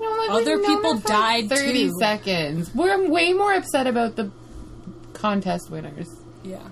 know, 0.10 0.16
like, 0.22 0.30
Other 0.42 0.58
people 0.58 0.94
died, 1.00 1.50
Thirty 1.50 1.90
too. 1.90 1.92
seconds. 2.00 2.74
We're 2.74 3.10
way 3.10 3.34
more 3.34 3.52
upset 3.52 3.86
about 3.86 4.16
the 4.16 4.30
contest 5.12 5.68
winners. 5.70 6.08
yeah. 6.42 6.66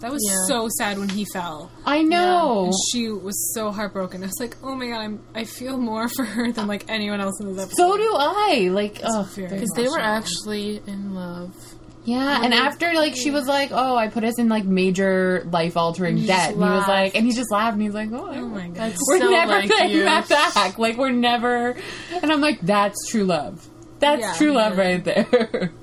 That 0.00 0.10
was 0.10 0.24
Yeah. 0.26 0.34
so 0.48 0.68
sad 0.78 0.98
when 0.98 1.08
he 1.10 1.26
fell. 1.32 1.70
I 1.84 2.02
know. 2.02 2.64
And 2.64 2.74
she 2.90 3.10
was 3.10 3.52
so 3.54 3.70
heartbroken. 3.70 4.22
I 4.22 4.26
was 4.26 4.40
like, 4.40 4.56
oh 4.62 4.74
my 4.74 4.86
god, 4.88 5.00
I'm, 5.00 5.20
I 5.34 5.44
feel 5.44 5.76
more 5.76 6.08
for 6.16 6.24
her 6.24 6.50
than 6.52 6.66
like 6.66 6.86
anyone 6.88 7.20
else 7.20 7.38
in 7.40 7.46
this 7.54 7.58
episode. 7.64 7.76
so 7.76 7.96
do 7.96 8.10
I. 8.16 8.70
Like, 8.72 9.00
oh, 9.04 9.28
very 9.34 9.48
Because 9.50 9.70
they 9.76 9.88
were 9.88 10.00
actually 10.00 10.80
in 10.86 11.14
love. 11.14 11.54
yeah. 12.04 12.42
And 12.42 12.54
after, 12.54 12.94
like, 12.94 13.14
she 13.14 13.30
was 13.30 13.46
like, 13.46 13.70
"Oh, 13.72 13.94
I 13.94 14.08
put 14.08 14.24
us 14.24 14.38
in 14.38 14.48
like 14.48 14.64
major 14.64 15.46
life 15.52 15.76
altering 15.76 16.24
debt," 16.24 16.54
and 16.54 16.64
he 16.64 16.70
was 16.70 16.88
like, 16.88 17.14
and 17.14 17.26
he 17.26 17.32
just 17.32 17.52
laughed, 17.52 17.74
and 17.74 17.82
he's 17.82 17.92
like, 17.94 18.08
"Oh, 18.10 18.26
Oh 18.30 18.46
my 18.46 18.68
god. 18.68 18.74
That's 18.76 18.98
we're 19.06 19.18
so 19.18 19.28
never 19.30 19.52
like 19.52 19.70
paying 19.70 19.90
you. 19.96 20.04
that 20.04 20.26
back. 20.30 20.78
Like, 20.78 20.96
we're 20.96 21.10
never." 21.10 21.76
And 22.22 22.32
I'm 22.32 22.40
like, 22.40 22.60
"That's 22.62 22.96
true 23.10 23.24
love. 23.24 23.68
That's 23.98 24.22
Yeah, 24.22 24.34
true 24.38 24.52
love 24.52 24.76
yeah. 24.78 24.82
right 24.82 25.04
there." 25.04 25.72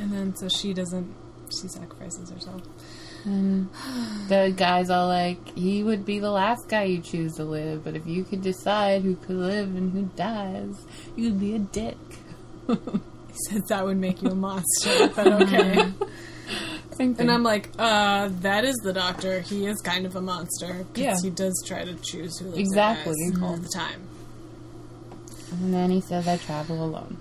And 0.00 0.12
then 0.12 0.36
so 0.36 0.48
she 0.48 0.72
doesn't, 0.74 1.12
she 1.60 1.68
sacrifices 1.68 2.30
herself. 2.30 2.62
the 3.24 4.52
guy's 4.56 4.90
all 4.90 5.08
like, 5.08 5.56
"He 5.56 5.82
would 5.82 6.04
be 6.06 6.18
the 6.18 6.30
last 6.30 6.68
guy 6.68 6.84
you 6.84 7.00
choose 7.00 7.34
to 7.34 7.44
live, 7.44 7.84
but 7.84 7.94
if 7.96 8.06
you 8.06 8.24
could 8.24 8.42
decide 8.42 9.02
who 9.02 9.16
could 9.16 9.36
live 9.36 9.74
and 9.76 9.92
who 9.92 10.02
dies, 10.16 10.74
you'd 11.16 11.40
be 11.40 11.54
a 11.54 11.58
dick." 11.58 11.96
He 12.68 13.34
says 13.54 13.62
that 13.68 13.84
would 13.84 13.98
make 13.98 14.20
you 14.22 14.30
a 14.30 14.34
monster, 14.34 15.08
but 15.14 15.26
okay. 15.42 15.92
And 17.00 17.30
I'm 17.30 17.44
like, 17.44 17.70
uh, 17.78 18.28
that 18.40 18.64
is 18.64 18.74
the 18.82 18.92
doctor. 18.92 19.38
He 19.40 19.66
is 19.66 19.80
kind 19.82 20.04
of 20.04 20.16
a 20.16 20.20
monster. 20.20 20.84
'cause 20.92 20.96
Yeah. 21.04 21.14
He 21.22 21.30
does 21.30 21.54
try 21.64 21.84
to 21.84 21.94
choose 21.94 22.36
who 22.38 22.46
lives 22.46 22.58
and 22.58 22.66
Exactly. 22.66 23.14
dies 23.30 23.40
all 23.42 23.56
the 23.56 23.68
time. 23.68 24.00
And 25.52 25.72
then 25.72 25.90
he 25.90 26.00
says, 26.00 26.26
I 26.26 26.38
travel 26.38 26.82
alone. 26.84 27.16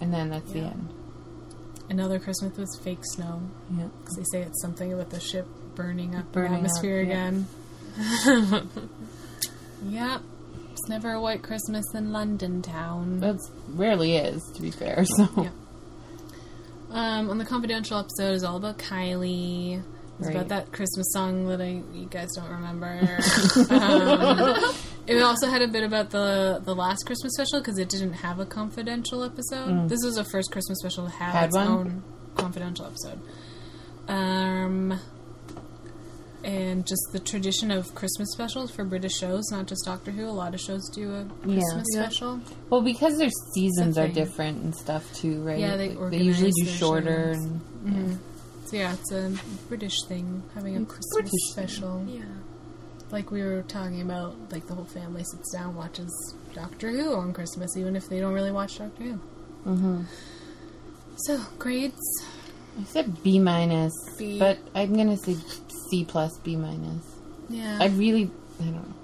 And 0.00 0.14
then 0.14 0.30
that's 0.30 0.50
the 0.52 0.60
end. 0.60 0.88
Another 1.90 2.18
Christmas 2.18 2.56
with 2.56 2.68
fake 2.82 2.98
snow. 3.02 3.40
Yeah. 3.76 3.88
Because 4.00 4.16
they 4.16 4.24
say 4.32 4.42
it's 4.42 4.60
something 4.60 4.92
about 4.92 5.10
the 5.10 5.20
ship 5.20 5.46
burning 5.74 6.14
up 6.14 6.30
Burning 6.32 6.52
the 6.52 6.58
up, 6.58 6.64
atmosphere 6.64 7.00
yeah. 7.02 7.08
again. 7.10 7.46
yep. 9.88 10.20
It's 10.72 10.88
never 10.88 11.12
a 11.12 11.20
white 11.20 11.42
Christmas 11.42 11.84
in 11.94 12.12
London 12.12 12.62
town. 12.62 13.20
That 13.20 13.36
rarely 13.68 14.16
is, 14.16 14.42
to 14.54 14.62
be 14.62 14.70
fair. 14.70 15.04
So 15.16 15.28
Yeah. 15.36 15.50
Um, 16.90 17.28
on 17.30 17.36
the 17.38 17.44
confidential 17.44 17.98
episode 17.98 18.32
is 18.32 18.44
all 18.44 18.56
about 18.56 18.78
Kylie. 18.78 19.82
It's 20.18 20.26
Right. 20.26 20.34
about 20.36 20.48
that 20.48 20.72
Christmas 20.72 21.06
song 21.12 21.46
that 21.48 21.60
I 21.60 21.82
you 21.92 22.06
guys 22.10 22.28
don't 22.34 22.48
remember. 22.50 23.18
um, 23.70 24.74
it 25.08 25.22
also 25.22 25.48
had 25.48 25.62
a 25.62 25.68
bit 25.68 25.82
about 25.84 26.10
the 26.10 26.60
the 26.64 26.74
last 26.74 27.04
Christmas 27.06 27.32
special 27.34 27.60
because 27.60 27.78
it 27.78 27.88
didn't 27.88 28.12
have 28.14 28.38
a 28.38 28.46
confidential 28.46 29.22
episode. 29.24 29.88
This 29.88 30.00
was 30.04 30.14
the 30.16 30.24
first 30.24 30.50
Christmas 30.52 30.78
special 30.80 31.04
to 31.06 31.10
have 31.12 31.32
Mm. 31.34 31.38
Had 31.38 31.46
its 31.46 31.56
one? 31.56 31.66
own 31.68 32.02
confidential 32.36 32.86
episode. 32.86 33.20
Um, 34.08 34.98
and 36.44 36.86
just 36.86 37.02
the 37.12 37.18
tradition 37.18 37.70
of 37.70 37.94
Christmas 37.94 38.30
specials 38.32 38.70
for 38.70 38.84
British 38.84 39.16
shows, 39.18 39.50
not 39.50 39.66
just 39.66 39.84
Doctor 39.84 40.10
Who. 40.12 40.26
A 40.26 40.30
lot 40.30 40.54
of 40.54 40.60
shows 40.60 40.88
do 40.94 41.12
a 41.14 41.24
Christmas 41.42 41.84
Yeah. 41.92 42.02
special. 42.04 42.40
well, 42.70 42.80
because 42.80 43.18
their 43.18 43.30
seasons 43.54 43.98
are 43.98 44.08
different 44.08 44.62
and 44.62 44.74
stuff 44.74 45.12
too, 45.14 45.42
right? 45.42 45.58
Yeah, 45.58 45.76
they 45.76 45.90
Like, 45.94 46.12
usually 46.22 46.50
organize 46.52 46.54
do 46.54 46.64
their 46.64 46.74
shorter. 46.74 47.34
shows. 47.34 47.44
And, 47.84 48.18
So 48.66 48.76
yeah, 48.76 48.92
it's 48.94 49.10
a 49.12 49.32
British 49.68 50.02
thing 50.04 50.42
having 50.54 50.76
a 50.76 50.84
Christmas 50.84 51.06
British 51.14 51.30
thing. 51.54 51.68
special. 51.68 52.04
Yeah. 52.06 52.22
Like 53.10 53.30
we 53.30 53.42
were 53.42 53.62
talking 53.62 54.02
about, 54.02 54.34
like 54.52 54.66
the 54.66 54.74
whole 54.74 54.84
family 54.84 55.24
sits 55.24 55.52
down 55.52 55.74
watches 55.74 56.12
Doctor 56.54 56.90
Who 56.90 57.14
on 57.14 57.32
Christmas, 57.32 57.76
even 57.76 57.96
if 57.96 58.08
they 58.08 58.20
don't 58.20 58.34
really 58.34 58.52
watch 58.52 58.78
Doctor 58.78 59.02
Who. 59.04 59.12
hmm 59.64 60.02
So 61.16 61.40
grades, 61.58 61.98
I 62.78 62.84
said 62.84 63.22
B 63.22 63.38
minus, 63.38 63.92
B. 64.18 64.38
but 64.38 64.58
I'm 64.74 64.94
gonna 64.94 65.16
say 65.16 65.36
C 65.90 66.04
plus 66.04 66.36
B 66.38 66.54
minus. 66.56 67.04
yeah, 67.48 67.78
I 67.80 67.86
really, 67.86 68.30
I 68.60 68.64
don't 68.64 68.74
know. 68.88 68.94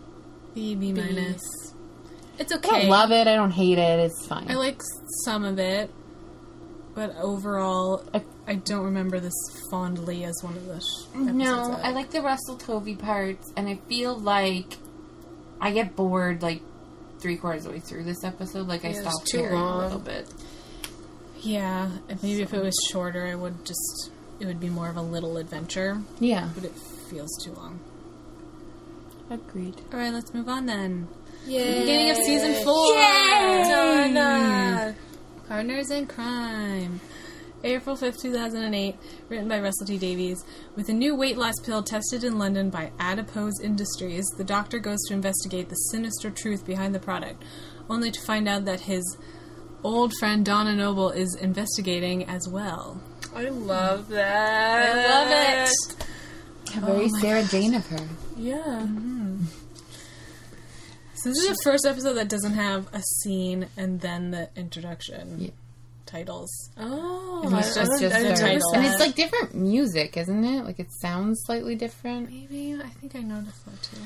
B 0.54 0.74
B 0.74 0.92
minus. 0.92 1.40
It's 2.38 2.52
okay. 2.52 2.68
I 2.68 2.80
don't 2.82 2.90
love 2.90 3.10
it. 3.10 3.26
I 3.26 3.36
don't 3.36 3.52
hate 3.52 3.78
it. 3.78 4.00
It's 4.00 4.26
fine. 4.26 4.50
I 4.50 4.54
like 4.54 4.80
some 5.24 5.44
of 5.44 5.58
it, 5.58 5.90
but 6.94 7.16
overall, 7.16 8.04
I- 8.14 8.22
I 8.46 8.54
don't 8.56 8.84
remember 8.84 9.20
this 9.20 9.34
fondly 9.70 10.24
as 10.24 10.34
one 10.42 10.56
of 10.56 10.66
the 10.66 10.80
sh- 10.80 11.06
episodes. 11.14 11.32
No, 11.32 11.78
I 11.82 11.90
like 11.92 12.10
the 12.10 12.20
Russell 12.22 12.56
Tovey 12.56 12.96
parts, 12.98 13.52
and 13.56 13.68
I 13.68 13.76
feel 13.88 14.18
like 14.18 14.76
I 15.60 15.70
get 15.72 15.96
bored 15.96 16.42
like 16.42 16.60
three 17.20 17.36
quarters 17.36 17.64
of 17.64 17.72
the 17.72 17.78
way 17.78 17.80
through 17.80 18.04
this 18.04 18.22
episode. 18.22 18.68
Like 18.68 18.84
I 18.84 18.88
Yeah, 18.88 18.98
it's 19.00 19.08
stopped 19.08 19.26
too 19.28 19.48
long. 19.48 19.80
a 19.80 19.84
little 19.84 19.98
bit. 19.98 20.28
Yeah, 21.40 21.90
maybe 22.22 22.42
if 22.42 22.54
it 22.54 22.62
was 22.62 22.74
shorter, 22.90 23.26
I 23.26 23.34
would 23.34 23.64
just 23.64 24.10
it 24.40 24.46
would 24.46 24.60
be 24.60 24.68
more 24.68 24.88
of 24.88 24.96
a 24.96 25.02
little 25.02 25.36
adventure, 25.36 26.02
Yeah, 26.20 26.48
but 26.54 26.64
it 26.64 26.72
feels 27.10 27.30
too 27.44 27.52
long. 27.52 27.80
agreed. 29.30 29.80
All 29.92 29.98
right, 29.98 30.12
let's 30.12 30.32
move 30.34 30.48
on 30.48 30.66
then. 30.66 31.08
Yay. 31.46 31.80
Beginning 31.80 32.10
of 32.10 32.16
season 32.18 32.54
four. 32.64 32.94
Donna. 32.94 34.94
Partners 35.54 35.92
in 35.92 36.04
Crime. 36.08 37.00
April 37.62 37.96
5th, 37.96 38.20
2008, 38.20 38.96
written 39.28 39.48
by 39.48 39.60
Russell 39.60 39.86
T. 39.86 39.96
Davies. 39.98 40.44
With 40.74 40.88
a 40.88 40.92
new 40.92 41.14
weight 41.14 41.38
loss 41.38 41.54
pill 41.64 41.80
tested 41.80 42.24
in 42.24 42.40
London 42.40 42.70
by 42.70 42.90
Adipose 42.98 43.60
Industries, 43.62 44.24
the 44.36 44.42
doctor 44.42 44.80
goes 44.80 44.98
to 45.06 45.14
investigate 45.14 45.68
the 45.68 45.76
sinister 45.92 46.28
truth 46.28 46.66
behind 46.66 46.92
the 46.92 46.98
product, 46.98 47.40
only 47.88 48.10
to 48.10 48.20
find 48.22 48.48
out 48.48 48.64
that 48.64 48.80
his 48.80 49.16
old 49.84 50.12
friend 50.18 50.44
Donna 50.44 50.74
Noble 50.74 51.10
is 51.10 51.36
investigating 51.36 52.24
as 52.24 52.48
well. 52.48 53.00
I 53.32 53.44
love 53.44 54.08
that. 54.08 54.96
I 54.96 55.06
love 55.06 55.68
it. 55.70 56.04
Very 56.84 57.04
oh 57.04 57.18
Sarah 57.20 57.44
Jane 57.44 57.74
of 57.74 57.86
her. 57.86 58.08
Yeah. 58.36 58.56
Mm-hmm. 58.56 59.44
So 61.24 61.30
this 61.30 61.38
is 61.38 61.56
the 61.56 61.62
first 61.64 61.86
episode 61.86 62.14
that 62.14 62.28
doesn't 62.28 62.52
have 62.52 62.86
a 62.92 63.00
scene 63.00 63.66
and 63.78 63.98
then 64.00 64.30
the 64.30 64.50
introduction 64.56 65.40
Yeah. 65.40 65.50
titles. 66.04 66.50
Oh, 66.76 67.40
And 67.44 67.54
it's 67.58 67.76
I- 67.76 67.80
I 67.80 67.84
just, 67.84 67.90
don't- 67.92 68.00
just 68.00 68.14
I 68.14 68.22
didn't 68.22 68.36
their- 68.38 68.46
notice 68.48 68.62
title. 68.62 68.74
and 68.74 68.84
it's 68.86 69.00
like 69.00 69.14
different 69.14 69.54
music, 69.54 70.16
isn't 70.18 70.44
it? 70.44 70.64
Like 70.66 70.78
it 70.78 70.88
sounds 71.00 71.40
slightly 71.46 71.76
different. 71.76 72.30
Maybe 72.30 72.74
I 72.78 72.88
think 73.00 73.16
I 73.16 73.20
noticed 73.20 73.64
that 73.64 73.82
too. 73.82 73.96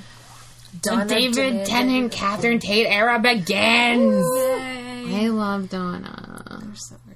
The 0.83 1.05
David 1.09 1.65
Tennant, 1.67 2.13
Catherine 2.13 2.61
Tate 2.61 2.87
era 2.87 3.19
begins. 3.19 4.25
Yay! 4.37 5.25
I 5.25 5.29
love 5.29 5.71
Donna. 5.71 6.61
They're 6.63 6.75
so 6.77 6.97
great. 7.05 7.08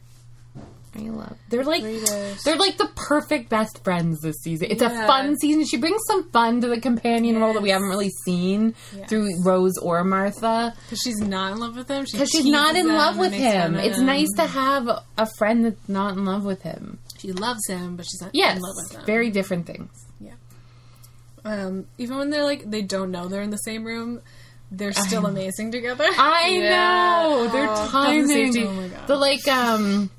I 0.95 1.01
love. 1.09 1.37
They're 1.49 1.65
like 1.65 1.83
they're 1.83 2.57
like 2.57 2.77
the 2.77 2.91
perfect 2.95 3.49
best 3.49 3.83
friends 3.83 4.21
this 4.21 4.37
season. 4.43 4.69
It's 4.71 4.83
a 4.83 4.91
fun 4.91 5.37
season. 5.39 5.65
She 5.65 5.79
brings 5.79 6.01
some 6.07 6.31
fun 6.31 6.61
to 6.61 6.69
the 6.69 6.81
companion 6.81 7.39
role 7.41 7.55
that 7.55 7.63
we 7.63 7.71
haven't 7.71 7.89
really 7.89 8.11
seen 8.27 8.75
Yes. 8.95 9.09
through 9.09 9.29
Rose 9.43 9.73
or 9.81 10.05
Martha. 10.05 10.75
Because 10.85 11.01
she's 11.03 11.19
not 11.21 11.53
in 11.53 11.59
love 11.61 11.77
with 11.77 11.89
him. 11.89 12.05
She 12.05 12.13
Because 12.19 12.29
she's 12.31 12.45
not 12.45 12.77
in 12.77 12.89
love 12.89 13.17
with 13.17 13.33
him. 13.33 13.77
It's 13.77 13.97
him. 13.99 14.05
nice 14.07 14.29
to 14.37 14.47
have 14.47 14.87
a 14.89 15.27
friend 15.39 15.65
that's 15.65 15.89
not 15.89 16.15
in 16.19 16.27
love 16.27 16.45
with 16.45 16.61
him. 16.61 16.99
She 17.19 17.33
loves 17.33 17.67
him, 17.69 17.97
but 17.97 18.05
she's 18.05 18.21
not 18.21 18.31
Yes, 18.35 18.57
in 18.57 18.63
love 18.63 18.75
with 18.83 18.99
him. 18.99 19.07
very 19.07 19.31
different 19.31 19.65
things. 19.67 19.89
Yeah. 20.21 20.33
Um, 21.45 21.87
even 21.99 22.19
when 22.19 22.31
they're 22.31 22.45
like 22.45 22.71
they 22.71 22.83
don't 22.83 23.11
know 23.11 23.29
they're 23.29 23.43
in 23.43 23.51
the 23.51 23.57
same 23.59 23.85
room, 23.85 24.21
they're 24.71 24.93
still 24.93 25.27
amazing 25.27 25.73
together. 25.73 26.05
I 26.19 26.49
Yeah. 26.63 27.23
know 27.23 27.49
their 27.49 27.69
Oh, 27.71 27.89
timing. 27.91 28.53
the- 28.53 28.67
oh 28.67 28.73
my 28.73 28.89
God. 28.89 29.07
the 29.07 29.17
like 29.17 29.49
um 29.49 30.11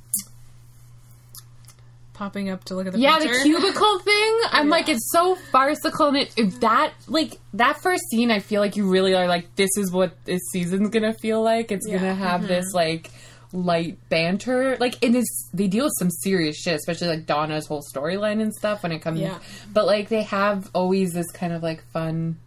Popping 2.23 2.49
up 2.49 2.63
to 2.65 2.75
look 2.75 2.87
at 2.87 2.93
the 2.93 2.99
yeah 2.99 3.17
picture. 3.17 3.33
the 3.33 3.43
cubicle 3.43 3.99
thing. 3.99 4.39
I'm 4.51 4.69
like 4.69 4.87
it's 4.87 5.11
so 5.11 5.35
farcical 5.51 6.07
and 6.07 6.15
it 6.15 6.33
if 6.37 6.57
that 6.61 6.93
like 7.09 7.37
that 7.55 7.81
first 7.81 8.01
scene. 8.09 8.31
I 8.31 8.39
feel 8.39 8.61
like 8.61 8.77
you 8.77 8.89
really 8.89 9.13
are 9.13 9.27
like 9.27 9.53
this 9.57 9.71
is 9.75 9.91
what 9.91 10.15
this 10.23 10.39
season's 10.53 10.89
gonna 10.89 11.13
feel 11.13 11.41
like. 11.43 11.69
It's 11.69 11.85
Yeah. 11.85 11.97
gonna 11.97 12.15
have 12.15 12.47
this 12.47 12.67
mm-hmm. 12.67 12.77
like 12.77 13.11
light 13.51 13.97
banter. 14.07 14.77
Like 14.79 14.95
it 15.01 15.13
is 15.13 15.49
they 15.53 15.67
deal 15.67 15.83
with 15.83 15.95
some 15.99 16.09
serious 16.09 16.55
shit, 16.55 16.75
especially 16.75 17.07
like 17.09 17.25
Donna's 17.25 17.67
whole 17.67 17.83
storyline 17.93 18.41
and 18.41 18.53
stuff 18.55 18.83
when 18.83 18.93
it 18.93 18.99
comes. 18.99 19.19
Yeah. 19.19 19.39
But 19.73 19.85
like 19.85 20.07
they 20.07 20.23
have 20.23 20.69
always 20.73 21.11
this 21.11 21.29
kind 21.31 21.51
of 21.51 21.61
like 21.61 21.83
fun. 21.91 22.37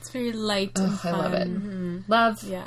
It's 0.00 0.10
very 0.10 0.32
light 0.32 0.72
Ugh, 0.74 0.98
I 1.04 1.10
love 1.12 1.34
it. 1.34 1.48
Mm-hmm. 1.48 1.98
Love. 2.08 2.42
Yeah. 2.42 2.66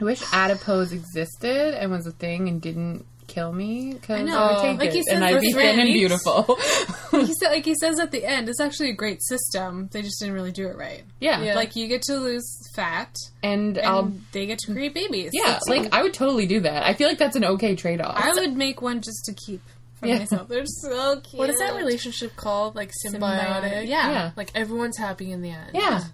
I 0.00 0.04
wish 0.04 0.22
adipose 0.32 0.92
existed 0.92 1.74
and 1.78 1.90
was 1.90 2.06
a 2.06 2.12
thing 2.12 2.48
and 2.48 2.62
didn't 2.62 3.04
kill 3.30 3.52
me 3.52 3.94
because 3.94 4.18
I, 4.18 4.22
I 4.22 4.24
know. 4.24 4.46
would 4.54 4.62
take 4.62 4.78
Like 4.80 4.90
it 4.90 4.96
you 4.96 5.04
and 5.12 5.24
I'd 5.24 5.40
be 5.40 5.52
thin 5.52 5.78
and 5.80 5.92
beautiful. 5.92 6.56
he 7.12 7.32
said, 7.40 7.50
like 7.50 7.64
he 7.64 7.74
says 7.74 7.98
at 7.98 8.10
the 8.10 8.24
end, 8.24 8.48
it's 8.48 8.60
actually 8.60 8.90
a 8.90 8.94
great 8.94 9.22
system. 9.22 9.88
They 9.92 10.02
just 10.02 10.18
didn't 10.20 10.34
really 10.34 10.52
do 10.52 10.66
it 10.68 10.76
right. 10.76 11.02
yeah. 11.20 11.40
Yeah. 11.42 11.54
Like 11.54 11.76
you 11.76 11.88
get 11.88 12.02
to 12.02 12.16
lose 12.16 12.44
fat, 12.74 13.14
and 13.42 13.78
and 13.78 13.86
I'll 13.86 14.12
they 14.32 14.46
get 14.46 14.58
to 14.60 14.72
create 14.72 14.92
babies. 14.94 15.30
yeah, 15.32 15.56
It's- 15.56 15.68
like 15.68 15.92
I 15.94 16.02
would 16.02 16.12
totally 16.14 16.46
do 16.46 16.60
that. 16.60 16.82
I 16.84 16.94
feel 16.94 17.08
like 17.08 17.18
that's 17.18 17.36
an 17.36 17.44
okay 17.44 17.74
trade 17.76 18.00
off. 18.00 18.16
I 18.16 18.30
would 18.32 18.56
make 18.56 18.82
one 18.82 19.00
just 19.00 19.24
to 19.26 19.34
keep 19.34 19.62
for 19.94 20.06
Yeah. 20.06 20.18
myself. 20.18 20.48
They're 20.48 20.64
so 20.66 21.20
cute. 21.20 21.38
What 21.38 21.50
is 21.50 21.58
that 21.58 21.76
relationship 21.76 22.34
called? 22.36 22.74
Like 22.74 22.90
symbiotic. 23.06 23.86
Yeah. 23.86 24.10
Yeah. 24.10 24.30
Like 24.36 24.50
everyone's 24.54 24.96
happy 24.98 25.30
in 25.32 25.40
the 25.42 25.50
end. 25.50 25.70
Yeah. 25.74 26.04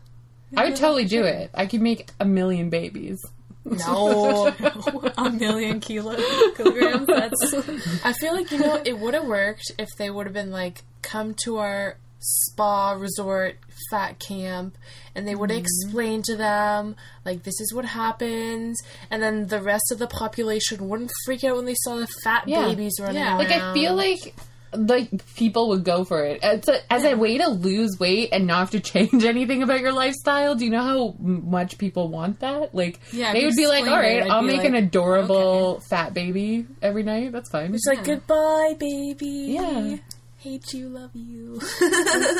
I 0.57 0.67
would 0.67 0.77
totally 0.77 1.05
do 1.07 1.25
it. 1.25 1.51
I 1.55 1.67
could 1.67 1.83
make 1.83 2.11
a 2.21 2.25
million 2.25 2.71
babies. 2.71 3.21
No. 3.69 4.47
a 5.19 5.31
million 5.31 5.81
kilo 5.81 6.17
kilograms. 6.57 7.07
That's 7.07 8.05
I 8.05 8.13
feel 8.13 8.33
like 8.33 8.51
you 8.53 8.59
know 8.59 8.81
it 8.85 8.99
would 8.99 9.15
have 9.15 9.27
worked 9.27 9.73
if 9.79 9.89
they 9.99 10.09
would 10.11 10.27
have 10.27 10.35
been 10.35 10.53
like, 10.53 10.83
come 11.03 11.35
to 11.45 11.59
our 11.59 11.97
spa 12.21 12.93
resort 12.93 13.57
fat 13.91 14.19
camp, 14.19 14.77
and 15.15 15.27
they 15.27 15.35
would 15.35 15.51
mm-hmm. 15.51 15.59
have 15.59 15.65
explained 15.65 16.25
to 16.25 16.37
them 16.37 16.97
like 17.25 17.43
this 17.43 17.61
is 17.61 17.73
what 17.75 17.85
happens, 17.85 18.81
and 19.11 19.23
then 19.23 19.47
the 19.49 19.61
rest 19.61 19.91
of 19.93 19.99
the 19.99 20.07
population 20.07 20.89
wouldn't 20.89 21.11
freak 21.25 21.45
out 21.45 21.57
when 21.57 21.67
they 21.67 21.77
saw 21.83 21.97
the 21.97 22.07
fat 22.23 22.45
Yeah. 22.47 22.69
babies 22.69 22.95
running 23.01 23.17
Yeah. 23.17 23.37
around. 23.37 23.39
Like 23.39 23.51
I 23.51 23.75
feel 23.75 23.95
like 23.95 24.35
like 24.73 25.35
people 25.37 25.69
would 25.69 25.85
go 25.85 26.05
for 26.05 26.25
it 26.25 26.43
as 26.43 26.69
a, 26.69 26.93
as 26.93 27.05
a 27.05 27.15
way 27.15 27.39
to 27.39 27.49
lose 27.49 27.99
weight 27.99 28.31
and 28.33 28.47
not 28.47 28.59
have 28.59 28.71
to 28.71 28.81
change 28.93 29.25
anything 29.25 29.63
about 29.63 29.81
your 29.81 29.93
lifestyle. 29.93 30.55
Do 30.55 30.65
you 30.65 30.71
know 30.71 30.83
how 30.83 31.15
much 31.19 31.79
people 31.79 32.09
want 32.09 32.41
that? 32.41 32.75
Like 32.75 33.01
Yeah, 33.13 33.33
they 33.33 33.45
would 33.45 33.57
be 33.57 33.67
like, 33.67 33.87
"All 33.87 33.97
right, 33.97 34.19
it, 34.19 34.25
I'd 34.25 34.31
I'll 34.31 34.43
make 34.43 34.59
like, 34.59 34.69
an 34.69 34.75
adorable 34.75 35.81
fat 35.89 36.15
baby 36.15 36.67
every 36.83 37.03
night. 37.03 37.33
That's 37.33 37.51
fine." 37.51 37.75
it's 37.75 37.87
like 37.87 38.05
goodbye, 38.05 38.75
baby. 38.79 39.57
Yeah. 39.59 39.97
Hate 40.39 40.73
you, 40.73 40.89
love 40.89 41.11
you. 41.15 41.61
so 41.61 41.89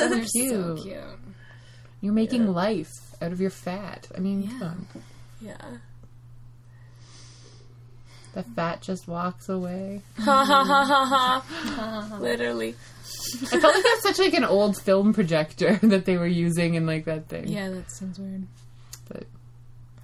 they're 0.09 0.23
cute. 0.23 0.51
so 0.51 0.77
cute. 0.81 0.97
You're 2.01 2.13
making 2.13 2.47
life 2.47 2.91
out 3.21 3.31
of 3.31 3.41
your 3.41 3.49
fat. 3.49 4.07
I 4.15 4.19
mean, 4.19 4.47
come 4.47 4.61
on. 4.61 4.87
yeah. 5.41 5.57
The 8.37 8.43
fat 8.43 8.83
just 8.83 9.07
walks 9.07 9.49
away. 9.49 10.03
Ha 10.19 10.45
ha 10.45 10.63
ha 10.63 10.85
ha 10.85 11.41
ha. 11.41 12.17
Literally. 12.19 12.75
I 13.51 13.59
felt 13.59 13.73
like 13.73 13.83
that's 13.83 14.03
such 14.03 14.19
like 14.19 14.35
an 14.35 14.43
old 14.43 14.79
film 14.79 15.11
projector 15.11 15.77
that 15.81 16.05
they 16.05 16.17
were 16.17 16.27
using 16.27 16.75
in 16.75 16.85
like 16.85 17.05
that 17.05 17.29
thing. 17.29 17.47
Yeah, 17.47 17.71
that 17.71 17.89
sounds 17.91 18.19
weird. 18.19 18.45
But 19.09 19.23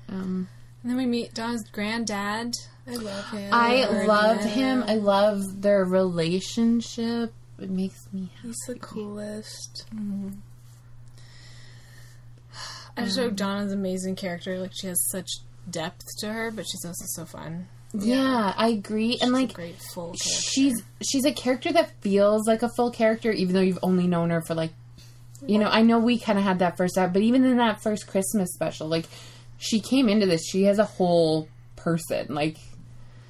um 0.10 0.48
And 0.82 0.90
then 0.90 0.98
we 0.98 1.06
meet 1.06 1.36
Don's 1.36 1.70
granddad. 1.70 2.56
I 2.88 2.96
love 2.96 3.30
him. 3.30 3.50
I 3.54 3.86
loved 4.08 4.46
him. 4.46 4.84
I 4.88 4.96
love 4.96 5.62
their 5.62 5.86
relationship. 5.86 7.36
It 7.60 7.70
makes 7.70 8.12
me 8.12 8.32
happy. 8.38 8.48
He's 8.48 8.58
the 8.66 8.80
coolest. 8.80 9.86
I 12.98 13.04
just 13.04 13.20
wrote 13.20 13.36
Donna's 13.36 13.72
amazing 13.72 14.16
character. 14.16 14.58
Like 14.58 14.72
she 14.74 14.88
has 14.88 15.08
such 15.12 15.30
depth 15.70 16.08
to 16.22 16.34
her, 16.34 16.50
but 16.50 16.66
she's 16.66 16.84
also 16.84 17.06
so 17.10 17.26
fun. 17.26 17.68
Yeah, 17.94 18.54
I 18.58 18.70
agree. 18.70 19.20
and 19.22 19.36
She's 19.38 19.56
a 19.56 20.00
like 20.00 20.16
she's 20.16 20.84
she's 21.02 21.26
a 21.26 21.32
character 21.32 21.72
that 21.74 21.92
feels 22.02 22.48
like 22.48 22.64
a 22.64 22.70
full 22.70 22.90
character 22.90 23.32
even 23.32 23.54
though 23.54 23.62
you've 23.62 23.80
only 23.84 24.08
known 24.08 24.32
her 24.32 24.42
for 24.42 24.56
like 24.56 24.72
you 25.46 25.60
know, 25.60 25.68
I 25.68 25.82
know 25.82 26.00
we 26.00 26.18
kind 26.18 26.38
of 26.38 26.44
had 26.46 26.60
that 26.60 26.78
first 26.78 26.98
out, 26.98 27.14
but 27.14 27.22
even 27.22 27.44
in 27.44 27.58
that 27.58 27.82
first 27.82 28.08
Christmas 28.08 28.54
special, 28.54 28.88
like 28.88 29.06
she 29.58 29.80
came 29.80 30.10
into 30.10 30.26
this, 30.26 30.46
she 30.46 30.64
has 30.64 30.80
a 30.80 30.86
whole 30.86 31.48
person, 31.76 32.34
like 32.34 32.58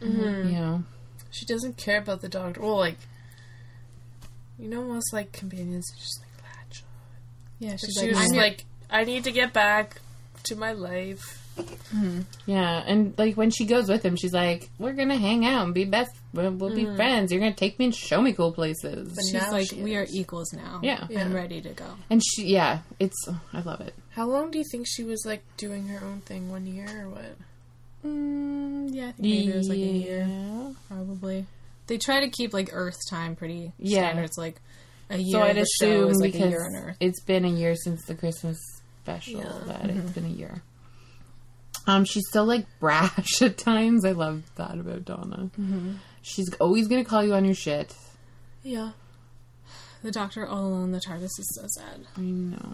mm-hmm. 0.01 0.49
you 0.49 0.55
know. 0.55 0.83
She 1.31 1.45
doesn't 1.45 1.77
care 1.77 1.97
about 1.97 2.21
the 2.21 2.29
dog. 2.29 2.57
Well, 2.57 2.77
like, 2.77 2.97
you 4.59 4.69
know, 4.69 4.83
most 4.83 5.11
like 5.11 5.31
companions 5.31 5.91
just 5.97 6.21
like 6.21 6.43
latch 6.43 6.83
on. 6.83 7.67
yeah, 7.67 7.71
But 7.71 7.79
she's 7.79 7.93
she 7.95 8.01
like, 8.01 8.09
was 8.11 8.19
just 8.19 8.35
like, 8.35 8.65
I 8.91 9.03
need 9.03 9.23
to 9.23 9.31
get 9.31 9.51
back 9.51 9.99
to 10.43 10.55
my 10.55 10.73
life. 10.73 11.42
Hmm. 11.91 12.21
Yeah, 12.45 12.83
and 12.85 13.13
like 13.17 13.35
when 13.35 13.51
she 13.51 13.65
goes 13.65 13.87
with 13.87 14.03
him, 14.03 14.15
she's 14.15 14.33
like, 14.33 14.69
"We're 14.79 14.93
gonna 14.93 15.17
hang 15.17 15.45
out 15.45 15.65
and 15.65 15.73
be 15.73 15.85
best. 15.85 16.11
We'll, 16.33 16.51
we'll 16.51 16.73
be 16.73 16.85
mm-hmm. 16.85 16.95
friends. 16.95 17.31
You're 17.31 17.39
gonna 17.39 17.53
take 17.53 17.77
me 17.77 17.85
and 17.85 17.95
show 17.95 18.21
me 18.21 18.33
cool 18.33 18.51
places." 18.51 19.13
But 19.15 19.23
she's 19.23 19.51
like, 19.51 19.69
she 19.69 19.81
we 19.81 19.95
are 19.95 20.07
equals 20.11 20.51
now. 20.53 20.79
Yeah. 20.81 21.05
I'm 21.15 21.33
ready 21.33 21.61
to 21.61 21.69
go. 21.69 21.85
and 22.09 22.21
she, 22.23 22.47
yeah, 22.47 22.79
it's 22.99 23.27
I 23.53 23.61
love 23.61 23.81
it. 23.81 23.93
How 24.11 24.25
long 24.25 24.49
do 24.49 24.57
you 24.57 24.65
think 24.71 24.87
she 24.87 25.03
was 25.03 25.23
like 25.25 25.43
doing 25.57 25.87
her 25.89 26.03
own 26.05 26.21
thing? 26.21 26.49
One 26.49 26.65
year 26.65 27.05
or 27.05 27.09
what? 27.09 27.35
Mm, 28.05 28.89
yeah, 28.93 29.09
I 29.09 29.11
think 29.11 29.19
maybe 29.19 29.51
it 29.51 29.55
was 29.55 29.69
like 29.69 29.77
a 29.77 29.81
year, 29.81 30.27
Yeah. 30.27 30.73
probably. 30.89 31.45
They 31.87 31.97
try 31.97 32.21
to 32.21 32.29
keep 32.29 32.53
like 32.53 32.69
Earth 32.73 32.97
time 33.09 33.35
pretty 33.35 33.71
Yeah. 33.77 34.09
standards. 34.09 34.37
Like 34.37 34.59
a 35.09 35.17
year. 35.17 35.39
So 35.39 35.43
I'd 35.43 35.57
assume 35.57 36.09
is 36.09 36.19
like 36.19 36.33
because 36.33 36.47
a 36.47 36.49
year 36.49 36.65
on 36.65 36.75
Earth. 36.75 36.97
it's 36.99 37.21
been 37.21 37.45
a 37.45 37.49
year 37.49 37.75
since 37.75 38.03
the 38.05 38.15
Christmas 38.15 38.57
special 39.03 39.39
Yeah. 39.39 39.59
that 39.67 39.89
it's 39.89 39.99
mm-hmm. 39.99 40.07
been 40.09 40.25
a 40.25 40.29
year. 40.29 40.63
Um, 41.87 42.05
she's 42.05 42.23
still 42.29 42.45
like 42.45 42.65
brash 42.79 43.41
at 43.41 43.57
times. 43.57 44.05
I 44.05 44.11
love 44.11 44.43
that 44.55 44.79
about 44.79 45.05
Donna. 45.05 45.49
She's 46.21 46.53
always 46.55 46.87
gonna 46.87 47.05
call 47.05 47.23
you 47.23 47.33
on 47.33 47.45
your 47.45 47.55
shit. 47.55 47.95
Yeah. 48.63 48.91
The 50.03 50.11
Doctor 50.11 50.45
all 50.45 50.65
alone. 50.65 50.83
in 50.85 50.91
The 50.91 50.99
TARDIS 50.99 51.23
is 51.39 51.59
so 51.61 51.65
sad. 51.79 52.05
I 52.17 52.21
know. 52.21 52.73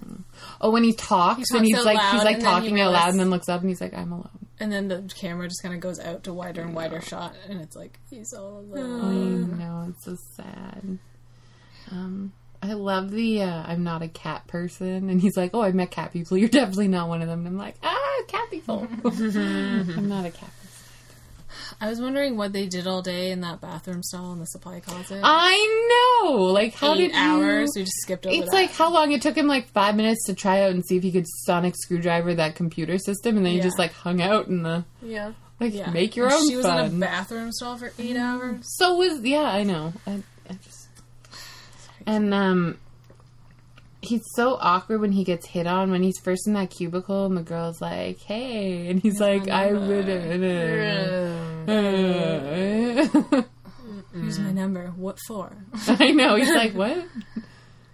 Oh, 0.62 0.72
when 0.72 0.84
he 0.84 0.94
talks 0.94 1.52
He 1.52 1.58
and 1.58 1.66
he's 1.66 1.86
like 1.86 2.00
he's 2.12 2.24
like 2.24 2.38
and 2.38 2.42
then 2.46 2.54
he 2.62 2.62
talking 2.62 2.82
out 2.82 2.92
loud 2.92 3.10
and 3.10 3.20
then 3.20 3.30
looks 3.30 3.48
up 3.48 3.62
and 3.62 3.70
he's 3.70 3.80
like, 3.82 3.94
"I'm 3.94 4.12
alone." 4.12 4.48
And 4.60 4.72
then 4.72 4.88
the 4.88 5.08
camera 5.20 5.48
just 5.48 5.62
kind 5.62 5.76
of 5.76 5.80
goes 5.80 6.00
out 6.00 6.24
to 6.24 6.34
wider 6.34 6.62
and 6.62 6.74
wider 6.76 7.02
shot, 7.02 7.36
and 7.48 7.62
it's 7.62 7.76
like 7.76 8.00
he's 8.10 8.34
all 8.34 8.60
alone. 8.60 9.54
I 9.54 9.58
know 9.64 9.86
it's 9.90 10.06
so 10.06 10.16
sad. 10.36 10.98
Um, 11.92 12.34
I 12.62 12.74
love 12.74 13.12
the 13.12 13.42
uh, 13.44 13.64
I'm 13.66 13.84
not 13.84 14.02
a 14.02 14.08
cat 14.10 14.46
person, 14.48 15.10
and 15.10 15.22
he's 15.22 15.38
like, 15.38 15.52
"Oh, 15.54 15.62
I've 15.62 15.76
met 15.76 15.92
cat 15.92 16.12
people. 16.14 16.38
You're 16.40 16.50
definitely 16.50 16.90
not 16.90 17.08
one 17.08 17.22
of 17.22 17.28
them." 17.28 17.40
And 17.40 17.48
I'm 17.50 17.58
like, 17.58 17.76
"Ah, 17.84 18.22
cat 18.28 18.50
people. 18.52 18.88
I'm 19.06 20.10
not 20.10 20.26
a 20.26 20.32
cat." 20.32 20.50
person. 20.50 20.56
I 21.82 21.90
was 21.90 22.02
wondering 22.02 22.36
what 22.38 22.52
they 22.54 22.66
did 22.68 22.86
all 22.88 23.02
day 23.02 23.32
in 23.32 23.42
that 23.42 23.62
bathroom 23.62 24.04
stall 24.04 24.34
in 24.34 24.40
the 24.40 24.46
supply 24.46 24.82
closet. 24.82 25.22
I 25.24 26.22
know. 26.24 26.34
Like, 26.44 26.74
how 26.74 26.94
Eight 26.96 26.98
did 27.08 27.12
hours. 27.16 27.70
You... 27.76 27.82
We 27.82 27.86
just 27.86 27.98
skipped 28.02 28.26
over. 28.28 28.36
It's 28.36 28.50
that. 28.52 28.56
like 28.56 28.72
how 28.72 28.92
long 28.92 29.12
it 29.14 29.22
took 29.22 29.36
him 29.38 29.48
like 29.48 29.68
five 29.70 29.96
minutes 29.96 30.26
to 30.26 30.34
try 30.36 30.62
out 30.64 30.72
and 30.72 30.86
see 30.86 30.98
if 30.98 31.04
he 31.04 31.12
could 31.12 31.26
sonic 31.46 31.76
screwdriver 31.78 32.36
that 32.36 32.56
computer 32.56 32.98
system, 32.98 33.38
and 33.38 33.46
then 33.46 33.54
he 33.54 33.62
just 33.62 33.80
like 33.80 33.94
hung 33.94 34.22
out 34.22 34.48
in 34.48 34.64
the. 34.64 34.84
Yeah. 35.02 35.32
Like, 35.60 35.74
Yeah. 35.74 35.90
make 35.92 36.16
your 36.16 36.28
And 36.28 36.36
own 36.36 36.50
She 36.50 36.56
was 36.56 36.66
fun. 36.66 36.86
in 36.86 36.96
a 36.96 37.00
bathroom 37.00 37.52
stall 37.52 37.78
for 37.78 37.92
eight 38.00 38.16
hours. 38.16 38.60
So 38.78 38.96
was 38.96 39.22
yeah, 39.22 39.42
I 39.44 39.64
know. 39.64 39.94
I, 40.08 40.12
I 40.12 40.22
and 42.10 42.34
um, 42.34 42.80
he's 44.02 44.24
so 44.34 44.58
awkward 44.60 45.00
when 45.00 45.12
he 45.12 45.24
gets 45.24 45.46
hit 45.46 45.68
on 45.68 45.92
when 45.92 46.02
he's 46.02 46.20
first 46.20 46.48
in 46.48 46.54
that 46.54 46.72
cubicle 46.72 47.28
and 47.28 47.38
the 47.38 47.44
girl's 47.44 47.80
like, 47.80 48.20
"Hey," 48.20 48.90
and 48.90 49.00
he's 49.00 49.20
like, 49.20 49.48
"I 49.48 49.74
would." 49.74 50.08
Here's 54.14 54.40
my 54.40 54.52
number. 54.52 54.88
What 54.96 55.20
for? 55.28 55.56
I 55.88 56.12
know. 56.12 56.36
He's 56.36 56.54
like, 56.54 56.74
"What?" 56.82 57.06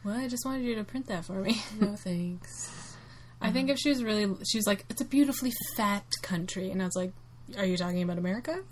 well, 0.05 0.18
I 0.18 0.30
just 0.30 0.45
wanted 0.45 0.63
you 0.63 0.76
to 0.76 0.86
print 0.86 1.07
that 1.07 1.26
for 1.26 1.41
me. 1.41 1.61
No 1.82 1.97
thanks. 1.97 2.95
I 3.41 3.51
think 3.51 3.70
if 3.70 3.78
she 3.78 3.89
was 3.89 4.01
really, 4.01 4.34
she's 4.49 4.66
like, 4.66 4.86
it's 4.89 5.01
a 5.01 5.05
beautifully 5.05 5.51
fat 5.76 6.05
country, 6.22 6.72
and 6.72 6.82
I 6.82 6.86
was 6.86 6.95
like, 6.95 7.11
are 7.58 7.66
you 7.66 7.78
talking 7.78 8.02
about 8.02 8.18
America? 8.18 8.60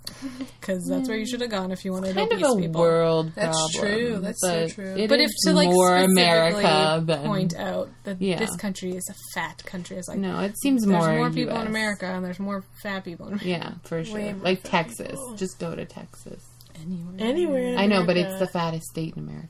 Because 0.60 0.86
that's 0.88 1.10
where 1.10 1.18
you 1.18 1.26
hmm. 1.26 1.30
should 1.30 1.42
have 1.42 1.50
gone 1.50 1.72
if 1.72 1.84
you 1.84 1.92
wanted 1.92 2.16
kind 2.16 2.32
of 2.32 2.38
obese 2.38 2.56
a 2.56 2.62
people. 2.62 2.82
world 2.82 3.34
That's 3.36 3.74
problem, 3.74 4.00
true. 4.00 4.20
That's 4.20 4.42
so 4.42 4.62
but 4.62 4.72
true. 4.72 4.96
it 4.96 5.10
But 5.10 5.20
if 5.20 5.30
to 5.46 5.54
like 5.54 5.68
more 5.68 5.90
specifically 5.90 6.24
America 6.24 7.04
than 7.06 7.26
point 7.26 7.56
out 7.56 7.90
that 8.06 8.22
Yeah. 8.22 8.40
this 8.40 8.56
country 8.56 8.92
is 8.96 9.10
a 9.10 9.16
fat 9.34 9.62
country, 9.66 9.98
it's 9.98 10.08
like 10.08 10.20
no, 10.20 10.40
it 10.40 10.58
seems 10.62 10.86
there's 10.86 11.06
more 11.06 11.18
more, 11.18 11.30
people 11.30 11.60
in 11.60 11.68
America 11.68 12.06
and 12.06 12.24
there's 12.24 12.40
more 12.40 12.64
fat 12.82 13.04
people 13.04 13.28
in 13.28 13.34
America. 13.34 13.50
Yeah, 13.50 13.74
for 13.84 14.04
sure. 14.06 14.16
Way 14.16 14.36
Like 14.42 14.64
Texas, 14.64 15.12
people. 15.12 15.36
just 15.36 15.60
go 15.60 15.76
to 15.76 15.86
Texas. 15.86 16.44
Anywhere. 16.82 17.16
Anywhere. 17.20 17.68
in 17.74 17.78
I 17.78 17.86
know, 17.86 18.06
but 18.06 18.16
it's 18.16 18.40
the 18.40 18.48
fattest 18.48 18.86
state 18.86 19.16
in 19.16 19.24
America. 19.24 19.50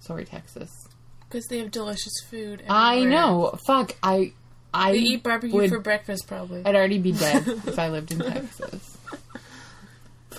Sorry, 0.00 0.24
Texas. 0.24 0.70
because 1.28 1.46
they 1.46 1.58
have 1.58 1.70
delicious 1.70 2.14
food. 2.30 2.62
I 2.68 3.04
know. 3.04 3.58
Fuck. 3.66 3.96
I. 4.02 4.32
I 4.74 4.92
They 4.92 4.98
eat 4.98 5.22
barbecue 5.22 5.54
would- 5.54 5.70
for 5.70 5.78
breakfast, 5.78 6.26
probably. 6.26 6.62
I'd 6.64 6.74
already 6.74 6.98
be 6.98 7.12
dead 7.12 7.46
if 7.66 7.78
I 7.78 7.88
lived 7.88 8.12
in 8.12 8.18
Texas. 8.18 8.98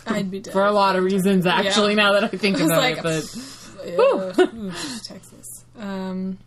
I'd 0.05 0.29
be 0.29 0.41
dead. 0.41 0.51
For 0.53 0.63
a 0.63 0.71
lot 0.71 0.95
of 0.95 1.03
reasons, 1.03 1.45
actually, 1.47 1.95
now 1.95 2.11
that 2.13 2.25
I 2.25 2.27
think 2.27 2.57
about 2.59 2.77
like, 2.77 2.97
it. 2.97 3.03
But 3.03 4.39
ooh, 4.49 4.71
Texas. 5.03 5.63
Um, 5.79 6.37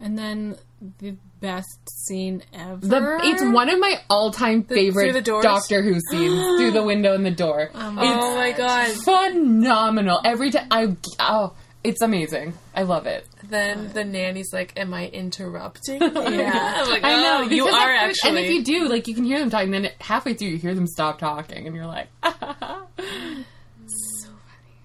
and 0.00 0.18
then 0.18 0.56
the 0.98 1.16
best 1.40 1.78
scene 1.90 2.42
ever. 2.52 2.76
the 2.80 3.18
it's 3.24 3.42
one 3.42 3.68
of 3.68 3.78
my 3.78 4.00
all-time 4.08 4.62
favorite 4.62 5.12
the 5.12 5.20
doors? 5.20 5.42
Doctor 5.42 5.82
Who 5.82 5.98
scenes 6.10 6.40
through 6.58 6.70
the 6.70 6.82
window 6.82 7.14
in 7.14 7.22
the 7.22 7.30
door. 7.30 7.70
oh 7.74 7.90
my 7.92 8.52
god. 8.52 8.88
Phenomenal. 9.04 10.20
Every 10.24 10.50
time 10.50 10.68
I 10.70 10.96
oh, 11.20 11.54
it's 11.86 12.02
amazing. 12.02 12.54
I 12.74 12.82
love 12.82 13.06
it. 13.06 13.26
Then 13.44 13.92
the 13.92 14.04
nanny's 14.04 14.52
like, 14.52 14.72
"Am 14.76 14.92
I 14.92 15.08
interrupting?" 15.08 16.00
yeah, 16.00 16.08
I'm 16.82 16.90
like, 16.90 17.02
oh, 17.02 17.08
I 17.08 17.22
know 17.22 17.38
"Oh, 17.38 17.42
you 17.42 17.64
because 17.64 17.74
are 17.74 17.92
at 17.92 18.06
first- 18.08 18.24
actually." 18.24 18.38
And 18.38 18.46
if 18.46 18.52
you 18.52 18.64
do, 18.64 18.88
like, 18.88 19.08
you 19.08 19.14
can 19.14 19.24
hear 19.24 19.38
them 19.38 19.50
talking. 19.50 19.70
Then 19.70 19.90
halfway 20.00 20.34
through, 20.34 20.48
you 20.48 20.56
hear 20.58 20.74
them 20.74 20.86
stop 20.86 21.18
talking, 21.18 21.66
and 21.66 21.74
you're 21.74 21.86
like, 21.86 22.08
so 22.22 22.32
funny. 22.38 22.86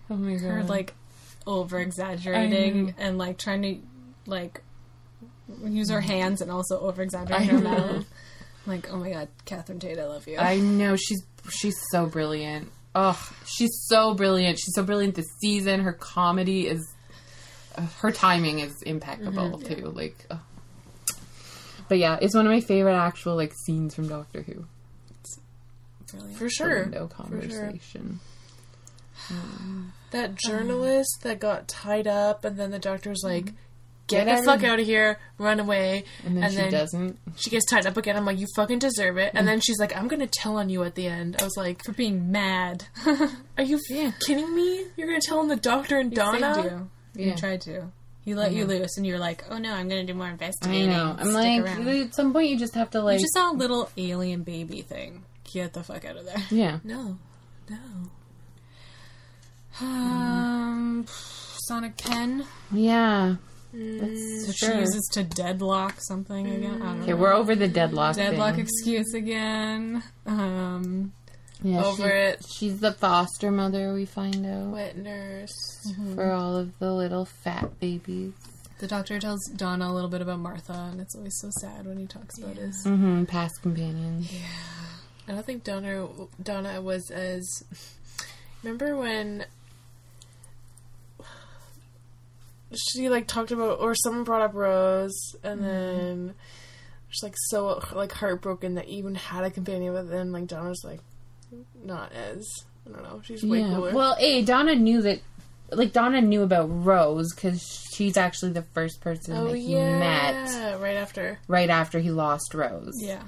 Oh 0.09 0.15
my 0.15 0.33
god! 0.33 0.41
her 0.41 0.63
like 0.63 0.93
over 1.47 1.79
exaggerating 1.79 2.93
and 2.97 3.17
like 3.17 3.37
trying 3.37 3.61
to 3.63 3.77
like 4.27 4.61
use 5.63 5.89
her 5.89 5.99
mm-hmm. 5.99 6.07
hands 6.07 6.41
and 6.41 6.51
also 6.51 6.79
over 6.79 7.01
exaggerate 7.01 7.47
her 7.47 7.59
mouth. 7.59 8.05
Like, 8.67 8.91
oh 8.91 8.97
my 8.97 9.11
god, 9.11 9.27
Catherine 9.45 9.79
Tate, 9.79 9.97
I 9.97 10.05
love 10.05 10.27
you. 10.27 10.37
I 10.37 10.57
know 10.59 10.95
she's 10.95 11.23
she's 11.49 11.75
so 11.91 12.05
brilliant. 12.05 12.71
Oh, 12.93 13.31
she's 13.45 13.71
so 13.87 14.13
brilliant. 14.13 14.59
She's 14.59 14.73
so 14.75 14.83
brilliant 14.83 15.15
this 15.15 15.29
season. 15.39 15.79
Her 15.81 15.93
comedy 15.93 16.67
is, 16.67 16.85
uh, 17.75 17.85
her 17.99 18.11
timing 18.11 18.59
is 18.59 18.81
impeccable 18.83 19.59
too. 19.59 19.91
Like, 19.95 20.25
oh. 20.29 20.41
but 21.87 21.97
yeah, 21.99 22.17
it's 22.21 22.35
one 22.35 22.45
of 22.45 22.51
my 22.51 22.59
favorite 22.59 22.97
actual 22.97 23.35
like 23.35 23.53
scenes 23.65 23.95
from 23.95 24.07
Doctor 24.09 24.41
Who. 24.41 24.65
Brilliant. 26.11 26.37
for 26.37 26.49
sure, 26.49 26.85
No 26.87 27.07
for 27.07 27.41
sure. 27.41 27.61
conversation. 27.69 28.19
That 30.11 30.35
journalist 30.35 31.19
that 31.23 31.39
got 31.39 31.69
tied 31.69 32.07
up, 32.07 32.43
and 32.43 32.57
then 32.57 32.71
the 32.71 32.79
doctor's 32.79 33.21
like, 33.23 33.45
"Get, 33.45 33.53
Get 34.11 34.37
the 34.37 34.43
fuck 34.43 34.63
out 34.63 34.79
of 34.79 34.85
here, 34.85 35.19
run 35.37 35.59
away," 35.59 36.05
And 36.25 36.37
then 36.37 36.51
she 36.51 36.69
doesn't. 36.69 37.19
she 37.35 37.49
gets 37.49 37.65
tied 37.65 37.85
up 37.85 37.97
again. 37.97 38.15
I'm 38.15 38.25
like, 38.25 38.39
"You 38.39 38.47
fucking 38.55 38.79
deserve 38.79 39.17
it." 39.17 39.31
And 39.33 39.43
mm. 39.43 39.51
then 39.51 39.59
she's 39.59 39.79
like, 39.79 39.95
"I'm 39.95 40.07
gonna 40.07 40.27
tell 40.27 40.57
on 40.57 40.69
you 40.69 40.83
at 40.83 40.95
the 40.95 41.07
end." 41.07 41.37
I 41.39 41.43
was 41.43 41.57
like, 41.57 41.83
For 41.83 41.93
being 41.93 42.31
mad. 42.31 42.85
"Are 43.57 43.63
you 43.63 43.79
kidding 44.25 44.55
me? 44.55 44.85
You're 44.95 45.07
gonna 45.07 45.21
tell 45.21 45.39
on 45.39 45.47
the 45.47 45.55
doctor 45.55 45.97
and 45.97 46.13
Donna?" 46.13 46.53
saved 46.55 46.65
you. 46.67 46.89
Yeah. 47.13 47.31
He 47.31 47.39
tried 47.39 47.61
to. 47.61 47.91
He 48.23 48.35
let 48.35 48.51
you 48.51 48.65
mm-hmm. 48.65 48.81
loose, 48.81 48.97
and 48.97 49.07
you're 49.07 49.19
like, 49.19 49.43
"Oh 49.49 49.57
no, 49.57 49.73
I'm 49.73 49.89
going 49.89 50.05
to 50.05 50.13
do 50.13 50.17
more 50.17 50.27
investigating." 50.27 50.91
I 50.91 51.13
investigating." 51.13 51.33
know. 51.33 51.65
I'm 51.65 51.65
like, 51.65 51.87
around. 51.87 52.07
at 52.07 52.15
some 52.15 52.33
point, 52.33 52.49
you 52.49 52.57
just 52.57 52.75
have 52.75 52.91
to 52.91 53.01
like, 53.01 53.15
You 53.15 53.21
just 53.21 53.33
saw 53.33 53.51
a 53.51 53.55
little 53.55 53.89
alien 53.97 54.43
baby 54.43 54.83
thing. 54.83 55.23
Get 55.51 55.73
the 55.73 55.83
fuck 55.83 56.05
out 56.05 56.17
of 56.17 56.25
there. 56.25 56.43
yeah. 56.51 56.79
No, 56.83 57.17
no. 57.69 57.77
Mm. 59.79 59.83
Um, 59.83 61.05
Sonic 61.67 61.97
Pen. 61.97 62.45
Yeah. 62.71 63.35
Mm, 63.73 63.99
That's 63.99 64.57
She 64.57 64.65
sure. 64.65 64.79
uses 64.79 65.09
to 65.13 65.23
deadlock 65.23 65.95
something 66.01 66.45
again. 66.47 66.81
I 66.81 66.85
don't 66.85 67.01
Okay, 67.03 67.11
know. 67.11 67.17
we're 67.17 67.33
over 67.33 67.55
the 67.55 67.67
deadlock. 67.67 68.15
Deadlock 68.15 68.55
thing. 68.55 68.63
excuse 68.65 69.13
again. 69.13 70.03
Um, 70.25 71.13
Yeah, 71.63 71.85
Over 71.85 72.07
she- 72.09 72.13
it. 72.15 72.45
She's 72.57 72.79
the 72.79 72.91
foster 72.91 73.51
mother. 73.51 73.93
We 73.93 74.05
find 74.05 74.43
out 74.47 74.69
Wet 74.71 74.97
nurse. 74.97 75.53
for 76.15 76.31
all 76.31 76.55
of 76.55 76.77
the 76.79 76.91
little 76.91 77.25
fat 77.25 77.79
babies. 77.79 78.33
the 78.79 78.87
doctor 78.87 79.19
tells 79.19 79.45
Donna 79.55 79.87
a 79.87 79.93
little 79.93 80.09
bit 80.09 80.21
about 80.21 80.39
Martha, 80.39 80.73
and 80.91 80.99
it's 80.99 81.15
always 81.15 81.37
so 81.39 81.49
sad 81.59 81.85
when 81.85 81.97
he 81.99 82.07
talks 82.07 82.39
about 82.39 82.55
his. 82.55 82.83
Mm-hmm. 82.83 83.25
Past 83.25 83.61
companions. 83.61 84.33
Yeah, 84.33 84.39
I 85.27 85.31
don't 85.33 85.45
think 85.45 85.63
Donna 85.63 86.07
Donna 86.41 86.81
was 86.81 87.11
as. 87.11 87.45
Remember 88.63 88.97
when 88.97 89.45
she 92.75 93.09
like 93.09 93.27
talked 93.27 93.51
about, 93.51 93.79
or 93.79 93.95
someone 93.95 94.23
brought 94.23 94.41
up 94.41 94.53
Rose, 94.53 95.35
and 95.43 95.61
mm-hmm. 95.61 95.67
then 95.67 96.35
she's 97.09 97.23
like 97.23 97.35
so 97.49 97.81
like 97.93 98.11
heartbroken 98.11 98.75
that 98.75 98.87
even 98.87 99.15
had 99.15 99.43
a 99.43 99.51
companion, 99.51 99.93
but 99.93 100.09
then 100.09 100.31
like 100.31 100.47
Donna's 100.47 100.81
like 100.83 101.01
not 101.83 102.11
as 102.13 102.47
I 102.87 102.91
don't 102.91 103.03
know. 103.03 103.21
She's 103.23 103.43
way 103.43 103.61
Yeah. 103.61 103.75
cooler. 103.75 103.93
Well, 103.93 104.15
a 104.19 104.43
Donna 104.43 104.75
knew 104.75 105.01
that. 105.01 105.21
Like 105.73 105.93
Donna 105.93 106.19
knew 106.19 106.43
about 106.43 106.65
Rose 106.65 107.33
because 107.33 107.61
she's 107.93 108.17
actually 108.17 108.51
the 108.51 108.63
first 108.73 108.99
person 108.99 109.37
oh 109.37 109.47
that 109.47 109.57
he 109.57 109.73
yeah, 109.73 109.99
met 109.99 110.81
right 110.81 110.97
after. 110.97 111.39
right 111.47 111.69
after 111.69 111.99
he 111.99 112.11
lost 112.11 112.53
Rose. 112.53 112.95
Yeah. 112.97 113.21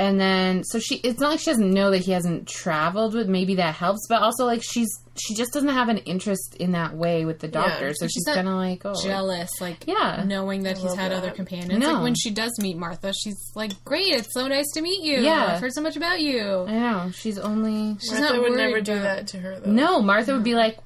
And 0.00 0.18
then, 0.18 0.64
so 0.64 0.78
she, 0.78 0.94
it's 0.96 1.20
not 1.20 1.30
like 1.30 1.40
she 1.40 1.50
doesn't 1.50 1.70
know 1.70 1.90
that 1.90 1.98
he 1.98 2.12
hasn't 2.12 2.48
traveled 2.48 3.14
with, 3.14 3.28
maybe 3.28 3.56
that 3.56 3.74
helps, 3.74 4.06
but 4.08 4.22
also 4.22 4.46
like 4.46 4.62
she's, 4.62 4.88
she 5.18 5.34
just 5.34 5.52
doesn't 5.52 5.68
have 5.68 5.90
an 5.90 5.98
interest 5.98 6.56
in 6.58 6.72
that 6.72 6.96
way 6.96 7.26
with 7.26 7.38
the 7.40 7.48
doctor. 7.48 7.92
so 7.92 8.06
she's 8.06 8.12
she's 8.14 8.26
not 8.26 8.36
kind 8.36 8.48
of 8.48 8.54
like, 8.54 8.80
oh. 8.86 8.94
Jealous, 9.02 9.50
like 9.60 9.86
Yeah. 9.86 10.24
knowing 10.26 10.62
that 10.62 10.78
he's 10.78 10.94
had 10.94 11.12
that. 11.12 11.18
other 11.18 11.30
companions. 11.32 11.78
No. 11.78 11.92
Like 11.92 12.02
when 12.02 12.14
she 12.14 12.30
does 12.30 12.50
meet 12.60 12.78
Martha, 12.78 13.12
she's 13.12 13.36
like, 13.54 13.72
"Great, 13.84 14.14
it's 14.14 14.32
so 14.32 14.48
nice 14.48 14.70
to 14.72 14.80
meet 14.80 15.02
you. 15.04 15.20
Yeah. 15.20 15.52
I've 15.54 15.60
heard 15.60 15.74
so 15.74 15.82
much 15.82 15.96
about 15.98 16.20
you." 16.20 16.64
I 16.66 16.72
know. 16.72 17.10
She's 17.12 17.38
only. 17.38 17.98
She's 18.00 18.12
Martha 18.18 18.34
not 18.36 18.42
would 18.42 18.56
never 18.56 18.80
do 18.80 18.92
about- 18.92 19.02
that 19.02 19.26
to 19.28 19.38
her 19.40 19.60
though. 19.60 19.70
No, 19.70 20.00
Martha 20.00 20.32
would 20.32 20.44
be 20.44 20.54
like, 20.54 20.78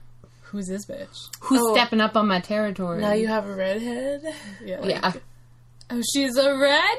Who's 0.42 0.66
this 0.66 0.86
bitch? 0.86 1.28
who's 1.40 1.60
Oh. 1.62 1.74
stepping 1.74 2.00
up 2.00 2.16
on 2.16 2.26
my 2.26 2.40
territory? 2.40 3.00
Now 3.00 3.12
you 3.12 3.28
have 3.28 3.46
a 3.46 3.54
redhead. 3.54 4.22
Yeah. 4.64 4.84
Yeah. 4.84 5.12
Oh, 5.96 6.02
she's 6.12 6.36
a 6.36 6.56
red. 6.56 6.98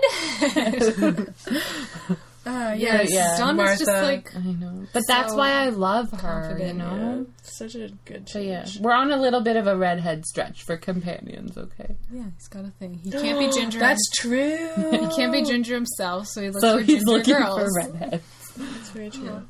uh, 2.45 2.75
yes. 2.77 3.07
yeah. 3.11 3.37
Donna's 3.37 3.79
just 3.79 3.89
Martha. 3.91 4.05
like 4.05 4.35
I 4.35 4.39
know. 4.39 4.85
But 4.93 5.03
that's 5.07 5.33
why 5.33 5.51
I 5.51 5.69
love 5.69 6.11
her, 6.11 6.17
you 6.17 6.21
confident, 6.21 6.77
know? 6.77 7.25
Such 7.43 7.75
a 7.75 7.89
good 8.05 8.29
So 8.29 8.39
yeah, 8.39 8.65
we're 8.79 8.93
on 8.93 9.11
a 9.11 9.17
little 9.17 9.41
bit 9.41 9.55
of 9.57 9.65
a 9.67 9.75
redhead 9.75 10.25
stretch 10.25 10.63
for 10.63 10.77
companions, 10.77 11.57
okay? 11.57 11.95
yeah, 12.11 12.23
he's 12.35 12.47
got 12.47 12.65
a 12.65 12.69
thing. 12.71 12.93
He 13.03 13.09
can't 13.11 13.39
be 13.39 13.49
ginger. 13.51 13.79
That's 13.79 14.07
true. 14.15 14.57
he 14.91 15.07
can't 15.15 15.31
be 15.33 15.43
ginger 15.43 15.73
himself, 15.75 16.27
so 16.27 16.41
he 16.41 16.49
looks 16.49 16.61
So 16.61 16.77
for 16.77 16.83
he's 16.83 17.03
ginger 17.03 17.11
looking 17.11 17.35
girls. 17.35 17.59
for 17.59 17.69
redheads. 17.91 18.23
That's 18.57 18.89
very 18.91 19.09
true. 19.09 19.41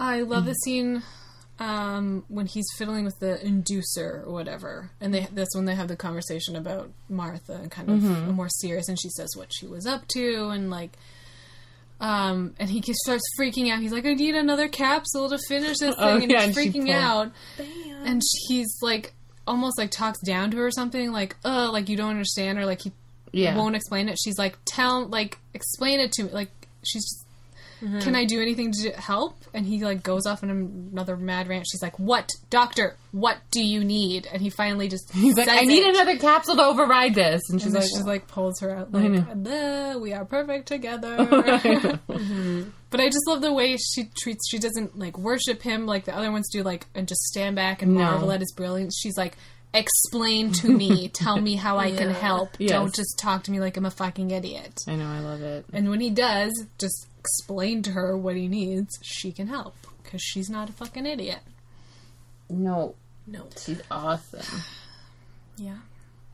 I 0.00 0.20
love 0.22 0.46
the 0.46 0.54
scene 0.54 1.02
um, 1.58 2.24
when 2.28 2.46
he's 2.46 2.66
fiddling 2.76 3.04
with 3.04 3.18
the 3.20 3.38
inducer 3.44 4.26
or 4.26 4.32
whatever, 4.32 4.90
and 5.00 5.14
they 5.14 5.28
that's 5.32 5.54
when 5.54 5.64
they 5.66 5.74
have 5.74 5.88
the 5.88 5.96
conversation 5.96 6.56
about 6.56 6.90
Martha 7.08 7.54
and 7.54 7.70
kind 7.70 7.88
of 7.90 8.00
Mm-hmm. 8.00 8.30
a 8.30 8.32
more 8.32 8.48
serious, 8.48 8.88
and 8.88 8.98
she 9.00 9.08
says 9.10 9.30
what 9.36 9.52
she 9.54 9.66
was 9.66 9.86
up 9.86 10.06
to, 10.08 10.48
and 10.48 10.70
like. 10.70 10.96
Um, 12.00 12.54
and 12.58 12.68
he 12.68 12.80
just 12.80 12.98
starts 13.00 13.22
freaking 13.38 13.70
out. 13.70 13.78
He's 13.80 13.92
like, 13.92 14.04
"I 14.04 14.14
need 14.14 14.34
another 14.34 14.68
capsule 14.68 15.30
to 15.30 15.38
finish 15.48 15.78
this 15.78 15.94
thing," 15.94 15.96
Oh, 15.98 16.16
and 16.16 16.30
yeah, 16.30 16.46
he's 16.46 16.56
and 16.56 16.74
freaking 16.74 16.86
pulls- 16.86 16.96
out. 16.96 17.32
And 18.04 18.20
he's 18.48 18.76
like, 18.82 19.14
almost 19.46 19.78
like 19.78 19.90
talks 19.90 20.18
down 20.26 20.50
to 20.50 20.56
her 20.58 20.66
or 20.66 20.70
something, 20.72 21.12
like, 21.12 21.36
"Uh, 21.44 21.70
like 21.70 21.88
you 21.88 21.96
don't 21.96 22.10
understand," 22.10 22.58
or 22.58 22.66
like 22.66 22.82
he 22.82 22.92
Yeah. 23.32 23.56
won't 23.56 23.76
explain 23.76 24.08
it. 24.08 24.18
She's 24.22 24.36
like, 24.38 24.58
"Tell, 24.64 25.06
like, 25.06 25.38
explain 25.54 26.00
it 26.00 26.10
to 26.12 26.24
me." 26.24 26.30
Like 26.32 26.50
she's 26.84 27.23
just 27.92 28.04
"Can 28.04 28.14
uh-huh. 28.14 28.22
I 28.22 28.24
do 28.24 28.40
anything 28.40 28.72
to 28.72 28.90
help?" 28.92 29.36
And 29.52 29.64
he 29.66 29.84
like 29.84 30.02
goes 30.02 30.26
off 30.26 30.42
on 30.42 30.50
another 30.50 31.16
mad 31.16 31.48
rant. 31.48 31.66
She's 31.70 31.82
like, 31.82 31.98
"What, 31.98 32.28
doctor? 32.50 32.96
What 33.12 33.38
do 33.50 33.62
you 33.62 33.84
need?" 33.84 34.26
And 34.32 34.42
he 34.42 34.50
finally 34.50 34.88
just 34.88 35.10
He's 35.14 35.36
like, 35.36 35.48
I 35.48 35.60
need 35.60 35.84
it. 35.86 35.94
another 35.94 36.18
capsule 36.18 36.56
to 36.56 36.62
override 36.64 37.14
this. 37.14 37.42
And 37.50 37.60
she's 37.60 37.66
And 37.74 37.82
like, 37.82 37.84
she's 37.84 38.04
like 38.04 38.26
pulls 38.28 38.60
her 38.60 38.70
out 38.70 38.92
like, 38.92 39.42
"Duh, 39.42 39.98
"We 40.00 40.12
are 40.12 40.24
perfect 40.24 40.68
together." 40.68 41.16
Mm-hmm. 42.14 42.70
But 42.90 43.00
I 43.00 43.06
just 43.06 43.26
love 43.26 43.40
the 43.40 43.52
way 43.52 43.76
she 43.76 44.08
treats. 44.18 44.48
She 44.48 44.58
doesn't 44.58 44.98
like 44.98 45.18
worship 45.18 45.62
him 45.62 45.84
like 45.86 46.04
the 46.04 46.14
other 46.16 46.30
ones 46.30 46.48
do, 46.52 46.62
like 46.62 46.86
and 46.94 47.08
just 47.08 47.22
stand 47.22 47.56
back 47.56 47.82
and 47.82 47.94
No. 47.94 48.00
marvel 48.04 48.30
at 48.32 48.40
his 48.40 48.52
brilliance. 48.52 48.96
She's 49.00 49.16
like, 49.16 49.36
"Explain 49.72 50.52
to 50.52 50.68
me. 50.68 51.08
Tell 51.12 51.40
me 51.40 51.56
how 51.56 51.78
I 51.78 51.90
can 51.90 52.10
help. 52.10 52.50
Yes. 52.58 52.70
Don't 52.70 52.94
just 52.94 53.18
talk 53.18 53.42
to 53.44 53.50
me 53.50 53.58
like 53.60 53.76
I'm 53.76 53.84
a 53.86 53.90
fucking 53.90 54.30
idiot." 54.30 54.78
I 54.86 54.94
know, 54.94 55.06
I 55.06 55.18
love 55.20 55.42
it. 55.42 55.64
And 55.72 55.90
when 55.90 56.00
he 56.00 56.10
does, 56.10 56.52
just 56.78 57.08
explain 57.24 57.82
to 57.82 57.92
her 57.92 58.16
what 58.16 58.36
he 58.36 58.48
needs. 58.48 58.98
She 59.02 59.32
can 59.32 59.46
help 59.48 59.74
because 60.02 60.20
she's 60.22 60.50
not 60.50 60.68
a 60.68 60.72
fucking 60.72 61.06
idiot. 61.06 61.40
No, 62.50 62.94
No. 63.26 63.46
she's 63.58 63.80
awesome. 63.90 64.42
Yeah, 65.56 65.76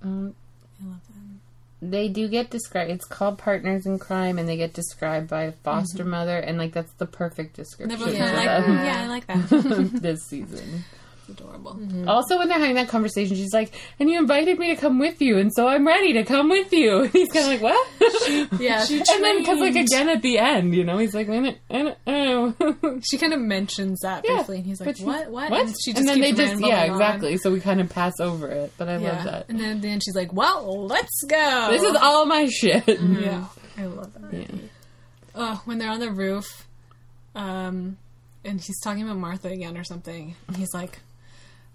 Um, 0.03 0.35
I 0.83 0.89
love 0.89 1.01
them. 1.09 1.41
they 1.83 2.09
do 2.09 2.27
get 2.27 2.49
described. 2.49 2.91
It's 2.91 3.05
called 3.05 3.37
Partners 3.37 3.85
in 3.85 3.99
Crime, 3.99 4.39
and 4.39 4.49
they 4.49 4.57
get 4.57 4.73
described 4.73 5.29
by 5.29 5.43
a 5.43 5.53
foster 5.53 6.05
mother, 6.07 6.39
and 6.39 6.57
like 6.57 6.73
that's 6.73 6.93
the 6.95 7.05
perfect 7.05 7.55
description 7.55 7.99
both 8.01 8.13
for 8.13 8.17
kind 8.17 8.35
like, 8.37 8.47
them 8.65 8.79
"Mm, 8.79 8.85
yeah, 8.87 9.03
I 9.03 9.07
like 9.09 9.27
that. 9.27 9.91
this 10.03 10.21
season. 10.27 10.85
Adorable. 11.31 11.79
Also, 12.09 12.39
when 12.39 12.49
they're 12.49 12.59
having 12.59 12.75
that 12.77 12.89
conversation, 12.89 13.37
she's 13.37 13.53
like, 13.53 13.73
"And 13.99 14.11
you 14.11 14.19
invited 14.19 14.59
me 14.59 14.75
to 14.75 14.81
come 14.81 14.99
with 14.99 15.21
you, 15.23 15.39
and 15.39 15.51
so 15.55 15.67
I'm 15.69 15.87
ready 15.87 16.13
to 16.15 16.25
come 16.25 16.49
with 16.49 16.73
you." 16.73 17.03
And 17.03 17.11
he's 17.13 17.29
kind 17.33 17.45
of 17.47 17.61
like, 17.61 17.63
"What?" 17.63 18.61
Yeah, 18.61 18.85
she 18.85 18.99
and 18.99 19.25
then 19.25 19.39
because 19.39 19.59
like 19.61 19.77
again 19.77 20.09
at 20.09 20.23
the 20.23 20.39
end, 20.39 20.75
you 20.75 20.85
know, 20.85 20.99
he's 20.99 21.15
like, 21.15 21.29
"I 21.29 21.41
don't- 21.71 21.97
I 22.07 22.23
know." 22.25 22.55
She 23.09 23.17
kind 23.19 23.33
of 23.33 23.41
mentions 23.41 24.01
that 24.01 24.25
Yeah, 24.27 24.37
briefly, 24.37 24.57
and 24.59 24.67
he's 24.67 24.81
like, 24.81 24.97
she- 24.97 25.05
"What? 25.05 25.31
What?" 25.31 25.51
What? 25.51 25.61
And 25.61 25.75
she 25.85 25.93
just 25.93 25.99
and 26.01 26.09
then 26.09 26.21
they 26.21 26.33
just 26.33 26.61
yeah, 26.61 26.83
on. 26.85 26.91
exactly. 26.91 27.37
So 27.39 27.51
we 27.53 27.61
kind 27.61 27.81
of 27.81 27.89
pass 27.89 28.15
over 28.21 28.49
it, 28.49 28.73
but 28.77 28.89
I 28.89 28.99
Yeah. 28.99 29.13
love 29.17 29.25
that. 29.25 29.47
And 29.49 29.59
then 29.61 29.77
at 29.77 29.83
the 29.83 29.89
end, 29.89 30.03
she's 30.05 30.15
like, 30.17 30.33
"Well, 30.33 30.87
let's 30.87 31.23
go." 31.29 31.69
This 31.71 31.83
is 31.83 31.97
all 32.01 32.27
my 32.27 32.47
shit. 32.49 32.87
Yeah, 32.89 33.45
I 33.79 33.85
love 33.87 34.13
that. 34.15 34.33
Yeah. 34.33 34.47
Oh, 35.35 35.63
when 35.65 35.79
they're 35.79 35.91
on 35.91 36.01
the 36.01 36.11
roof, 36.11 36.67
um, 37.35 37.97
and 38.45 38.61
he's 38.61 38.81
talking 38.81 39.03
about 39.03 39.17
Martha 39.17 39.49
again 39.49 39.77
or 39.77 39.85
something, 39.85 40.35
and 40.49 40.57
he's 40.57 40.73
like, 40.75 40.99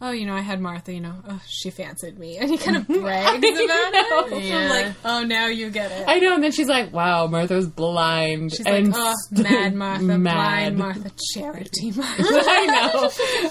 "Oh, 0.02 0.12
you 0.12 0.26
know, 0.26 0.34
I 0.36 0.42
had 0.42 0.60
Martha. 0.62 0.94
You 0.94 1.02
know, 1.02 1.16
oh, 1.28 1.42
she 1.48 1.70
fancied 1.72 2.18
me," 2.20 2.38
and 2.40 2.50
he 2.50 2.58
kind 2.58 2.78
of 2.78 2.88
brags 2.88 3.38
about 3.38 3.44
it. 3.50 4.54
I'm 4.54 4.70
like, 4.70 4.94
"Oh, 5.06 5.24
now 5.24 5.48
you 5.48 5.70
get 5.70 5.92
it." 5.92 6.06
I 6.08 6.20
know, 6.20 6.36
and 6.36 6.44
then 6.44 6.52
she's 6.52 6.68
like, 6.68 6.92
"Wow, 6.94 7.28
Martha's 7.28 7.68
blind." 7.68 8.52
She's 8.52 8.66
and 8.66 8.92
like, 8.92 8.96
"Oh, 8.98 9.14
mad 9.42 9.76
Martha, 9.76 10.04
mad." 10.04 10.22
blind 10.36 10.78
Martha, 10.78 11.12
charity 11.34 11.92
Martha." 11.92 12.24
I 12.28 12.66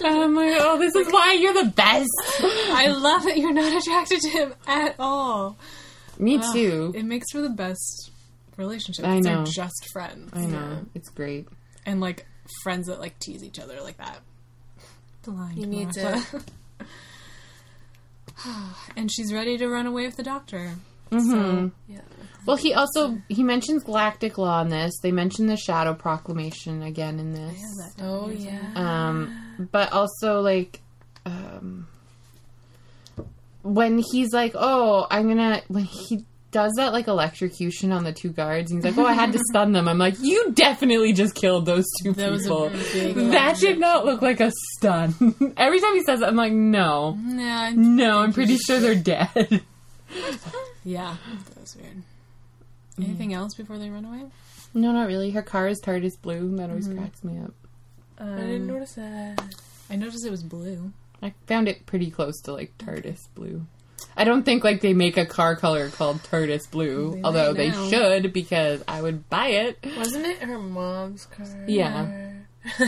know. 0.01 0.09
I'm 0.09 0.35
like, 0.35 0.57
"Oh, 0.61 0.79
this 0.79 0.95
is 0.95 1.13
why 1.13 1.33
you're 1.41 1.55
the 1.65 1.71
best." 1.71 2.11
I 2.41 2.89
love 2.89 3.25
that 3.25 3.37
you're 3.39 3.53
not 3.53 3.73
attracted 3.81 4.21
to 4.21 4.29
him 4.29 4.55
at 4.67 4.97
all. 4.99 5.57
Me 6.19 6.39
Ugh, 6.39 6.53
too. 6.55 6.93
It 6.95 7.05
makes 7.05 7.27
for 7.33 7.41
the 7.41 7.51
best 7.51 8.11
relationship. 8.57 9.05
I 9.05 9.21
They're 9.21 9.37
know. 9.39 9.45
just 9.45 9.89
friends. 9.93 10.31
I 10.33 10.47
know. 10.47 10.85
It's 10.95 11.09
great. 11.09 11.49
And 11.87 12.01
like 12.01 12.27
friends 12.63 12.87
that 12.87 13.01
like 13.01 13.19
tease 13.19 13.43
each 13.43 13.59
other 13.59 13.81
like 13.83 13.97
that. 13.97 14.21
Blind 15.25 15.59
He 15.59 15.67
needs 15.67 15.97
Martha. 15.97 16.43
and 18.97 19.11
she's 19.11 19.33
ready 19.33 19.57
to 19.59 19.69
run 19.69 19.87
away 19.87 20.07
with 20.07 20.17
the 20.17 20.23
doctor. 20.23 20.73
Mhm. 21.11 21.73
Yeah. 21.89 22.01
Well, 22.47 22.57
he 22.57 22.75
also 22.75 23.19
he 23.29 23.43
mentions 23.43 23.85
galactic 23.85 24.37
law 24.37 24.61
in 24.63 24.69
this. 24.69 24.93
They 25.03 25.13
mention 25.13 25.47
the 25.47 25.57
Shadow 25.57 25.95
Proclamation 25.95 26.83
again 26.83 27.19
in 27.19 27.33
this. 27.33 27.63
Oh 28.01 28.29
yeah. 28.29 28.61
Um, 28.75 29.69
but 29.73 29.93
also 29.93 30.41
like, 30.41 30.81
um, 31.25 31.87
when 33.63 33.99
he's 33.99 34.33
like, 34.33 34.53
"Oh, 34.55 35.07
I'm 35.11 35.29
gonna," 35.29 35.63
when 35.69 35.85
he 35.85 36.25
does 36.55 36.73
that 36.77 36.93
like 36.93 37.09
electrocution 37.09 37.91
on 37.91 38.05
the 38.05 38.13
two 38.13 38.31
guards, 38.31 38.71
and 38.71 38.79
he's 38.79 38.97
like, 38.97 39.05
"Oh, 39.05 39.07
I 39.07 39.13
had 39.13 39.33
to 39.33 39.41
stun 39.51 39.73
them." 39.73 39.89
I'm 39.89 39.99
like, 39.99 40.15
"You 40.21 40.53
definitely 40.53 41.13
just 41.13 41.35
killed 41.35 41.67
those 41.67 41.85
two 42.01 42.13
That 42.13 42.39
people." 42.39 42.71
that 42.71 43.59
did 43.59 43.81
not 43.81 44.07
look 44.07 44.23
like 44.23 44.39
a 44.39 44.53
stun. 44.77 45.35
Every 45.57 45.81
time 45.81 45.95
he 45.95 46.05
says 46.05 46.23
it, 46.23 46.27
I'm 46.27 46.37
like, 46.37 46.53
"No, 46.53 47.19
Yeah, 47.27 47.73
no, 47.75 48.21
I'm 48.21 48.33
pretty 48.33 48.57
sure 48.57 48.79
they're 48.79 48.95
dead." 48.95 49.29
yeah, 50.85 51.17
that 51.49 51.61
was 51.61 51.77
weird. 51.77 51.97
Mm. 52.99 53.05
Anything 53.05 53.35
else 53.35 53.57
before 53.57 53.79
they 53.79 53.91
run 53.91 54.05
away? 54.05 54.23
no, 54.75 54.93
not 54.93 55.09
really. 55.09 55.33
Her 55.33 55.43
car 55.43 55.67
is 55.67 55.81
TARDIS 55.81 56.23
blue. 56.23 56.57
That 56.57 56.71
always 56.71 56.87
mm-hmm. 56.87 56.99
cracks 56.99 57.25
me 57.25 57.41
up. 57.41 57.53
I 58.17 58.27
didn't 58.27 58.63
um, 58.63 58.67
notice 58.69 58.95
that. 58.95 59.43
I 59.91 59.97
noticed 59.97 60.25
it 60.25 60.31
was 60.31 60.45
blue. 60.45 60.93
I 61.21 61.35
found 61.49 61.67
it 61.67 61.85
pretty 61.85 62.13
close 62.13 62.41
to 62.43 62.53
like 62.53 62.79
TARDIS 62.79 63.19
blue. 63.35 63.67
I 64.17 64.25
don't 64.25 64.45
think 64.45 64.63
like 64.65 64.81
they 64.81 64.95
make 64.95 65.17
a 65.17 65.27
car 65.27 65.57
color 65.57 65.89
called 65.91 66.23
TARDIS 66.23 66.71
blue, 66.71 67.15
They 67.15 67.23
although 67.23 67.53
they 67.53 67.71
should 67.73 68.33
because 68.33 68.83
I 68.87 69.03
would 69.03 69.29
buy 69.29 69.49
it. 69.49 69.79
Wasn't 69.97 70.25
it 70.27 70.39
her 70.39 70.59
mom's 70.59 71.27
car? 71.27 71.47
Yeah. 71.67 72.33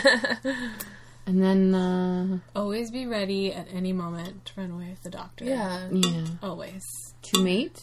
And 1.29 1.43
then 1.43 1.75
uh 1.75 2.39
Always 2.55 2.93
be 2.93 3.05
ready 3.07 3.53
at 3.53 3.67
any 3.73 3.93
moment 3.93 4.45
to 4.45 4.53
run 4.61 4.71
away 4.71 4.91
with 4.91 5.03
the 5.03 5.11
doctor. 5.11 5.45
yeah. 5.45 5.89
yeah, 5.91 6.25
Always. 6.41 6.85
To 7.33 7.43
mate. 7.43 7.81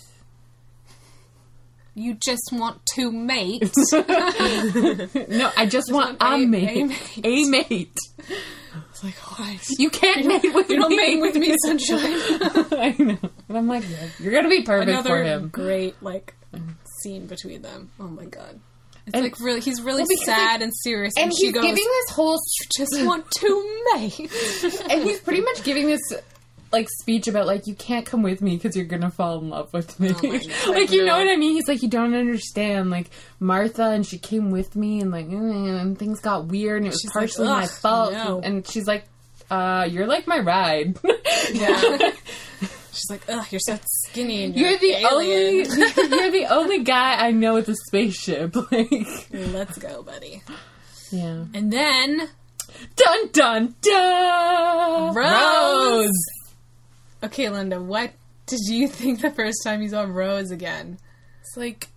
You 1.94 2.16
just 2.26 2.50
want 2.54 2.80
to 2.96 3.12
mate. 3.12 3.72
No, 3.92 5.52
I 5.58 5.66
just, 5.70 5.92
want, 5.92 6.22
want 6.22 6.42
a, 6.42 6.44
a- 6.44 6.48
mate. 6.48 7.20
a 7.24 7.28
A 7.28 7.46
mate. 7.50 7.98
Like? 9.04 9.60
You 9.80 9.90
can't 9.90 10.26
mate 10.26 10.54
with 10.54 10.70
You 10.70 10.78
don't 10.78 10.90
me. 10.90 10.98
mate 10.98 11.22
with 11.22 11.36
me, 11.36 11.56
sunshine. 11.66 12.00
I 12.80 12.96
know. 12.98 13.18
And 13.50 13.58
I'm 13.58 13.68
like, 13.68 13.84
you're 14.20 14.34
gonna 14.34 14.50
be 14.50 14.62
perfect 14.64 14.90
Another 14.90 15.10
for 15.10 15.24
him. 15.24 15.50
great 15.50 16.02
like 16.02 16.34
scene 17.02 17.26
between 17.28 17.62
them. 17.62 17.92
Oh 18.00 18.08
my 18.08 18.26
god. 18.26 18.60
It's 19.06 19.14
And- 19.16 19.24
like 19.24 19.38
really, 19.42 19.60
he's 19.60 19.82
really 19.82 20.04
Well, 20.08 20.18
sad 20.26 20.52
like- 20.54 20.62
and 20.62 20.72
serious, 20.76 21.14
And 21.18 21.26
and, 21.26 21.34
she 21.38 21.48
he's 21.48 21.54
goes, 21.54 21.64
giving 21.64 21.84
this 21.84 22.16
whole 22.16 22.40
"Just 22.78 23.04
want 23.06 23.30
to 23.40 23.82
mate." 23.96 24.18
and 24.90 25.04
he's 25.04 25.20
pretty 25.20 25.42
much 25.42 25.64
giving 25.64 25.88
this 25.88 26.00
like 26.74 26.90
speech 26.90 27.28
about 27.28 27.46
like 27.48 27.68
you 27.68 27.76
can't 27.76 28.06
come 28.06 28.22
with 28.24 28.42
me 28.42 28.56
because 28.58 28.76
you're 28.76 28.86
gonna 28.86 29.10
fall 29.12 29.40
in 29.40 29.50
love 29.50 29.72
with 29.72 29.98
me. 30.00 30.10
Oh 30.12 30.50
like 30.72 30.92
you 30.92 31.06
know 31.06 31.16
what 31.18 31.28
I 31.30 31.38
mean? 31.38 31.54
He's 31.54 31.68
like 31.68 31.82
you 31.84 31.90
don't 31.90 32.14
understand. 32.14 32.90
Like 32.90 33.10
Martha 33.40 33.84
and 33.92 34.06
she 34.06 34.18
came 34.18 34.52
with 34.52 34.76
me 34.76 35.00
and 35.00 35.12
like 35.12 35.28
mm, 35.28 35.80
and 35.82 35.98
things 35.98 36.20
got 36.20 36.48
weird 36.48 36.78
and 36.80 36.88
it 36.88 36.90
was 36.90 37.00
She's 37.02 37.10
like, 37.16 37.22
partially 37.22 37.48
my 37.48 37.68
fault. 37.68 38.12
no." 38.14 38.42
And 38.44 38.68
she's 38.68 38.88
like, 38.88 39.06
uh, 39.50 39.88
you're 39.90 40.08
like 40.08 40.28
my 40.28 40.40
ride. 40.40 40.98
yeah. 41.54 42.12
She's 42.92 43.10
like, 43.10 43.22
"Ugh, 43.28 43.46
you're 43.50 43.60
so 43.60 43.80
skinny 44.06 44.44
and 44.44 44.56
you're, 44.56 44.70
You're 44.70 44.78
the 44.80 44.92
alien. 44.92 45.12
only 45.12 45.56
you're 46.20 46.32
the 46.32 46.48
only 46.52 46.84
guy 46.84 47.16
I 47.26 47.32
know 47.32 47.56
with 47.56 47.68
a 47.70 47.76
spaceship. 47.88 48.56
Like 48.72 49.28
Let's 49.32 49.78
go, 49.80 50.04
buddy." 50.04 50.44
Yeah. 51.12 51.46
And 51.56 51.74
then 51.74 52.30
Dun 52.96 53.30
dun 53.32 53.76
dun 53.82 55.14
Rose! 55.16 56.12
Okay, 57.24 57.50
Linda, 57.50 57.82
what 57.82 58.12
did 58.46 58.60
you 58.68 58.88
think 58.88 59.22
the 59.22 59.32
first 59.32 59.64
time 59.64 59.82
you 59.82 59.90
saw 59.90 60.04
Rose 60.04 60.52
again? 60.52 60.98
It's 61.42 61.56
like 61.56 61.88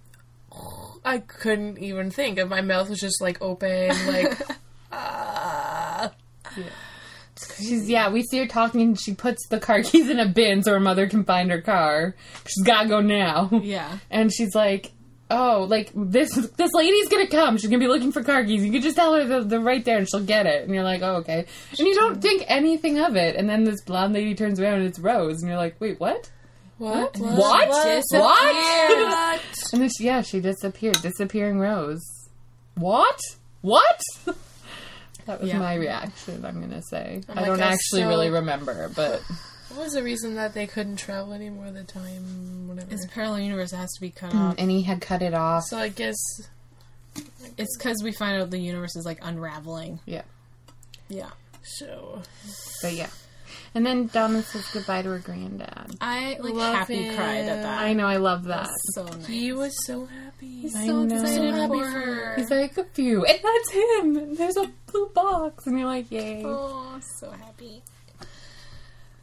I 1.04 1.18
couldn't 1.18 1.78
even 1.78 2.10
think. 2.10 2.38
And 2.38 2.48
my 2.48 2.60
mouth 2.60 2.88
was 2.88 3.00
just 3.00 3.20
like 3.20 3.42
open, 3.42 3.88
like 4.06 4.38
ah. 4.92 6.12
She's 7.58 7.88
yeah, 7.88 8.08
we 8.10 8.22
see 8.22 8.38
her 8.38 8.46
talking 8.46 8.80
and 8.80 9.00
she 9.00 9.14
puts 9.14 9.46
the 9.48 9.60
car 9.60 9.82
keys 9.82 10.08
in 10.08 10.18
a 10.18 10.28
bin 10.28 10.62
so 10.62 10.72
her 10.72 10.80
mother 10.80 11.06
can 11.06 11.24
find 11.24 11.50
her 11.50 11.60
car. 11.60 12.14
She's 12.46 12.64
gotta 12.64 12.88
go 12.88 13.00
now. 13.00 13.50
Yeah. 13.62 13.98
And 14.10 14.32
she's 14.32 14.54
like, 14.54 14.92
Oh, 15.28 15.66
like 15.68 15.90
this 15.94 16.32
this 16.34 16.70
lady's 16.72 17.08
gonna 17.08 17.26
come. 17.26 17.56
She's 17.58 17.68
gonna 17.68 17.80
be 17.80 17.88
looking 17.88 18.12
for 18.12 18.22
car 18.22 18.44
keys. 18.44 18.64
You 18.64 18.70
can 18.70 18.80
just 18.80 18.94
tell 18.96 19.14
her 19.14 19.24
they're, 19.24 19.42
they're 19.44 19.60
right 19.60 19.84
there 19.84 19.98
and 19.98 20.08
she'll 20.08 20.24
get 20.24 20.46
it. 20.46 20.64
And 20.64 20.72
you're 20.74 20.84
like, 20.84 21.02
Oh, 21.02 21.16
okay. 21.16 21.46
And 21.78 21.86
you 21.88 21.94
don't 21.94 22.22
think 22.22 22.44
anything 22.46 22.98
of 23.00 23.16
it. 23.16 23.34
And 23.34 23.48
then 23.48 23.64
this 23.64 23.82
blonde 23.84 24.14
lady 24.14 24.34
turns 24.36 24.60
around 24.60 24.74
and 24.74 24.86
it's 24.86 24.98
Rose 25.00 25.40
and 25.42 25.48
you're 25.48 25.58
like, 25.58 25.80
Wait, 25.80 25.98
what? 25.98 26.30
What? 26.78 27.16
What? 27.18 27.36
What? 27.38 28.04
What? 28.10 29.40
And 29.72 29.82
then 29.82 29.88
she, 29.98 30.04
yeah, 30.04 30.20
she 30.22 30.40
disappeared. 30.40 31.00
Disappearing 31.02 31.58
Rose. 31.58 32.04
What? 32.76 33.18
What? 33.62 34.00
That 35.26 35.40
was 35.40 35.48
Yeah. 35.50 35.58
my 35.58 35.74
reaction, 35.74 36.44
I'm 36.44 36.60
gonna 36.60 36.82
say. 36.88 37.20
I'm 37.28 37.36
I 37.38 37.44
don't 37.46 37.60
I 37.60 37.64
actually 37.72 37.78
still- 38.02 38.08
really 38.08 38.30
remember, 38.30 38.88
but 38.94 39.20
What 39.68 39.80
was 39.84 39.92
the 39.94 40.02
reason 40.02 40.36
that 40.36 40.54
they 40.54 40.66
couldn't 40.66 40.96
travel 40.96 41.32
anymore? 41.32 41.70
The 41.70 41.82
time, 41.84 42.68
whatever. 42.68 42.86
It's 42.92 43.06
parallel 43.06 43.40
universe. 43.40 43.72
Has 43.72 43.92
to 43.94 44.00
be 44.00 44.10
cut 44.10 44.30
mm, 44.32 44.40
off. 44.50 44.54
and 44.58 44.70
he 44.70 44.82
had 44.82 45.00
cut 45.00 45.22
it 45.22 45.34
off. 45.34 45.64
so 45.64 45.76
I 45.78 45.88
guess 45.88 46.16
It's 47.58 47.76
because 47.76 48.00
we 48.02 48.12
find 48.12 48.40
out 48.40 48.50
the 48.50 48.58
universe 48.58 48.94
is 48.96 49.04
like 49.04 49.18
unraveling. 49.22 50.00
Yeah. 50.06 50.22
Yeah. 51.08 51.30
so. 51.62 52.22
But 52.82 52.92
yeah. 52.94 53.10
And 53.74 53.84
then 53.84 54.06
Donna 54.06 54.42
says 54.42 54.66
goodbye 54.72 55.02
to 55.02 55.10
her 55.10 55.18
granddad. 55.18 55.96
I 56.00 56.38
like 56.40 56.54
Love 56.54 56.74
happy 56.74 56.94
him. 57.02 57.14
cried 57.14 57.44
at 57.46 57.62
that. 57.62 57.78
I 57.80 57.92
know, 57.92 58.06
I 58.06 58.16
love 58.16 58.44
that. 58.44 58.70
So 58.94 59.04
nice. 59.04 59.26
He 59.26 59.52
was 59.52 59.74
so 59.84 60.06
happy. 60.06 60.62
He's 60.62 60.74
I 60.74 60.86
so 60.86 61.02
know. 61.02 61.14
excited 61.20 61.36
So 61.36 61.60
happy 61.60 61.78
for 61.80 61.84
for 61.84 61.98
her. 62.00 62.34
He's 62.36 62.50
like 62.50 62.78
a 62.78 62.84
few, 62.84 63.24
and 63.26 63.38
that's 63.42 63.70
him. 63.72 64.34
There's 64.34 64.56
a 64.56 64.70
blue 64.90 65.10
box, 65.14 65.66
and 65.66 65.78
you're 65.78 65.86
like, 65.88 66.10
yay. 66.10 66.42
oh, 66.46 66.98
so 67.20 67.30
happy. 67.32 67.82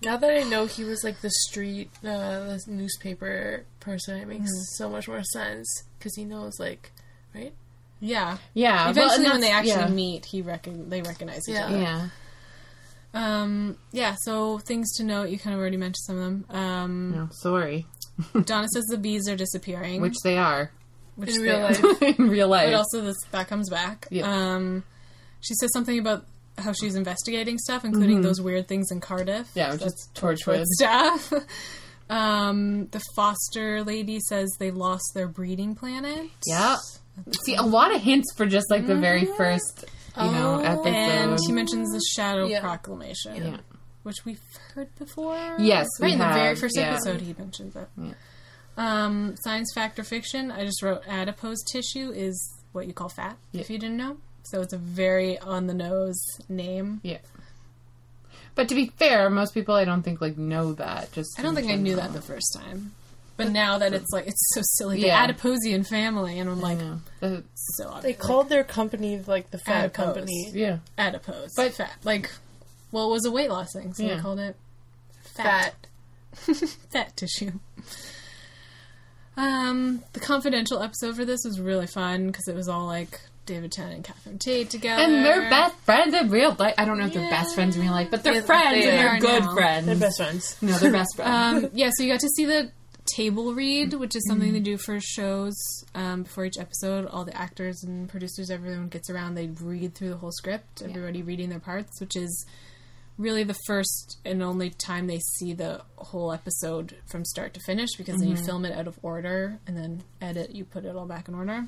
Now 0.04 0.18
that 0.18 0.32
I 0.32 0.44
know 0.44 0.66
he 0.66 0.84
was 0.84 1.04
like 1.04 1.22
the 1.22 1.30
street, 1.30 1.90
uh, 2.04 2.58
the 2.58 2.64
newspaper 2.68 3.66
person, 3.80 4.18
it 4.20 4.28
makes 4.28 4.50
so 4.78 4.90
much 4.90 5.08
more 5.08 5.24
sense 5.24 5.68
because 5.98 6.16
he 6.16 6.26
knows, 6.26 6.60
like, 6.60 6.92
right? 7.34 7.54
Yeah. 8.00 8.38
Yeah, 8.54 8.90
Eventually, 8.90 9.26
and 9.26 9.34
when 9.34 9.42
they 9.42 9.52
actually 9.52 9.72
yeah. 9.72 9.88
meet, 9.90 10.26
he 10.26 10.42
recon- 10.42 10.90
they 10.90 11.02
recognize 11.02 11.42
each 11.48 11.56
Yeah. 11.56 11.66
other. 11.68 11.78
yeah, 11.78 12.08
Um, 13.14 13.78
yeah. 13.92 14.16
So 14.22 14.60
things 14.60 14.94
to 14.98 15.04
note. 15.04 15.30
You 15.30 15.40
kind 15.40 15.54
of 15.54 15.60
already 15.60 15.78
mentioned 15.78 16.04
some 16.06 16.18
of 16.18 16.24
them. 16.24 16.46
Um, 16.50 17.12
no, 17.12 17.30
sorry, 17.32 17.86
Donna 18.46 18.68
says 18.74 18.84
the 18.90 18.98
bees 18.98 19.30
are 19.30 19.36
disappearing, 19.36 20.02
which 20.02 20.18
they 20.24 20.38
are 20.38 20.72
which 21.16 21.36
In 21.36 21.42
real 21.44 21.60
life. 21.60 22.02
in 22.02 22.28
real 22.30 22.48
life. 22.48 22.68
But 22.68 22.74
also, 22.74 23.02
this 23.02 23.16
that 23.32 23.48
comes 23.48 23.70
back. 23.70 24.08
Yeah. 24.10 24.26
Um, 24.56 24.84
she 25.42 25.54
says 25.56 25.70
something 25.74 26.00
about 26.00 26.26
how 26.58 26.72
she's 26.74 26.96
investigating 26.96 27.58
stuff, 27.58 27.84
including 27.86 28.22
those 28.22 28.40
weird 28.42 28.68
things 28.68 28.92
in 28.92 29.00
Cardiff. 29.02 29.48
Mm-hmm. 29.50 29.60
yeah, 29.60 29.72
which 29.74 29.82
is 29.84 30.10
Torchwood. 30.16 30.64
stuff. 30.66 31.34
um, 32.10 32.88
the 32.88 33.02
foster 33.16 33.84
lady 33.84 34.20
says 34.28 34.50
they 34.60 34.72
lost 34.72 35.04
their 35.16 35.28
breeding 35.28 35.76
planet. 35.76 36.30
Yeah. 36.46 36.76
See, 37.46 37.56
a 37.56 37.64
lot 37.64 37.94
of 37.94 38.02
hints 38.02 38.34
for 38.36 38.46
just 38.46 38.70
like 38.72 38.88
the 38.88 38.96
very 38.96 39.26
first, 39.38 39.86
you 40.18 40.24
know, 40.32 40.56
Oh. 40.56 40.62
episode. 40.62 40.88
And 40.88 41.40
he 41.46 41.52
mentions 41.52 41.92
the 41.92 42.02
Shadow 42.16 42.46
Yeah. 42.48 42.60
Proclamation, 42.62 43.36
Yeah. 43.36 43.58
which 44.04 44.18
we've 44.26 44.42
heard 44.74 44.94
before. 44.98 45.56
Yes, 45.60 45.88
we 46.00 46.06
right 46.08 46.14
in 46.14 46.20
the 46.20 46.26
very 46.34 46.56
first 46.56 46.76
yeah. 46.78 46.92
episode, 46.94 47.22
he 47.22 47.36
mentions 47.38 47.76
it. 47.76 47.88
Yeah. 47.98 48.14
Um, 48.76 49.36
science 49.44 49.72
fact 49.76 50.00
or 50.00 50.04
fiction? 50.04 50.52
I 50.52 50.66
just 50.66 50.82
wrote 50.82 51.04
adipose 51.08 51.64
tissue 51.72 52.12
is 52.12 52.36
what 52.72 52.88
you 52.88 52.94
call 52.94 53.10
fat. 53.10 53.38
If 53.54 53.70
you 53.70 53.78
didn't 53.78 53.98
know, 53.98 54.18
so 54.44 54.62
it's 54.62 54.74
a 54.74 54.78
very 54.78 55.38
on 55.40 55.68
the 55.68 55.74
nose 55.74 56.20
name. 56.50 57.00
yeah. 57.04 57.18
But 58.56 58.70
to 58.70 58.76
be 58.76 58.88
fair, 58.98 59.30
most 59.32 59.54
people 59.56 59.74
I 59.74 59.84
don't 59.84 60.04
think 60.04 60.22
like 60.22 60.38
know 60.38 60.74
that. 60.74 61.12
Just 61.12 61.40
I 61.40 61.42
don't 61.42 61.58
in 61.58 61.64
think 61.64 61.72
I 61.72 61.76
knew 61.82 61.96
that 61.96 62.14
the 62.14 62.22
first 62.22 62.54
time. 62.60 62.94
But 63.36 63.50
now 63.50 63.80
that 63.80 63.94
it's 63.94 64.12
like 64.12 64.28
it's 64.28 64.54
so 64.54 64.62
silly, 64.76 65.02
the 65.02 65.08
Yeah. 65.08 65.26
Adiposian 65.28 65.84
family, 65.88 66.38
and 66.38 66.48
I'm 66.48 66.62
like, 66.62 66.78
I 67.24 67.42
so 67.56 67.88
obvious. 67.88 68.04
They 68.04 68.14
called 68.14 68.50
their 68.50 68.64
company 68.64 69.20
like 69.26 69.50
the 69.50 69.58
Fat 69.58 69.86
Adipose. 69.86 70.06
Company. 70.06 70.52
yeah. 70.54 70.78
adipose, 71.00 71.50
But- 71.56 71.70
but 71.70 71.74
fat. 71.74 71.94
Like, 72.04 72.30
well, 72.92 73.08
it 73.10 73.12
was 73.12 73.26
a 73.26 73.32
weight 73.32 73.50
loss 73.50 73.70
thing, 73.74 73.92
so 73.96 74.04
Yeah. 74.04 74.16
they 74.18 74.22
called 74.22 74.40
it 74.40 74.56
Fat. 75.36 75.74
fat 76.92 77.18
tissue. 77.18 77.54
Um, 79.36 80.04
the 80.14 80.20
confidential 80.20 80.80
episode 80.82 81.16
for 81.16 81.26
this 81.26 81.40
was 81.44 81.60
really 81.60 81.88
fun 81.88 82.28
because 82.28 82.48
it 82.48 82.56
was 82.56 82.68
all 82.68 82.86
like 82.86 83.20
David 83.46 83.72
Tennant 83.72 83.96
and 83.96 84.04
Catherine 84.04 84.40
Tate 84.40 84.70
together, 84.70 85.02
And 85.04 85.26
they're 85.26 85.50
best 85.50 85.76
friends 85.80 86.14
in 86.14 86.30
real 86.30 86.56
life. 86.58 86.76
I 86.78 86.86
don't 86.86 86.98
know 86.98 87.06
if 87.08 87.14
they're 87.14 87.30
best 87.30 87.56
friends 87.56 87.76
in 87.76 87.82
real 87.82 87.92
life, 87.92 88.10
but 88.12 88.24
they're 88.24 88.36
Yeah, 88.36 88.42
friends 88.42 88.84
they 88.86 88.90
and 88.90 89.00
they're 89.00 89.10
are 89.16 89.20
good 89.20 89.44
now. 89.44 89.54
friends. 89.54 89.86
They're 89.88 89.96
best 89.96 90.18
friends. 90.18 90.58
No, 90.62 90.78
they're 90.78 90.92
best 90.92 91.16
friends. 91.16 91.64
Um, 91.66 91.72
yeah, 91.74 91.90
so 91.96 92.04
you 92.04 92.12
got 92.12 92.22
to 92.22 92.30
see 92.30 92.46
the 92.46 92.72
table 93.18 93.54
read, 93.54 93.94
which 93.96 94.16
is 94.16 94.26
something 94.28 94.54
they 94.54 94.62
do 94.62 94.78
for 94.78 94.98
shows 95.02 95.54
um, 95.94 96.24
before 96.24 96.46
each 96.46 96.58
episode. 96.58 97.06
All 97.08 97.26
the 97.26 97.36
actors 97.38 97.84
and 97.84 98.08
producers, 98.08 98.50
everyone 98.50 98.88
gets 98.88 99.10
around. 99.10 99.36
They 99.36 99.48
read 99.48 99.94
through 99.94 100.10
the 100.12 100.18
whole 100.18 100.32
script. 100.32 100.82
Everybody 100.82 101.22
reading 101.22 101.50
their 101.50 101.60
parts, 101.60 102.00
which 102.00 102.16
is 102.16 102.46
really 103.18 103.44
the 103.44 103.56
first 103.68 104.18
and 104.26 104.42
only 104.42 104.70
time 104.72 105.06
they 105.08 105.20
see 105.38 105.54
the 105.54 105.80
whole 105.98 106.32
episode 106.32 106.96
from 107.12 107.24
start 107.24 107.54
to 107.54 107.60
finish 107.66 107.90
because 107.96 108.20
then 108.20 108.28
you 108.30 108.36
film 108.36 108.66
it 108.66 108.72
out 108.76 108.88
of 108.88 108.98
order 109.04 109.60
and 109.68 109.78
then 109.78 110.02
edit. 110.22 110.56
You 110.56 110.66
put 110.66 110.86
it 110.86 110.96
all 110.96 111.06
back 111.06 111.28
in 111.28 111.36
order. 111.36 111.66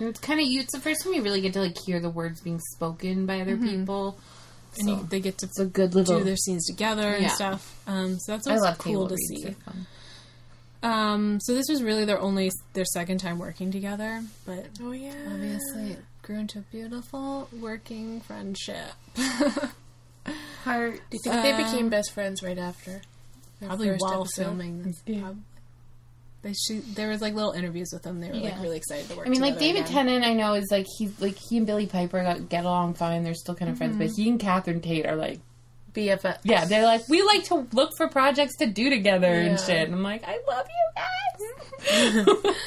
And 0.00 0.08
it's 0.08 0.18
kind 0.18 0.40
of 0.40 0.46
you. 0.46 0.60
It's 0.60 0.72
the 0.72 0.80
first 0.80 1.04
time 1.04 1.12
you 1.12 1.22
really 1.22 1.40
get 1.42 1.52
to 1.52 1.60
like 1.60 1.76
hear 1.86 2.00
the 2.00 2.10
words 2.10 2.40
being 2.40 2.58
spoken 2.74 3.26
by 3.26 3.40
other 3.40 3.56
people. 3.56 4.18
And 4.78 4.88
you, 4.88 5.06
they 5.10 5.20
get 5.20 5.38
to 5.38 5.46
It's 5.46 5.58
a 5.60 5.66
good 5.66 5.94
little. 5.94 6.18
do 6.18 6.24
their 6.24 6.36
scenes 6.36 6.64
together 6.66 7.08
and 7.14 7.30
stuff. 7.30 7.78
Um, 7.86 8.18
so 8.18 8.32
that's 8.32 8.46
I 8.46 8.50
always 8.52 8.62
love 8.64 8.78
cool 8.78 9.08
to 9.08 9.16
see. 9.16 9.54
Um, 10.82 11.38
so 11.42 11.52
this 11.54 11.66
was 11.68 11.82
really 11.82 12.04
their 12.06 12.18
only 12.20 12.50
their 12.72 12.86
second 12.86 13.18
time 13.18 13.38
working 13.38 13.70
together, 13.70 14.22
but 14.46 14.66
Oh 14.82 14.92
yeah. 14.92 15.12
obviously 15.30 15.90
it 15.92 15.98
grew 16.22 16.38
into 16.38 16.60
a 16.60 16.62
beautiful 16.62 17.48
working 17.60 18.20
friendship. 18.22 18.92
Heart. 20.64 21.00
Do 21.10 21.16
you 21.16 21.20
think 21.22 21.42
they 21.42 21.56
became 21.56 21.90
best 21.90 22.12
friends 22.12 22.42
right 22.42 22.56
after? 22.58 23.02
their 23.60 23.68
Probably 23.68 23.90
while 23.98 24.24
filming. 24.24 24.94
Yeah. 25.04 25.32
They 26.42 26.54
shoot. 26.54 26.84
There 26.94 27.08
was 27.08 27.20
like 27.20 27.34
little 27.34 27.52
interviews 27.52 27.90
with 27.92 28.02
them. 28.02 28.20
They 28.20 28.28
were 28.28 28.36
like 28.36 28.60
really 28.60 28.78
excited 28.78 29.08
to 29.10 29.16
work. 29.16 29.26
I 29.26 29.30
mean, 29.30 29.40
like 29.42 29.58
David 29.58 29.82
again. 29.82 29.92
Tennant, 29.92 30.24
I 30.24 30.32
know 30.32 30.54
is 30.54 30.68
like 30.70 30.86
he's 30.98 31.20
like 31.20 31.36
he 31.36 31.58
and 31.58 31.66
Billie 31.66 31.86
Piper 31.86 32.22
got, 32.22 32.48
get 32.48 32.64
along 32.64 32.94
fine. 32.94 33.24
They're 33.24 33.34
still 33.34 33.54
kind 33.54 33.70
of 33.70 33.76
friends, 33.76 33.96
but 33.96 34.08
he 34.16 34.28
and 34.28 34.40
Catherine 34.40 34.80
Tate 34.80 35.04
are 35.06 35.16
like, 35.16 35.40
BFF. 35.92 36.38
yeah, 36.44 36.64
they're 36.64 36.84
like 36.84 37.08
we 37.08 37.22
like 37.22 37.44
to 37.44 37.66
look 37.72 37.90
for 37.96 38.08
projects 38.08 38.56
to 38.58 38.66
do 38.66 38.88
together 38.88 39.32
and 39.32 39.60
shit. 39.60 39.86
And 39.86 39.94
I'm 39.94 40.02
like, 40.02 40.24
I 40.26 40.38
love 40.48 40.66
you 40.68 42.42
guys. 42.42 42.54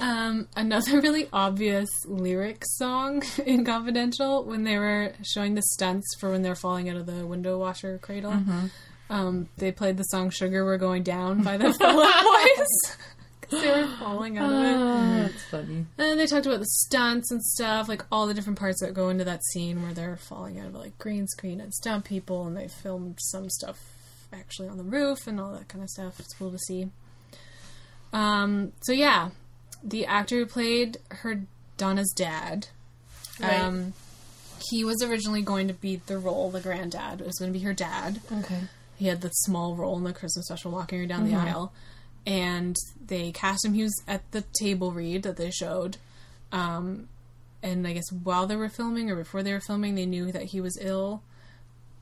Um, 0.00 0.48
another 0.56 1.00
really 1.02 1.28
obvious 1.32 1.88
lyric 2.06 2.62
song 2.64 3.22
in 3.46 3.64
Confidential 3.64 4.44
when 4.44 4.64
they 4.64 4.78
were 4.78 5.12
showing 5.22 5.54
the 5.54 5.62
stunts 5.62 6.06
for 6.18 6.30
when 6.30 6.42
they're 6.42 6.54
falling 6.54 6.88
out 6.88 6.96
of 6.96 7.06
the 7.06 7.26
window 7.26 7.58
washer 7.58 7.98
cradle. 7.98 8.32
Mm-hmm. 8.32 8.66
Um, 9.10 9.48
they 9.58 9.72
played 9.72 9.96
the 9.96 10.04
song 10.04 10.30
"Sugar 10.30 10.64
We're 10.64 10.78
Going 10.78 11.02
Down" 11.02 11.42
by 11.42 11.56
the 11.58 11.72
Fall 11.80 12.00
Out 12.02 12.22
Boys 12.24 12.96
because 13.40 13.60
they 13.62 13.68
were 13.82 13.88
falling 13.98 14.38
out 14.38 14.52
of 14.52 14.62
it. 14.64 14.76
Oh, 14.76 15.22
that's 15.22 15.44
funny. 15.50 15.86
And 15.98 16.18
they 16.20 16.26
talked 16.26 16.46
about 16.46 16.60
the 16.60 16.66
stunts 16.66 17.30
and 17.32 17.42
stuff, 17.42 17.88
like 17.88 18.04
all 18.12 18.26
the 18.28 18.34
different 18.34 18.58
parts 18.58 18.80
that 18.80 18.94
go 18.94 19.08
into 19.08 19.24
that 19.24 19.44
scene 19.52 19.82
where 19.82 19.92
they're 19.92 20.16
falling 20.16 20.60
out 20.60 20.68
of 20.68 20.74
like 20.76 20.96
green 20.98 21.26
screen 21.26 21.60
and 21.60 21.74
stunt 21.74 22.04
people, 22.04 22.46
and 22.46 22.56
they 22.56 22.68
filmed 22.68 23.18
some 23.20 23.50
stuff 23.50 23.76
actually 24.32 24.68
on 24.68 24.76
the 24.78 24.84
roof 24.84 25.26
and 25.26 25.40
all 25.40 25.50
that 25.52 25.66
kind 25.66 25.82
of 25.82 25.90
stuff. 25.90 26.20
It's 26.20 26.32
cool 26.34 26.52
to 26.52 26.58
see. 26.58 26.88
Um, 28.12 28.72
so 28.82 28.92
yeah, 28.92 29.30
the 29.82 30.06
actor 30.06 30.36
who 30.38 30.46
played 30.46 30.98
her 31.10 31.42
Donna's 31.76 32.12
dad, 32.14 32.68
Right. 33.40 33.58
um, 33.60 33.94
he 34.70 34.84
was 34.84 35.02
originally 35.02 35.42
going 35.42 35.66
to 35.68 35.74
be 35.74 35.96
the 35.96 36.18
role, 36.18 36.50
the 36.50 36.60
granddad. 36.60 37.20
It 37.20 37.26
was 37.26 37.38
going 37.38 37.52
to 37.52 37.58
be 37.58 37.64
her 37.64 37.72
dad. 37.72 38.20
Okay. 38.30 38.60
He 39.00 39.06
had 39.08 39.22
the 39.22 39.30
small 39.30 39.74
role 39.76 39.96
in 39.96 40.04
the 40.04 40.12
Christmas 40.12 40.44
special, 40.44 40.70
walking 40.72 40.98
her 41.00 41.06
down 41.06 41.26
the 41.26 41.34
aisle, 41.34 41.72
and 42.26 42.76
they 43.06 43.32
cast 43.32 43.64
him. 43.64 43.72
He 43.72 43.82
was 43.82 43.94
at 44.06 44.30
the 44.32 44.44
table 44.60 44.92
read 44.92 45.22
that 45.22 45.38
they 45.38 45.50
showed, 45.50 45.96
um, 46.52 47.08
and 47.62 47.86
I 47.86 47.94
guess 47.94 48.12
while 48.12 48.46
they 48.46 48.56
were 48.56 48.68
filming 48.68 49.10
or 49.10 49.16
before 49.16 49.42
they 49.42 49.54
were 49.54 49.60
filming, 49.60 49.94
they 49.94 50.04
knew 50.04 50.30
that 50.32 50.42
he 50.44 50.60
was 50.60 50.76
ill, 50.82 51.22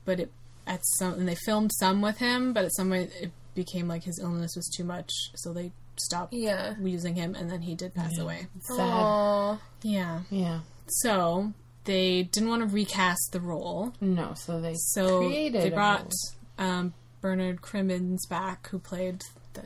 but 0.03 0.19
it 0.19 0.31
at 0.67 0.81
some 0.97 1.13
and 1.13 1.25
they 1.27 1.35
filmed 1.35 1.71
some 1.79 2.01
with 2.01 2.17
him, 2.17 2.51
but 2.51 2.65
at 2.65 2.75
some 2.75 2.89
point 2.89 3.11
it 3.21 3.31
became 3.55 3.87
like 3.87 4.03
his 4.03 4.19
illness 4.19 4.55
was 4.57 4.69
too 4.75 4.83
much, 4.83 5.09
so 5.35 5.53
they 5.53 5.71
stopped 5.95 6.33
Yeah. 6.33 6.75
using 6.81 7.15
him, 7.15 7.33
and 7.33 7.49
then 7.49 7.61
he 7.61 7.75
did 7.75 7.93
pass 7.95 8.17
away. 8.17 8.47
Sad. 8.61 8.77
Aww. 8.77 9.59
Yeah, 9.83 10.23
Yeah. 10.29 10.59
so 10.87 11.53
they 11.85 12.23
didn't 12.23 12.49
want 12.49 12.61
to 12.61 12.75
recast 12.75 13.29
the 13.31 13.39
role. 13.39 13.93
No, 14.01 14.33
so 14.35 14.59
they 14.59 14.75
So 14.75 15.19
created 15.27 15.61
they 15.63 15.69
brought. 15.69 16.11
Um, 16.59 16.93
Bernard 17.21 17.61
Cribbins 17.61 18.19
back, 18.29 18.67
who 18.69 18.77
played 18.79 19.21
the 19.53 19.63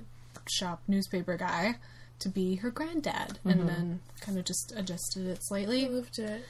shop 0.50 0.82
newspaper 0.88 1.36
guy, 1.38 1.76
to 2.20 2.30
be 2.30 2.56
her 2.58 2.72
granddad, 2.72 3.40
Mm-hmm. 3.46 3.50
and 3.50 3.68
then 3.70 4.00
kind 4.22 4.38
of 4.38 4.46
just 4.46 4.72
adjusted 4.76 5.28
it 5.28 5.38
I 5.38 5.42
slightly. 5.42 5.88
loved 5.90 6.18
it. 6.20 6.46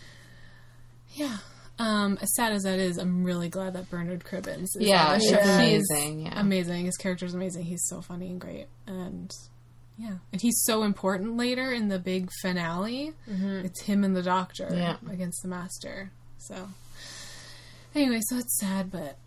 Yeah. 1.16 1.38
Um, 1.80 2.20
as 2.22 2.34
sad 2.36 2.54
as 2.54 2.64
that 2.64 2.78
is, 2.80 2.98
I'm 2.98 3.24
really 3.24 3.50
glad 3.50 3.74
that 3.74 3.90
Bernard 3.90 4.24
Cribbins 4.24 4.68
is 4.76 4.78
Yeah, 4.80 5.08
on 5.14 5.20
the 5.20 5.26
it's 5.26 5.30
show. 5.34 5.40
amazing, 5.40 6.20
He's 6.20 6.28
yeah. 6.34 6.40
amazing. 6.40 6.86
His 6.86 6.98
character's 6.98 7.34
amazing. 7.34 7.64
He's 7.66 7.84
so 7.88 8.02
funny 8.02 8.28
and 8.28 8.40
great, 8.40 8.68
and 8.86 9.32
yeah, 9.98 10.18
and 10.32 10.42
he's 10.42 10.62
so 10.66 10.84
important 10.84 11.36
later 11.38 11.72
in 11.72 11.88
the 11.88 11.98
big 12.00 12.30
finale. 12.42 13.14
It's 13.28 13.82
him 13.82 14.04
and 14.04 14.16
the 14.16 14.22
Doctor 14.24 14.70
Yeah. 14.72 14.98
against 15.12 15.42
the 15.42 15.48
Master. 15.48 16.12
So 16.38 16.70
anyway, 17.96 18.20
so 18.30 18.38
it's 18.38 18.58
sad, 18.60 18.92
but 18.92 19.18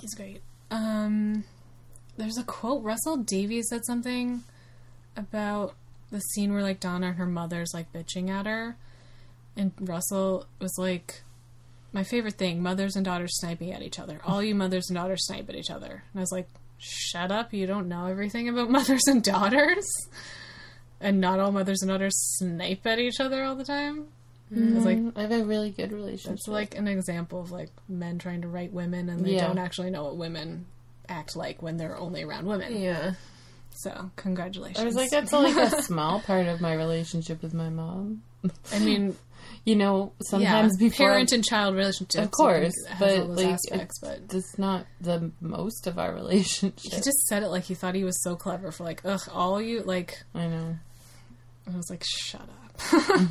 he's 0.00 0.14
great. 0.14 0.42
Um, 0.70 1.44
there's 2.16 2.38
a 2.38 2.44
quote. 2.44 2.82
Russell 2.82 3.16
Davies 3.16 3.68
said 3.68 3.84
something 3.84 4.42
about 5.16 5.74
the 6.10 6.20
scene 6.20 6.52
where 6.52 6.62
like 6.62 6.80
Donna 6.80 7.08
and 7.08 7.16
her 7.16 7.26
mother's 7.26 7.72
like 7.74 7.92
bitching 7.92 8.28
at 8.30 8.46
her, 8.46 8.76
and 9.56 9.72
Russell 9.80 10.46
was 10.60 10.74
like, 10.78 11.22
"My 11.92 12.04
favorite 12.04 12.34
thing: 12.34 12.62
mothers 12.62 12.96
and 12.96 13.04
daughters 13.04 13.38
sniping 13.38 13.72
at 13.72 13.82
each 13.82 13.98
other. 13.98 14.20
All 14.24 14.42
you 14.42 14.54
mothers 14.54 14.88
and 14.88 14.96
daughters 14.96 15.26
snipe 15.26 15.48
at 15.48 15.56
each 15.56 15.70
other." 15.70 16.04
And 16.12 16.16
I 16.16 16.20
was 16.20 16.32
like, 16.32 16.48
"Shut 16.78 17.30
up! 17.30 17.52
You 17.52 17.66
don't 17.66 17.88
know 17.88 18.06
everything 18.06 18.48
about 18.48 18.70
mothers 18.78 19.06
and 19.06 19.22
daughters." 19.22 19.86
And 21.02 21.20
not 21.20 21.40
all 21.40 21.50
mothers 21.50 21.80
and 21.80 21.88
daughters 21.88 22.12
snipe 22.36 22.86
at 22.86 22.98
each 22.98 23.20
other 23.20 23.42
all 23.42 23.56
the 23.56 23.64
time. 23.64 24.08
It's 24.52 24.84
like 24.84 24.98
mm, 24.98 25.12
I 25.16 25.22
have 25.22 25.32
a 25.32 25.44
really 25.44 25.70
good 25.70 25.92
relationship. 25.92 26.32
it's 26.32 26.48
like 26.48 26.76
an 26.76 26.88
example 26.88 27.40
of 27.40 27.50
like 27.52 27.70
men 27.88 28.18
trying 28.18 28.42
to 28.42 28.48
write 28.48 28.72
women 28.72 29.08
and 29.08 29.24
they 29.24 29.34
Yeah. 29.34 29.46
don't 29.46 29.58
actually 29.58 29.90
know 29.90 30.04
what 30.04 30.16
women 30.16 30.66
act 31.08 31.36
like 31.36 31.62
when 31.62 31.76
they're 31.76 31.96
only 31.96 32.22
around 32.24 32.46
women. 32.46 32.80
Yeah. 32.80 33.12
So 33.72 34.10
congratulations. 34.16 34.78
I 34.80 34.84
was 34.84 34.94
like, 34.96 35.10
that's 35.10 35.32
like 35.32 35.56
a 35.56 35.82
small 35.82 36.20
part 36.20 36.46
of 36.46 36.60
my 36.60 36.74
relationship 36.74 37.42
with 37.42 37.54
my 37.54 37.68
mom. 37.68 38.22
I 38.72 38.78
mean, 38.80 39.16
You 39.64 39.76
know, 39.76 40.12
sometimes 40.22 40.74
yeah, 40.78 40.88
before 40.88 41.08
parent 41.08 41.32
and 41.32 41.44
child 41.44 41.74
relationships, 41.74 42.14
Of 42.24 42.30
course, 42.30 42.72
but, 42.98 43.28
like, 43.28 43.46
aspects. 43.46 43.98
But 44.00 44.20
it's 44.32 44.58
not 44.58 44.86
the 45.00 45.32
most 45.40 45.86
of 45.86 45.98
our 45.98 46.14
relationship. 46.14 46.78
he 46.80 46.88
just 46.90 47.26
said 47.26 47.42
it 47.42 47.48
like 47.48 47.64
he 47.64 47.74
thought 47.74 47.94
he 47.94 48.04
was 48.04 48.22
so 48.22 48.36
clever 48.36 48.70
for 48.70 48.84
like, 48.84 49.02
ugh, 49.04 49.20
all 49.32 49.60
you 49.60 49.82
like. 49.82 50.18
I 50.34 50.46
know. 50.46 50.76
I 51.72 51.76
was 51.76 51.90
like, 51.90 52.02
shut 52.06 52.42
up. 52.92 53.28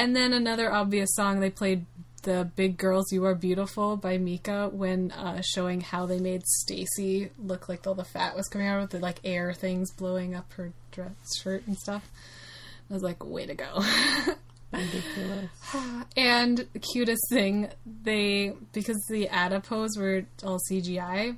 And 0.00 0.16
then 0.16 0.32
another 0.32 0.72
obvious 0.72 1.10
song 1.14 1.40
they 1.40 1.50
played 1.50 1.84
the 2.22 2.50
Big 2.56 2.78
Girls 2.78 3.12
You 3.12 3.26
Are 3.26 3.34
Beautiful 3.34 3.98
by 3.98 4.16
Mika 4.16 4.70
when 4.72 5.10
uh, 5.10 5.42
showing 5.42 5.82
how 5.82 6.06
they 6.06 6.18
made 6.18 6.42
Stacy 6.46 7.30
look 7.38 7.68
like 7.68 7.86
all 7.86 7.94
the 7.94 8.04
fat 8.04 8.34
was 8.34 8.48
coming 8.48 8.66
out 8.66 8.80
with 8.80 8.90
the 8.92 8.98
like 8.98 9.20
air 9.24 9.52
things 9.52 9.92
blowing 9.92 10.34
up 10.34 10.50
her 10.54 10.72
dress 10.90 11.12
shirt 11.42 11.66
and 11.66 11.76
stuff. 11.76 12.08
I 12.90 12.94
was 12.94 13.02
like, 13.02 13.22
way 13.22 13.44
to 13.44 13.54
go. 13.54 13.84
Ridiculous. 14.72 15.50
and 16.16 16.66
the 16.72 16.78
cutest 16.78 17.22
thing, 17.28 17.68
they 18.02 18.54
because 18.72 19.04
the 19.10 19.28
adipose 19.28 19.98
were 19.98 20.24
all 20.42 20.58
CGI, 20.70 21.36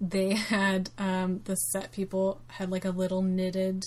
they 0.00 0.34
had 0.34 0.90
um, 0.98 1.40
the 1.46 1.56
set 1.56 1.90
people 1.90 2.40
had 2.46 2.70
like 2.70 2.84
a 2.84 2.90
little 2.90 3.22
knitted 3.22 3.82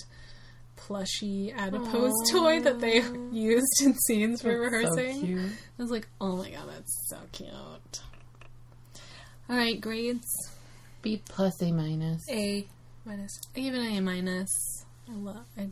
plushy 0.86 1.52
adipose 1.52 2.12
toy 2.30 2.60
that 2.60 2.80
they 2.80 3.02
used 3.32 3.82
in 3.82 3.94
scenes 3.94 4.42
for 4.42 4.58
rehearsing. 4.58 5.48
So. 5.48 5.54
I 5.78 5.82
was 5.82 5.90
like, 5.90 6.08
oh 6.20 6.36
my 6.36 6.50
god, 6.50 6.68
that's 6.68 7.08
so 7.08 7.18
cute. 7.32 7.50
All 9.48 9.56
right, 9.56 9.80
grades. 9.80 10.26
B 11.02 11.22
plus 11.28 11.62
A 11.62 11.72
minus. 11.72 12.22
A 12.30 12.66
minus. 13.04 13.40
Even 13.56 13.80
a 13.80 14.00
minus. 14.00 14.84
I 15.08 15.14
love. 15.14 15.44
I, 15.56 15.68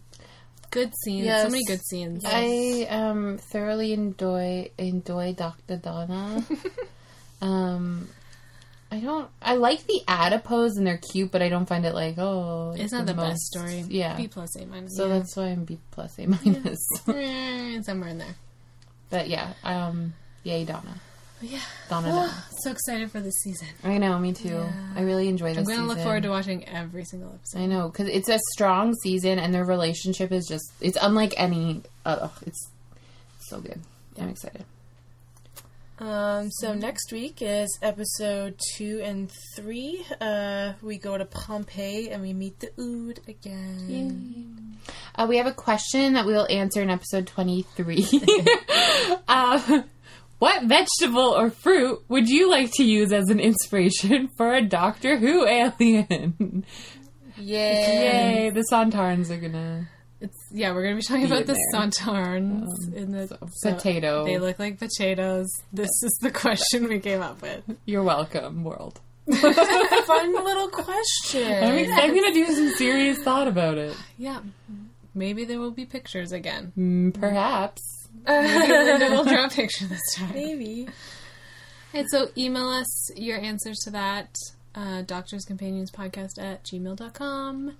good 0.70 0.92
scenes. 1.04 1.26
Yes. 1.26 1.44
So 1.44 1.50
many 1.50 1.64
good 1.64 1.84
scenes. 1.84 2.24
I 2.26 2.86
um 2.90 3.38
thoroughly 3.52 3.92
enjoy 3.92 4.70
enjoy 4.78 5.34
Dr. 5.34 5.76
Donna. 5.76 6.44
um 7.40 8.08
I 8.90 9.00
don't 9.00 9.28
I 9.42 9.54
like 9.56 9.86
the 9.86 10.02
adipose 10.08 10.76
and 10.76 10.86
they're 10.86 10.96
cute, 11.12 11.30
but 11.30 11.42
I 11.42 11.48
don't 11.48 11.66
find 11.66 11.84
it 11.84 11.94
like, 11.94 12.16
oh 12.18 12.74
it's 12.76 12.92
not 12.92 13.06
the, 13.06 13.14
best 13.14 13.40
story. 13.40 13.84
Yeah. 13.88 14.16
B 14.16 14.28
plus 14.28 14.56
A 14.56 14.66
minus. 14.66 14.96
so 14.96 15.08
that's 15.08 15.36
why 15.36 15.48
I'm 15.48 15.64
B 15.64 15.78
plus 15.90 16.18
A 16.18 16.26
minus. 16.26 16.78
Eh, 17.08 17.82
somewhere 17.82 18.08
in 18.10 18.18
there. 18.18 18.34
but 19.10 19.28
yeah, 19.28 19.52
um 19.62 20.14
yay 20.42 20.64
Donna. 20.64 21.00
Yeah. 21.40 21.60
Donna 21.88 22.08
Donna. 22.08 22.44
So 22.62 22.70
excited 22.72 23.10
for 23.12 23.20
this 23.20 23.34
season. 23.42 23.68
I 23.84 23.98
know, 23.98 24.18
me 24.18 24.32
too. 24.32 24.64
I 24.96 25.02
really 25.02 25.28
enjoy 25.28 25.50
this 25.50 25.58
I'm 25.58 25.64
going 25.64 25.78
to 25.78 25.84
look 25.86 25.98
forward 25.98 26.24
to 26.24 26.30
watching 26.30 26.66
every 26.68 27.04
single 27.04 27.32
episode. 27.32 27.60
I 27.60 27.66
know 27.66 27.88
because 27.88 28.08
it's 28.08 28.28
a 28.28 28.40
strong 28.54 28.92
season, 29.04 29.38
and 29.38 29.54
their 29.54 29.64
relationship 29.64 30.32
is 30.32 30.46
just—it's 30.48 30.98
unlike 31.00 31.34
any. 31.36 31.82
Uh, 32.04 32.28
it's 32.44 32.68
so 33.38 33.60
good. 33.60 33.80
I'm 34.20 34.30
excited. 34.30 34.64
Um, 36.00 36.50
so 36.52 36.74
next 36.74 37.10
week 37.10 37.38
is 37.40 37.76
episode 37.82 38.60
two 38.76 39.00
and 39.02 39.30
three. 39.56 40.04
Uh, 40.20 40.74
we 40.80 40.96
go 40.96 41.18
to 41.18 41.24
Pompeii 41.24 42.10
and 42.10 42.22
we 42.22 42.32
meet 42.32 42.60
the 42.60 42.70
Ood 42.80 43.20
again. 43.26 44.78
Uh, 45.16 45.26
we 45.28 45.38
have 45.38 45.46
a 45.46 45.52
question 45.52 46.12
that 46.12 46.24
we 46.24 46.32
will 46.32 46.46
answer 46.48 46.80
in 46.80 46.90
episode 46.90 47.26
23. 47.26 48.06
uh, 49.28 49.82
what 50.38 50.62
vegetable 50.64 51.34
or 51.36 51.50
fruit 51.50 52.00
would 52.08 52.28
you 52.28 52.48
like 52.48 52.70
to 52.74 52.84
use 52.84 53.12
as 53.12 53.28
an 53.28 53.40
inspiration 53.40 54.28
for 54.36 54.54
a 54.54 54.62
Doctor 54.62 55.16
Who 55.18 55.46
alien? 55.46 56.64
Yay! 57.36 58.44
Yay! 58.44 58.50
The 58.50 58.64
Sontarans 58.70 59.30
are 59.30 59.40
gonna 59.40 59.88
It's 60.20 60.36
yeah, 60.50 60.72
we're 60.72 60.82
going 60.82 60.96
to 60.96 61.00
be 61.00 61.06
talking 61.06 61.26
about 61.26 61.46
the 61.46 61.52
there. 61.52 61.80
Sontarans 61.80 62.92
in 62.92 63.12
the 63.12 63.28
so 63.28 63.72
potato. 63.72 64.24
They 64.24 64.38
look 64.38 64.58
like 64.58 64.78
potatoes. 64.78 65.46
This 65.72 65.90
is 66.02 66.18
the 66.20 66.30
question 66.30 66.88
we 66.88 66.98
came 66.98 67.22
up 67.22 67.40
with. 67.40 67.62
You're 67.84 68.02
welcome, 68.02 68.64
world. 68.64 69.00
Fun 69.30 70.32
little 70.44 70.68
question. 70.68 71.64
I'm, 71.64 71.74
ex- 71.78 71.92
I'm 71.92 72.14
gonna 72.14 72.32
do 72.32 72.46
some 72.46 72.70
serious 72.70 73.18
thought 73.18 73.46
about 73.46 73.78
it. 73.78 73.96
Yeah, 74.16 74.40
maybe 75.14 75.44
there 75.44 75.60
will 75.60 75.70
be 75.70 75.84
pictures 75.84 76.32
again. 76.32 76.72
Mm, 76.76 77.20
perhaps. 77.20 77.80
Maybe 78.26 78.72
Linda 78.72 79.10
will 79.10 79.24
draw 79.24 79.46
a 79.46 79.50
picture 79.50 79.86
this 79.86 80.00
time. 80.16 80.32
Maybe. 80.34 80.88
And 81.94 82.06
so 82.10 82.28
email 82.36 82.68
us 82.68 83.10
your 83.16 83.38
answers 83.38 83.78
to 83.84 83.90
that, 83.90 84.34
uh, 84.74 85.02
Doctors 85.02 85.44
Companions 85.44 85.90
Podcast 85.90 86.38
at 86.42 86.64
gmail.com. 86.64 87.76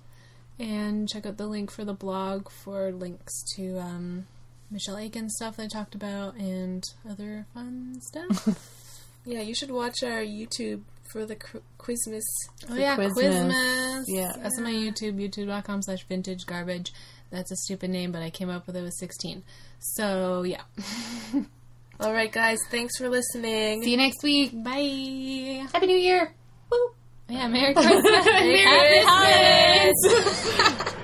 And 0.59 1.07
check 1.07 1.25
out 1.25 1.37
the 1.37 1.47
link 1.47 1.71
for 1.71 1.85
the 1.85 1.93
blog 1.93 2.49
for 2.49 2.91
links 2.91 3.43
to 3.55 3.79
um, 3.79 4.27
Michelle 4.69 4.97
Aiken 4.97 5.29
stuff 5.29 5.55
that 5.55 5.63
I 5.63 5.67
talked 5.67 5.95
about 5.95 6.35
and 6.35 6.83
other 7.09 7.45
fun 7.53 7.99
stuff. 8.01 8.47
Yeah, 9.25 9.41
you 9.41 9.53
should 9.53 9.69
watch 9.69 10.01
our 10.01 10.21
YouTube 10.21 10.81
for 11.11 11.25
the 11.25 11.35
qu- 11.35 11.61
Quizmas. 11.77 12.23
oh, 12.69 12.75
yeah, 12.75 12.95
Quizmas. 12.95 13.51
Quizmas. 13.51 14.03
Yeah. 14.07 14.31
That's 14.37 14.57
on 14.57 14.63
my 14.63 14.71
YouTube, 14.71 15.15
youtube.com 15.17 15.81
slash 15.83 16.03
vintage 16.07 16.45
garbage. 16.45 16.93
That's 17.29 17.51
a 17.51 17.55
stupid 17.57 17.89
name, 17.91 18.11
but 18.11 18.23
I 18.23 18.29
came 18.31 18.49
up 18.49 18.65
with 18.65 18.75
it 18.77 18.81
with 18.81 18.93
16. 18.93 19.43
So, 19.79 20.43
yeah. 20.43 20.61
All 21.99 22.13
right, 22.13 22.31
guys. 22.31 22.59
Thanks 22.71 22.97
for 22.97 23.09
listening. 23.09 23.83
See 23.83 23.91
you 23.91 23.97
next 23.97 24.23
week. 24.23 24.51
Bye. 24.63 25.67
Happy 25.73 25.85
New 25.85 25.97
Year. 25.97 26.33
Woo. 26.71 26.91
Yeah, 27.29 27.47
Merry 27.47 27.73
Christmas. 27.75 28.03
Happy 28.25 29.05
holidays. 29.05 30.95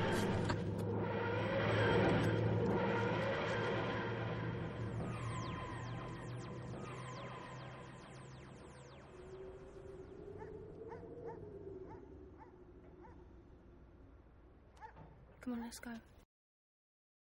Come 15.42 15.54
on, 15.54 15.62
let's 15.62 15.80
go. 15.80 15.92